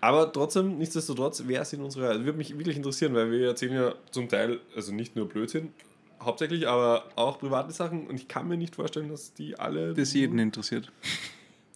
Aber 0.00 0.30
trotzdem, 0.30 0.76
nichtsdestotrotz, 0.76 1.44
wer 1.46 1.64
sind 1.64 1.80
unsere 1.80 2.04
Hörer? 2.04 2.14
Das 2.16 2.24
würde 2.26 2.36
mich 2.36 2.58
wirklich 2.58 2.76
interessieren, 2.76 3.14
weil 3.14 3.30
wir 3.30 3.48
erzählen 3.48 3.72
ja 3.74 3.94
zum 4.10 4.28
Teil, 4.28 4.60
also 4.76 4.92
nicht 4.92 5.16
nur 5.16 5.26
Blödsinn, 5.28 5.72
hauptsächlich, 6.20 6.68
aber 6.68 7.04
auch 7.16 7.38
private 7.38 7.72
Sachen 7.72 8.06
und 8.06 8.16
ich 8.16 8.28
kann 8.28 8.46
mir 8.46 8.58
nicht 8.58 8.76
vorstellen, 8.76 9.08
dass 9.08 9.32
die 9.32 9.58
alle. 9.58 9.94
das 9.94 10.12
jeden 10.12 10.38
interessiert. 10.38 10.92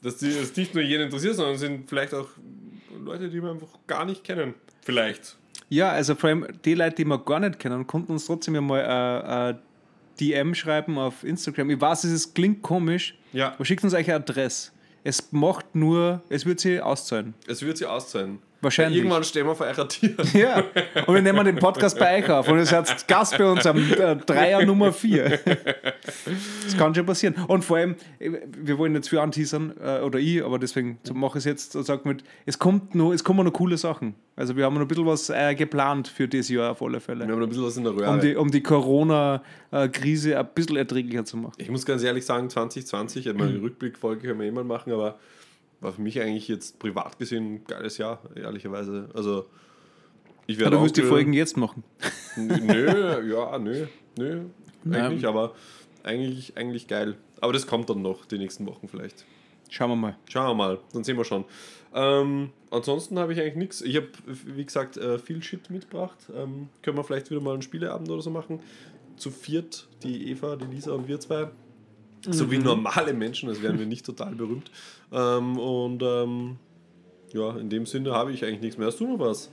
dass 0.02 0.18
die 0.18 0.28
es 0.28 0.54
nicht 0.56 0.74
nur 0.74 0.84
jeden 0.84 1.04
interessiert, 1.04 1.36
sondern 1.36 1.54
es 1.54 1.60
sind 1.60 1.88
vielleicht 1.88 2.12
auch 2.12 2.28
Leute, 3.02 3.30
die 3.30 3.42
wir 3.42 3.50
einfach 3.50 3.78
gar 3.86 4.04
nicht 4.04 4.24
kennen. 4.24 4.52
Vielleicht. 4.82 5.37
Ja, 5.68 5.90
also 5.90 6.14
vor 6.14 6.28
allem 6.30 6.46
die 6.64 6.74
Leute, 6.74 6.96
die 6.96 7.04
wir 7.04 7.18
gar 7.18 7.40
nicht 7.40 7.58
kennen, 7.58 7.86
konnten 7.86 8.12
uns 8.12 8.26
trotzdem 8.26 8.54
ja 8.54 8.60
mal 8.60 8.80
äh, 8.80 9.50
äh, 9.50 9.54
DM 10.20 10.54
schreiben 10.54 10.98
auf 10.98 11.24
Instagram. 11.24 11.70
Ich 11.70 11.80
weiß, 11.80 12.04
es 12.04 12.32
klingt 12.34 12.62
komisch, 12.62 13.16
Ja. 13.32 13.52
aber 13.52 13.64
schickt 13.64 13.84
uns 13.84 13.94
euch 13.94 14.06
eine 14.08 14.16
Adresse. 14.16 14.72
Es 15.04 15.30
macht 15.32 15.74
nur, 15.74 16.22
es 16.28 16.44
wird 16.46 16.60
sie 16.60 16.80
auszahlen. 16.80 17.34
Es 17.46 17.62
wird 17.62 17.76
sie 17.78 17.86
auszahlen. 17.86 18.38
Wahrscheinlich. 18.60 18.98
Irgendwann 18.98 19.22
stehen 19.22 19.46
wir 19.46 19.54
vor 19.54 19.66
eurer 19.66 19.88
Tür. 19.88 20.10
Ja, 20.34 20.64
und 21.06 21.14
wir 21.14 21.22
nehmen 21.22 21.44
den 21.44 21.56
Podcast 21.56 21.98
bei 21.98 22.18
euch 22.18 22.30
auf 22.30 22.48
und 22.48 22.58
ihr 22.58 22.66
seid 22.66 23.06
Gast 23.06 23.38
bei 23.38 23.44
uns 23.44 23.66
am 23.66 23.78
äh, 23.92 24.16
Dreier 24.16 24.64
Nummer 24.64 24.92
4. 24.92 25.38
Das 26.64 26.76
kann 26.76 26.94
schon 26.94 27.06
passieren. 27.06 27.34
Und 27.46 27.64
vor 27.64 27.76
allem, 27.76 27.96
wir 28.18 28.78
wollen 28.78 28.94
jetzt 28.94 29.08
viel 29.08 29.20
anteasern, 29.20 29.74
äh, 29.80 30.00
oder 30.00 30.18
ich, 30.18 30.44
aber 30.44 30.58
deswegen 30.58 30.98
mache 31.14 31.38
ich 31.38 31.42
es 31.42 31.44
jetzt 31.44 31.76
und 31.76 31.84
sage 31.84 32.02
mit, 32.08 32.24
es, 32.46 32.58
kommt 32.58 32.94
noch, 32.94 33.12
es 33.12 33.22
kommen 33.22 33.44
noch 33.44 33.52
coole 33.52 33.76
Sachen. 33.76 34.14
Also 34.34 34.56
wir 34.56 34.64
haben 34.64 34.74
noch 34.74 34.82
ein 34.82 34.88
bisschen 34.88 35.06
was 35.06 35.30
äh, 35.30 35.54
geplant 35.54 36.08
für 36.08 36.28
dieses 36.28 36.48
Jahr 36.48 36.72
auf 36.72 36.82
alle 36.82 37.00
Fälle. 37.00 37.26
Wir 37.26 37.34
haben 37.34 37.42
ein 37.42 37.48
bisschen 37.48 37.64
was 37.64 37.76
in 37.76 37.84
der 37.84 37.94
Röhre. 37.94 38.10
Um 38.10 38.20
die, 38.20 38.36
um 38.36 38.50
die 38.50 38.62
Corona-Krise 38.62 40.38
ein 40.38 40.48
bisschen 40.54 40.76
erträglicher 40.76 41.24
zu 41.24 41.36
machen. 41.36 41.54
Ich 41.58 41.70
muss 41.70 41.86
ganz 41.86 42.02
ehrlich 42.02 42.24
sagen, 42.24 42.50
2020, 42.50 43.26
ich 43.26 43.34
meine, 43.34 43.60
Rückblickfolge 43.60 44.28
können 44.28 44.40
wir 44.40 44.46
eh 44.46 44.50
mal 44.50 44.64
machen, 44.64 44.92
aber 44.92 45.18
war 45.80 45.92
für 45.92 46.02
mich 46.02 46.20
eigentlich 46.20 46.48
jetzt 46.48 46.78
privat 46.78 47.18
gesehen 47.18 47.54
ein 47.54 47.64
geiles 47.64 47.98
Jahr, 47.98 48.20
ehrlicherweise. 48.34 49.08
Also, 49.14 49.46
ich 50.46 50.58
werde 50.58 50.72
du 50.72 50.78
auch 50.78 50.82
willst 50.82 50.96
die 50.96 51.02
Folgen 51.02 51.32
jetzt 51.32 51.56
machen. 51.56 51.84
Nö, 52.36 53.30
ja, 53.30 53.58
nö, 53.58 53.86
nö, 54.16 54.44
eigentlich, 54.90 55.26
aber 55.26 55.54
eigentlich, 56.02 56.56
eigentlich 56.56 56.88
geil. 56.88 57.16
Aber 57.40 57.52
das 57.52 57.66
kommt 57.66 57.90
dann 57.90 58.02
noch, 58.02 58.24
die 58.24 58.38
nächsten 58.38 58.66
Wochen 58.66 58.88
vielleicht. 58.88 59.24
Schauen 59.70 59.90
wir 59.90 59.96
mal. 59.96 60.16
Schauen 60.28 60.48
wir 60.48 60.54
mal, 60.54 60.78
dann 60.92 61.04
sehen 61.04 61.16
wir 61.16 61.24
schon. 61.24 61.44
Ähm, 61.94 62.50
ansonsten 62.70 63.18
habe 63.18 63.32
ich 63.32 63.40
eigentlich 63.40 63.56
nichts. 63.56 63.82
Ich 63.82 63.96
habe, 63.96 64.08
wie 64.26 64.64
gesagt, 64.64 64.96
äh, 64.96 65.18
viel 65.18 65.42
Shit 65.42 65.70
mitgebracht. 65.70 66.18
Ähm, 66.34 66.68
können 66.82 66.96
wir 66.96 67.04
vielleicht 67.04 67.30
wieder 67.30 67.40
mal 67.40 67.52
einen 67.52 67.62
Spieleabend 67.62 68.10
oder 68.10 68.22
so 68.22 68.30
machen. 68.30 68.60
Zu 69.16 69.30
viert, 69.30 69.88
die 70.02 70.30
Eva, 70.30 70.56
die 70.56 70.66
Lisa 70.66 70.92
und 70.92 71.08
wir 71.08 71.20
zwei. 71.20 71.50
So 72.30 72.44
Mhm. 72.44 72.50
wie 72.50 72.58
normale 72.58 73.12
Menschen, 73.14 73.48
als 73.48 73.62
wären 73.62 73.78
wir 73.78 73.86
nicht 73.86 74.04
total 74.06 74.34
berühmt. 74.34 74.70
Ähm, 75.12 75.58
und 75.58 76.02
ähm, 76.02 76.56
ja, 77.32 77.56
in 77.56 77.68
dem 77.70 77.86
Sinne 77.86 78.12
habe 78.12 78.32
ich 78.32 78.44
eigentlich 78.44 78.60
nichts 78.60 78.78
mehr. 78.78 78.86
Hast 78.88 79.00
du 79.00 79.06
noch 79.06 79.18
was? 79.18 79.50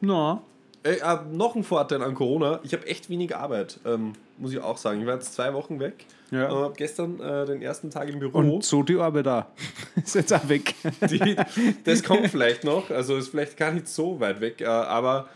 Na, 0.00 0.40
Ey, 0.82 0.98
äh, 0.98 1.16
noch 1.32 1.54
ein 1.56 1.64
Vorteil 1.64 2.02
an 2.02 2.14
Corona, 2.14 2.60
ich 2.62 2.74
habe 2.74 2.86
echt 2.86 3.08
wenig 3.08 3.34
Arbeit, 3.34 3.80
ähm, 3.86 4.12
muss 4.36 4.52
ich 4.52 4.60
auch 4.60 4.76
sagen. 4.76 5.00
Ich 5.00 5.06
war 5.06 5.14
jetzt 5.14 5.32
zwei 5.32 5.54
Wochen 5.54 5.80
weg. 5.80 6.04
Ja. 6.30 6.50
und 6.50 6.58
habe 6.64 6.74
gestern 6.76 7.20
äh, 7.20 7.46
den 7.46 7.62
ersten 7.62 7.90
Tag 7.90 8.08
im 8.10 8.18
Büro. 8.18 8.36
und 8.38 8.62
so 8.64 8.82
die 8.82 8.96
Arbeit 8.96 9.24
da. 9.26 9.46
Ist 10.04 10.14
jetzt 10.16 10.32
auch 10.34 10.46
weg. 10.48 10.74
Die, 11.08 11.36
das 11.84 12.02
kommt 12.02 12.26
vielleicht 12.28 12.64
noch, 12.64 12.90
also 12.90 13.16
ist 13.16 13.28
vielleicht 13.28 13.56
gar 13.56 13.70
nicht 13.70 13.86
so 13.88 14.18
weit 14.20 14.40
weg, 14.40 14.60
äh, 14.60 14.64
aber, 14.66 15.28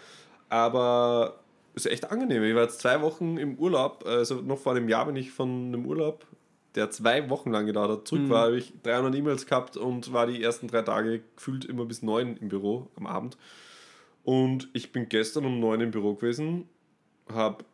aber 0.49 1.35
ist 1.75 1.87
echt 1.87 2.11
angenehm. 2.11 2.43
Ich 2.43 2.55
war 2.55 2.63
jetzt 2.65 2.81
zwei 2.81 3.01
Wochen 3.01 3.37
im 3.39 3.55
Urlaub, 3.57 4.05
also 4.07 4.37
noch 4.37 4.59
vor 4.59 4.73
einem 4.75 4.89
Jahr 4.89 5.07
bin 5.07 5.17
ich 5.17 5.31
von 5.31 5.49
einem 5.69 5.87
Urlaub, 5.87 6.25
der 6.75 6.91
zwei 6.91 7.29
Wochen 7.31 7.51
lang 7.51 7.67
gedauert 7.67 7.91
hat, 7.91 8.09
zurück 8.09 8.29
war, 8.29 8.47
habe 8.47 8.59
ich 8.59 8.73
300 8.83 9.15
E-Mails 9.15 9.47
gehabt 9.47 9.77
und 9.77 10.13
war 10.13 10.27
die 10.27 10.43
ersten 10.43 10.69
drei 10.69 10.83
Tage 10.83 11.23
gefühlt 11.37 11.65
immer 11.65 11.85
bis 11.85 12.03
neun 12.03 12.37
im 12.37 12.49
Büro 12.49 12.89
am 12.97 13.07
Abend. 13.07 13.37
Und 14.25 14.69
ich 14.75 14.93
bin 14.93 15.09
gestern 15.09 15.47
um 15.47 15.59
neun 15.59 15.81
im 15.81 15.91
Büro 15.91 16.15
gewesen, 16.15 16.69
habe 17.33 17.65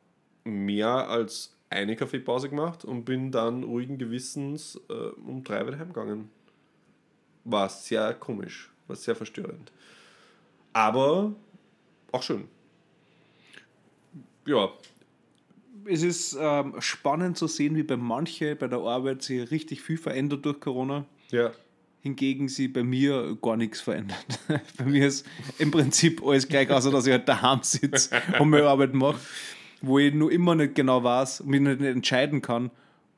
mehr 0.45 1.09
als 1.09 1.57
eine 1.71 1.97
Kaffeepause 1.97 2.49
gemacht 2.49 2.85
und 2.85 3.05
bin 3.05 3.33
dann 3.33 3.65
ruhigen 3.65 3.99
Gewissens 3.99 4.81
äh, 4.89 4.93
um 5.27 5.43
drei 5.43 5.67
wieder 5.67 5.79
heimgegangen 5.79 6.31
war 7.45 7.69
sehr 7.69 8.15
komisch, 8.15 8.71
war 8.87 8.97
sehr 8.97 9.15
verstörend. 9.15 9.71
Aber 10.73 11.35
auch 12.11 12.23
schön. 12.23 12.49
Ja, 14.47 14.71
Es 15.87 16.03
ist 16.03 16.37
ähm, 16.41 16.75
spannend 16.79 17.37
zu 17.37 17.47
sehen, 17.47 17.77
wie 17.77 17.83
bei 17.83 17.97
manchen 17.97 18.57
bei 18.59 18.67
der 18.69 18.79
Arbeit 18.79 19.23
sich 19.23 19.51
richtig 19.51 19.83
viel 19.83 19.99
verändert 19.99 20.45
durch 20.45 20.61
Corona. 20.61 21.05
ja. 21.31 21.53
Hingegen 22.01 22.49
sie 22.51 22.69
bei 22.69 22.83
mir 22.83 23.35
gar 23.41 23.57
nichts 23.57 23.81
verändert. 23.81 24.19
bei 24.77 24.85
mir 24.85 25.07
ist 25.07 25.25
im 25.59 25.71
Prinzip 25.71 26.23
alles 26.23 26.47
gleich, 26.47 26.69
außer 26.69 26.91
dass 26.91 27.07
ich 27.07 27.13
halt 27.13 27.27
daheim 27.27 27.61
sitze 27.63 28.11
und 28.39 28.51
meine 28.51 28.67
Arbeit 28.69 28.93
mache, 28.93 29.19
wo 29.81 29.99
ich 29.99 30.13
nur 30.13 30.31
immer 30.31 30.55
nicht 30.55 30.75
genau 30.75 31.03
weiß 31.03 31.41
und 31.41 31.49
mich 31.49 31.63
nicht 31.63 31.81
entscheiden 31.81 32.43
kann, 32.43 32.71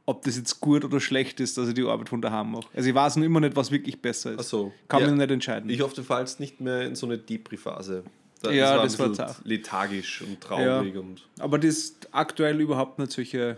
ob 0.04 0.22
das 0.22 0.36
jetzt 0.36 0.60
gut 0.60 0.84
oder 0.84 1.00
schlecht 1.00 1.40
ist, 1.40 1.58
dass 1.58 1.66
ich 1.66 1.74
die 1.74 1.82
Arbeit 1.82 2.08
von 2.10 2.22
daheim 2.22 2.52
mache. 2.52 2.68
Also 2.74 2.88
ich 2.88 2.94
weiß 2.94 3.16
noch 3.16 3.24
immer 3.24 3.40
nicht, 3.40 3.56
was 3.56 3.72
wirklich 3.72 4.00
besser 4.00 4.30
ist. 4.34 4.38
Ach 4.38 4.44
so. 4.44 4.72
Kann 4.86 5.00
Ja. 5.02 5.08
mich 5.08 5.16
nicht 5.16 5.30
entscheiden. 5.32 5.68
Ich 5.68 5.80
hoffe, 5.80 5.96
du 5.96 6.04
fallst 6.04 6.38
nicht 6.38 6.60
mehr 6.60 6.82
in 6.82 6.94
so 6.94 7.06
eine 7.06 7.18
Depri-Phase. 7.18 8.04
Da- 8.42 8.50
Ja, 8.50 8.82
das 8.82 8.98
war 8.98 9.08
bisschen 9.08 9.14
zart. 9.14 9.40
lethargisch 9.44 10.22
und 10.22 10.40
traurig 10.40 10.96
und 10.96 11.26
Aber 11.38 11.58
das 11.58 11.74
ist 11.76 12.08
aktuell 12.12 12.60
überhaupt 12.60 12.98
nicht 12.98 13.12
solche. 13.12 13.56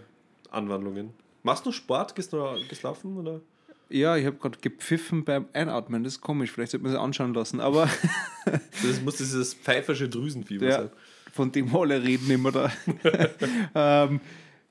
Anwandlungen. 0.50 1.10
Machst 1.42 1.66
du 1.66 1.72
Sport? 1.72 2.14
Gehst 2.14 2.32
du 2.32 2.56
laufen? 2.82 3.16
Oder? 3.18 3.40
Ja, 3.90 4.16
ich 4.16 4.26
habe 4.26 4.36
gerade 4.36 4.58
gepfiffen 4.60 5.24
beim 5.24 5.46
Einatmen. 5.52 6.04
Das 6.04 6.14
ist 6.14 6.20
komisch. 6.20 6.50
Vielleicht 6.52 6.72
sollte 6.72 6.84
man 6.84 6.92
sich 6.92 7.00
anschauen 7.00 7.34
lassen. 7.34 7.60
Aber 7.60 7.88
Das 8.44 9.00
muss 9.04 9.16
dieses 9.16 9.54
pfeifersche 9.54 10.08
Drüsenfieber 10.08 10.66
ja, 10.66 10.72
sein. 10.82 10.90
von 11.32 11.52
dem 11.52 11.74
alle 11.74 12.02
reden 12.02 12.30
immer 12.30 12.52
da. 12.52 12.70
ähm, 13.74 14.20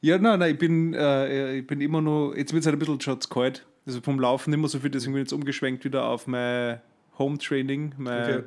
ja, 0.02 0.18
nein, 0.20 0.40
nein, 0.40 0.52
ich 0.54 0.58
bin, 0.60 0.94
äh, 0.94 1.58
ich 1.58 1.68
bin 1.68 1.82
immer 1.82 2.02
noch. 2.02 2.34
Jetzt 2.36 2.54
wird 2.54 2.62
es 2.62 2.68
halt 2.68 2.76
ein 2.76 2.80
bisschen 2.80 3.02
schon 3.02 3.20
kalt. 3.30 3.66
Also 3.86 4.02
vom 4.02 4.20
Laufen 4.20 4.60
mehr 4.60 4.70
so 4.70 4.80
viel, 4.80 4.90
deswegen 4.90 5.14
bin 5.14 5.22
ich 5.22 5.28
jetzt 5.28 5.34
umgeschwenkt 5.34 5.84
wieder 5.86 6.06
auf 6.06 6.28
mein 6.28 6.82
Home 7.18 7.38
Training, 7.38 7.94
mein 7.98 8.24
Okay. 8.24 8.44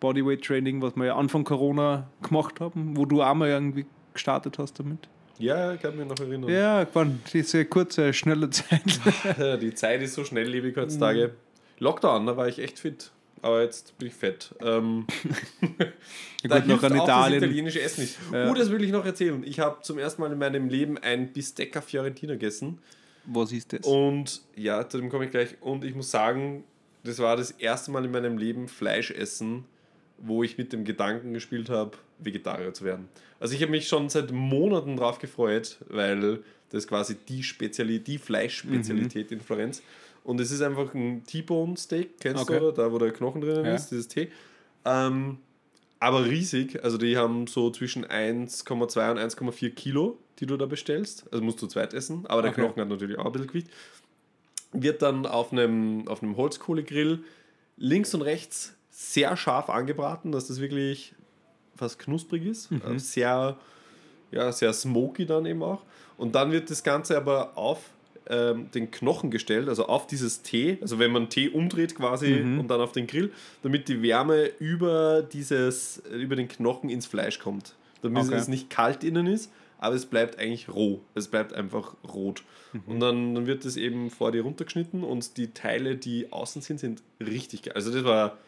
Bodyweight 0.00 0.42
Training, 0.44 0.82
was 0.82 0.94
wir 0.96 1.06
ja 1.06 1.16
Anfang 1.16 1.44
Corona 1.44 2.08
gemacht 2.22 2.60
haben, 2.60 2.96
wo 2.96 3.04
du 3.06 3.22
auch 3.22 3.34
mal 3.34 3.48
irgendwie 3.48 3.86
gestartet 4.12 4.58
hast 4.58 4.78
damit. 4.78 5.08
Ja, 5.38 5.74
ich 5.74 5.80
kann 5.82 5.96
mich 5.96 6.06
noch 6.06 6.18
erinnern. 6.18 6.48
Ja, 6.50 6.84
gewann, 6.84 7.20
diese 7.32 7.64
kurze, 7.66 8.12
schnelle 8.14 8.48
Zeit. 8.50 9.00
Ja, 9.38 9.56
Die 9.58 9.74
Zeit 9.74 10.00
ist 10.02 10.14
so 10.14 10.24
schnelllebig 10.24 10.76
heutzutage. 10.76 11.34
Lockdown, 11.78 12.26
da 12.26 12.36
war 12.36 12.48
ich 12.48 12.58
echt 12.58 12.78
fit. 12.78 13.10
Aber 13.42 13.62
jetzt 13.62 13.96
bin 13.98 14.08
ich 14.08 14.14
fett. 14.14 14.54
Ähm, 14.60 15.06
Ja, 16.42 16.58
gut, 16.58 16.68
noch 16.68 16.82
an 16.82 16.98
auch 16.98 17.04
Italien. 17.04 17.40
das 17.40 17.48
italienische 17.48 17.80
Essen 17.82 18.02
nicht. 18.02 18.18
Ja. 18.32 18.50
Oh, 18.50 18.54
das 18.54 18.70
will 18.70 18.82
ich 18.82 18.92
noch 18.92 19.04
erzählen. 19.04 19.42
Ich 19.44 19.60
habe 19.60 19.82
zum 19.82 19.98
ersten 19.98 20.22
Mal 20.22 20.32
in 20.32 20.38
meinem 20.38 20.68
Leben 20.68 20.96
ein 20.98 21.32
Bistecca 21.32 21.80
Fiorentina 21.80 22.34
gegessen. 22.34 22.78
Was 23.26 23.52
ist 23.52 23.72
das? 23.72 23.80
Und 23.84 24.42
ja, 24.54 24.88
zu 24.88 24.98
dem 24.98 25.10
komme 25.10 25.24
ich 25.26 25.30
gleich. 25.32 25.56
Und 25.60 25.84
ich 25.84 25.94
muss 25.94 26.10
sagen, 26.10 26.64
das 27.04 27.18
war 27.18 27.36
das 27.36 27.50
erste 27.50 27.90
Mal 27.90 28.04
in 28.04 28.10
meinem 28.12 28.38
Leben 28.38 28.68
Fleisch 28.68 29.10
essen, 29.10 29.64
wo 30.18 30.42
ich 30.42 30.58
mit 30.58 30.72
dem 30.72 30.84
Gedanken 30.84 31.32
gespielt 31.34 31.68
habe, 31.68 31.92
Vegetarier 32.18 32.72
zu 32.72 32.84
werden. 32.84 33.08
Also 33.40 33.54
ich 33.54 33.62
habe 33.62 33.70
mich 33.70 33.88
schon 33.88 34.08
seit 34.08 34.32
Monaten 34.32 34.96
drauf 34.96 35.18
gefreut, 35.18 35.78
weil 35.88 36.40
das 36.70 36.86
quasi 36.88 37.16
die 37.28 37.42
Spezialität, 37.42 38.06
die 38.06 38.18
Fleischspezialität 38.18 39.30
in 39.32 39.40
Florenz. 39.40 39.82
Und 40.24 40.40
es 40.40 40.50
ist 40.50 40.62
einfach 40.62 40.92
ein 40.94 41.22
T-Bone 41.24 41.76
Steak, 41.76 42.18
kennst 42.18 42.42
Okay. 42.42 42.58
du, 42.58 42.66
oder? 42.68 42.72
Da, 42.72 42.92
wo 42.92 42.98
der 42.98 43.12
Knochen 43.12 43.40
drinnen 43.40 43.66
Ja. 43.66 43.74
ist, 43.74 43.90
dieses 43.90 44.08
T. 44.08 44.28
Ähm, 44.84 45.38
aber 46.00 46.24
riesig, 46.26 46.82
also 46.82 46.98
die 46.98 47.16
haben 47.16 47.46
so 47.46 47.70
zwischen 47.70 48.04
1,2 48.04 49.10
und 49.12 49.18
1,4 49.18 49.70
Kilo, 49.70 50.18
die 50.40 50.46
du 50.46 50.56
da 50.56 50.66
bestellst. 50.66 51.24
Also 51.32 51.44
musst 51.44 51.62
du 51.62 51.66
zweit 51.66 51.94
essen, 51.94 52.26
aber 52.26 52.42
der 52.42 52.50
Okay. 52.50 52.62
Knochen 52.62 52.80
hat 52.82 52.88
natürlich 52.88 53.18
auch 53.18 53.26
ein 53.26 53.32
bisschen 53.32 53.48
Gewicht. 53.48 53.68
Wird 54.72 55.00
dann 55.02 55.26
auf 55.26 55.52
einem, 55.52 56.06
auf 56.08 56.22
einem 56.22 56.36
Holzkohlegrill 56.36 57.20
links 57.76 58.12
und 58.14 58.22
rechts 58.22 58.75
sehr 58.98 59.36
scharf 59.36 59.68
angebraten, 59.68 60.32
dass 60.32 60.46
das 60.48 60.58
wirklich 60.58 61.12
fast 61.76 61.98
knusprig 61.98 62.46
ist. 62.46 62.70
Äh, 62.72 62.98
Sehr, 62.98 63.58
ja, 64.30 64.52
sehr 64.52 64.72
smoky 64.72 65.26
dann 65.26 65.44
eben 65.44 65.62
auch. 65.62 65.82
Und 66.16 66.34
dann 66.34 66.50
wird 66.50 66.70
das 66.70 66.82
Ganze 66.82 67.14
aber 67.18 67.58
auf 67.58 67.90
ähm, 68.28 68.70
den 68.70 68.90
Knochen 68.90 69.30
gestellt, 69.30 69.68
also 69.68 69.86
auf 69.86 70.06
dieses 70.06 70.40
Tee, 70.40 70.78
also 70.80 70.98
wenn 70.98 71.12
man 71.12 71.28
Tee 71.28 71.50
umdreht 71.50 71.94
quasi 71.94 72.40
und 72.58 72.68
dann 72.68 72.80
auf 72.80 72.92
den 72.92 73.06
Grill, 73.06 73.30
damit 73.62 73.86
die 73.88 74.00
Wärme 74.00 74.46
über, 74.58 75.22
dieses, 75.22 76.02
über 76.10 76.34
den 76.34 76.48
Knochen 76.48 76.88
ins 76.88 77.04
Fleisch 77.04 77.38
kommt. 77.38 77.74
Damit 78.00 78.24
Okay. 78.24 78.34
es 78.36 78.48
nicht 78.48 78.70
kalt 78.70 79.04
innen 79.04 79.26
ist, 79.26 79.52
aber 79.78 79.94
es 79.94 80.06
bleibt 80.06 80.38
eigentlich 80.38 80.70
roh. 80.70 81.02
Es 81.14 81.28
bleibt 81.28 81.52
einfach 81.52 81.94
rot. 82.14 82.42
Und 82.86 83.00
dann, 83.00 83.34
dann 83.34 83.46
wird 83.46 83.64
es 83.66 83.76
eben 83.76 84.10
vor 84.10 84.32
dir 84.32 84.42
runtergeschnitten 84.42 85.04
und 85.04 85.36
die 85.36 85.52
Teile, 85.52 85.96
die 85.96 86.32
außen 86.32 86.62
sind, 86.62 86.80
sind 86.80 87.02
richtig 87.20 87.62
geil. 87.62 87.74
Also 87.74 87.92
das 87.92 88.04
war 88.04 88.38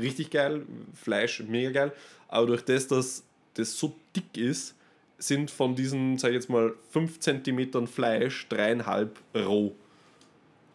richtig 0.00 0.30
geil, 0.30 0.62
Fleisch 0.94 1.42
mega 1.46 1.70
geil, 1.70 1.92
aber 2.28 2.46
durch 2.46 2.62
das, 2.62 2.88
dass 2.88 3.24
das 3.54 3.76
so 3.78 3.94
dick 4.16 4.36
ist, 4.36 4.74
sind 5.18 5.50
von 5.50 5.74
diesen, 5.74 6.16
sag 6.18 6.28
ich 6.30 6.36
jetzt 6.36 6.48
mal, 6.48 6.72
5 6.92 7.20
cm 7.20 7.86
Fleisch 7.86 8.48
dreieinhalb 8.48 9.18
roh. 9.34 9.74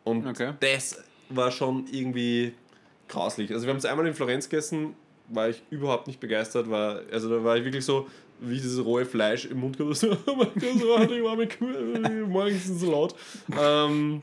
Und 0.03 0.25
Okay. 0.27 0.53
das 0.59 1.03
war 1.29 1.51
schon 1.51 1.87
irgendwie 1.91 2.53
grauslich. 3.07 3.51
Also 3.51 3.65
wir 3.65 3.71
haben 3.71 3.77
es 3.77 3.85
einmal 3.85 4.05
in 4.05 4.13
Florenz 4.13 4.47
gegessen, 4.47 4.93
war 5.29 5.49
ich 5.49 5.63
überhaupt 5.71 6.05
nicht 6.05 6.19
begeistert, 6.19 6.69
war, 6.69 7.01
also 7.11 7.29
da 7.29 7.43
war 7.43 7.57
ich 7.57 7.65
wirklich 7.65 7.83
so, 7.85 8.07
wie 8.39 8.55
dieses 8.55 8.83
rohe 8.83 9.05
Fleisch 9.05 9.45
im 9.45 9.59
Mund 9.61 9.77
gehabt, 9.77 9.95
so, 9.97 10.11
oh 10.27 10.35
mein 10.35 10.49
Gott, 10.53 10.79
so 10.79 10.99
hatte 10.99 11.15
ich 11.15 11.23
warme 11.23 11.47
Kuh, 11.47 12.27
morgens 12.27 12.65
ist 12.65 12.69
es 12.69 12.79
so 12.81 12.91
laut. 12.91 13.15
Ähm, 13.49 14.21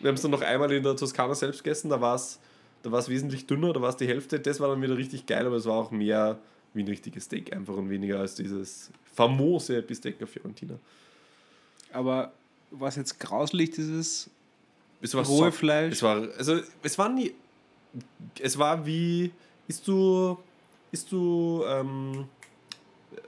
wir 0.00 0.08
haben 0.08 0.14
es 0.14 0.22
dann 0.22 0.30
noch 0.30 0.42
einmal 0.42 0.70
in 0.70 0.82
der 0.84 0.94
Toskana 0.94 1.34
selbst 1.34 1.64
gegessen, 1.64 1.88
da 1.90 2.00
war 2.00 2.14
es 2.14 2.38
da 2.82 2.92
war's 2.92 3.08
wesentlich 3.08 3.46
dünner, 3.46 3.72
da 3.72 3.80
war 3.82 3.88
es 3.90 3.96
die 3.96 4.06
Hälfte, 4.06 4.38
das 4.40 4.60
war 4.60 4.68
dann 4.68 4.80
wieder 4.82 4.96
richtig 4.96 5.26
geil, 5.26 5.46
aber 5.46 5.56
es 5.56 5.66
war 5.66 5.74
auch 5.74 5.90
mehr 5.90 6.38
wie 6.74 6.82
ein 6.82 6.88
richtiges 6.88 7.24
Steak 7.24 7.52
einfach 7.54 7.74
und 7.76 7.90
weniger 7.90 8.20
als 8.20 8.34
dieses 8.34 8.90
famose 9.14 9.82
Bistecca 9.82 10.26
Fiorentina. 10.26 10.78
Aber 11.92 12.32
was 12.70 12.96
jetzt 12.96 13.18
grauslich, 13.18 13.70
dieses 13.70 14.30
Es 15.00 15.14
war 15.14 15.24
rohe 15.24 15.46
so- 15.46 15.50
Fleisch. 15.52 15.94
Es 15.94 16.02
war, 16.02 16.28
also 16.36 16.60
es 16.82 16.98
war 16.98 17.08
nie, 17.08 17.34
es 18.40 18.58
war 18.58 18.84
wie, 18.86 19.32
isst 19.66 19.88
du, 19.88 20.36
isst 20.92 21.10
du 21.10 21.64
ähm, 21.66 22.26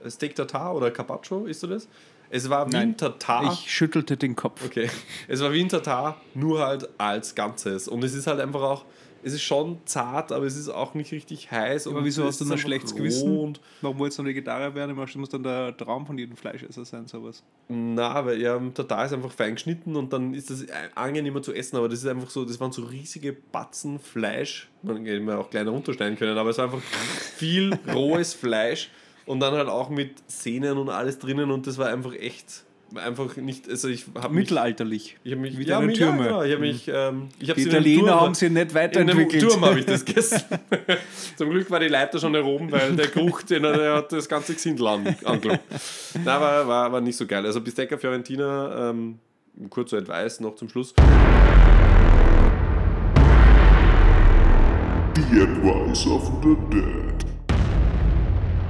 Steak 0.07 0.35
Tartar 0.35 0.75
oder 0.75 0.91
Carpaccio, 0.91 1.45
isst 1.45 1.63
du 1.63 1.67
das? 1.67 1.87
Es 2.29 2.49
war 2.49 2.71
wie 2.71 2.77
ein 2.77 2.95
Tartar. 2.95 3.51
Ich 3.51 3.69
schüttelte 3.69 4.15
den 4.15 4.37
Kopf. 4.37 4.63
Okay. 4.63 4.89
Es 5.27 5.41
war 5.41 5.51
wie 5.51 5.59
ein 5.61 5.67
Tatar, 5.67 6.21
nur 6.33 6.65
halt 6.65 6.87
als 6.97 7.35
Ganzes. 7.35 7.89
Und 7.89 8.03
es 8.05 8.13
ist 8.13 8.25
halt 8.27 8.39
einfach 8.39 8.61
auch, 8.61 8.85
es 9.23 9.33
ist 9.33 9.41
schon 9.41 9.79
zart, 9.85 10.31
aber 10.31 10.45
es 10.45 10.55
ist 10.55 10.69
auch 10.69 10.93
nicht 10.93 11.11
richtig 11.11 11.51
heiß. 11.51 11.87
Aber 11.87 12.03
wieso 12.03 12.23
es 12.23 12.29
hast 12.29 12.41
du 12.41 12.45
ist 12.45 12.51
ein 12.51 12.57
schlechtes 12.57 12.95
Gewissen? 12.95 13.37
Und, 13.37 13.61
Warum 13.81 13.99
wolltest 13.99 14.19
du 14.19 14.25
Vegetarier 14.25 14.73
werden? 14.73 14.95
Das 14.95 15.15
muss 15.15 15.29
dann 15.29 15.43
der 15.43 15.75
Traum 15.75 16.05
von 16.05 16.17
jedem 16.17 16.35
Fleischesser 16.35 16.85
sein, 16.85 17.07
sowas. 17.07 17.43
na, 17.67 18.25
weil 18.25 18.41
ja, 18.41 18.59
Tatar 18.73 19.05
ist 19.05 19.13
einfach 19.13 19.31
fein 19.31 19.55
geschnitten 19.55 19.95
und 19.95 20.11
dann 20.13 20.33
ist 20.33 20.49
das 20.49 20.65
angenehmer 20.95 21.41
zu 21.41 21.53
essen. 21.53 21.77
Aber 21.77 21.89
das 21.89 21.99
ist 21.99 22.07
einfach 22.07 22.29
so, 22.29 22.45
das 22.45 22.59
waren 22.59 22.71
so 22.71 22.83
riesige 22.83 23.33
Batzen 23.33 23.99
Fleisch. 23.99 24.69
Man 24.81 25.05
hätte 25.05 25.19
man 25.21 25.37
auch 25.37 25.49
kleiner 25.49 25.71
runterschneiden 25.71 26.17
können, 26.17 26.37
aber 26.37 26.49
es 26.49 26.57
war 26.57 26.65
einfach 26.65 26.81
viel 26.81 27.77
rohes 27.93 28.33
Fleisch 28.33 28.89
und 29.25 29.39
dann 29.39 29.53
halt 29.53 29.69
auch 29.69 29.89
mit 29.89 30.15
Sehnen 30.27 30.77
und 30.77 30.89
alles 30.89 31.19
drinnen 31.19 31.51
und 31.51 31.67
das 31.67 31.77
war 31.77 31.87
einfach 31.89 32.13
echt. 32.13 32.63
Einfach 32.95 33.37
nicht, 33.37 33.69
also 33.69 33.87
ich 33.87 34.05
habe 34.15 34.33
mich, 34.33 34.43
Mittelalterlich. 34.43 35.17
ich 35.23 35.31
hab 35.31 35.39
mich, 35.39 35.57
Wie 35.57 35.63
ja, 35.65 35.75
deine 35.75 35.87
mich, 35.87 35.97
ja, 35.97 36.07
Türme. 36.07 36.23
genau, 36.25 36.43
ich 36.43 36.51
habe 36.51 36.61
mich, 36.61 36.87
ähm, 36.93 37.29
ich 37.39 37.49
habe 37.49 37.61
Die 37.61 37.67
Italiener 37.67 38.19
haben 38.19 38.33
sie 38.33 38.49
nicht 38.49 38.69
In 38.69 38.73
weiterentwickelt. 38.73 39.41
dem 39.43 39.49
Turm 39.49 39.65
habe 39.65 39.79
ich 39.79 39.85
das 39.85 40.03
gegessen. 40.05 40.41
Zum 41.37 41.49
Glück 41.51 41.71
war 41.71 41.79
die 41.79 41.87
Leiter 41.87 42.19
schon 42.19 42.33
herum, 42.33 42.69
weil 42.71 42.95
der 42.95 43.07
Geruch, 43.07 43.43
den 43.43 43.63
er, 43.63 43.77
der 43.77 43.93
hat 43.95 44.11
das 44.11 44.27
ganze 44.27 44.53
Gesindel 44.55 44.87
an, 44.87 45.15
angelogen. 45.23 45.61
Nein, 46.15 46.25
war, 46.25 46.67
war, 46.67 46.91
war 46.91 47.01
nicht 47.01 47.15
so 47.15 47.25
geil. 47.25 47.45
Also 47.45 47.61
Bistecca 47.61 47.97
Fiorentina, 47.97 48.89
ähm, 48.89 49.19
kurzer 49.69 49.97
Advice 49.97 50.39
noch 50.41 50.55
zum 50.55 50.67
Schluss. 50.67 50.93
The 55.15 55.41
Advice 55.43 56.07
of 56.07 56.23
the 56.43 56.55
Dead. 56.69 57.25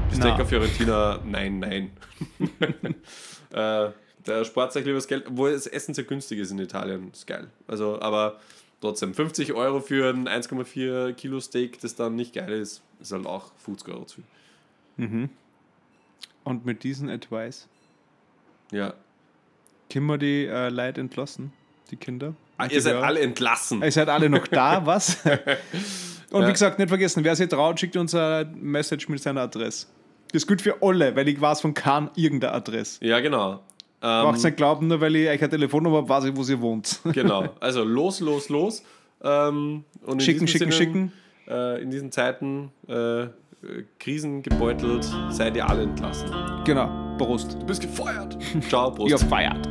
Bistecca 0.10 0.38
Na. 0.40 0.46
Fiorentina, 0.46 1.20
nein, 1.26 1.60
nein. 1.60 1.92
äh, 3.54 3.90
der 4.26 4.46
Sport 4.46 4.74
sagt 4.74 4.86
lieber 4.86 4.98
das 4.98 5.08
Geld, 5.08 5.26
obwohl 5.28 5.52
das 5.54 5.68
Essen 5.68 5.94
sehr 5.94 6.04
günstig 6.04 6.40
ist 6.40 6.52
in 6.52 6.60
Italien, 6.60 7.10
ist 7.12 7.28
geil. 7.28 7.48
Also, 7.68 8.02
aber 8.02 8.40
trotzdem, 8.82 9.14
50 9.14 9.54
Euro 9.54 9.80
für 9.80 10.10
ein 10.10 10.28
1,4 10.28 11.14
Kilo 11.14 11.40
Steak, 11.40 11.80
das 11.82 11.96
dann 11.96 12.16
nicht 12.16 12.34
geil 12.34 12.52
ist, 12.52 12.82
ist 13.00 13.12
halt 13.12 13.26
auch 13.26 13.52
50 13.58 13.94
Euro 13.94 14.06
zu 14.06 14.22
viel. 14.98 15.30
Und 16.44 16.66
mit 16.66 16.84
diesem 16.84 17.10
Advice 17.10 17.68
Ja. 18.72 18.94
können 19.92 20.06
wir 20.08 20.18
die 20.18 20.46
äh, 20.46 20.70
Leute 20.70 21.02
entlassen, 21.02 21.54
die 21.90 21.96
Kinder. 21.98 22.34
Ah, 22.58 22.68
ihr 22.68 22.82
seid 22.82 22.96
alle 22.96 23.20
entlassen. 23.22 23.82
Ihr 23.82 23.92
seid 23.92 24.10
alle 24.10 24.30
noch 24.30 24.48
da, 24.48 24.86
was? 24.86 25.18
Und 26.32 26.42
Ja. 26.44 26.48
wie 26.48 26.52
gesagt, 26.52 26.78
nicht 26.80 26.90
vergessen, 26.90 27.24
wer 27.24 27.36
sich 27.36 27.50
traut, 27.50 27.80
schickt 27.80 27.98
uns 27.98 28.14
eine 28.16 28.50
Message 28.56 29.10
mit 29.10 29.22
seiner 29.22 29.42
Adresse. 29.42 29.88
Das 30.32 30.48
gilt 30.48 30.62
für 30.62 30.82
alle, 30.82 31.16
weil 31.16 31.28
ich 31.28 31.42
weiß 31.42 31.62
von 31.62 31.74
keinem 31.74 32.10
irgendeine 32.16 32.54
Adresse. 32.54 33.04
Ja, 33.06 33.20
genau. 33.20 33.62
Braucht 34.02 34.38
Ähm, 34.38 34.44
nicht 34.44 34.58
glauben, 34.58 34.88
nur 34.88 35.00
weil 35.00 35.16
ich 35.16 35.30
euch 35.30 35.40
eine 35.40 35.50
Telefonnummer 35.50 35.98
habe, 35.98 36.10
weiß 36.10 36.24
ich, 36.26 36.36
wo 36.36 36.44
ihr 36.44 36.60
wohnt. 36.60 37.00
genau. 37.14 37.46
Also 37.60 37.84
los, 37.84 38.20
los, 38.20 38.50
los. 38.50 38.84
Ähm, 39.24 39.84
und 40.06 40.24
Schicken, 40.24 40.48
schicken, 40.48 40.72
Sinne, 40.72 41.12
Äh, 41.48 41.84
in 41.84 41.92
diesen 41.92 42.12
Zeiten 42.12 42.72
äh, 42.88 43.28
krisengebeutelt 44.00 45.08
seid 45.30 45.56
ihr 45.56 45.70
alle 45.70 45.84
entlassen. 45.84 46.32
Genau, 46.66 47.16
Prost. 47.18 47.54
Du 47.62 47.66
bist 47.66 47.82
gefeuert. 47.82 48.38
Ciao, 48.68 48.90
Prost. 48.96 49.12
Ihr 49.12 49.18
feiert. 49.20 49.68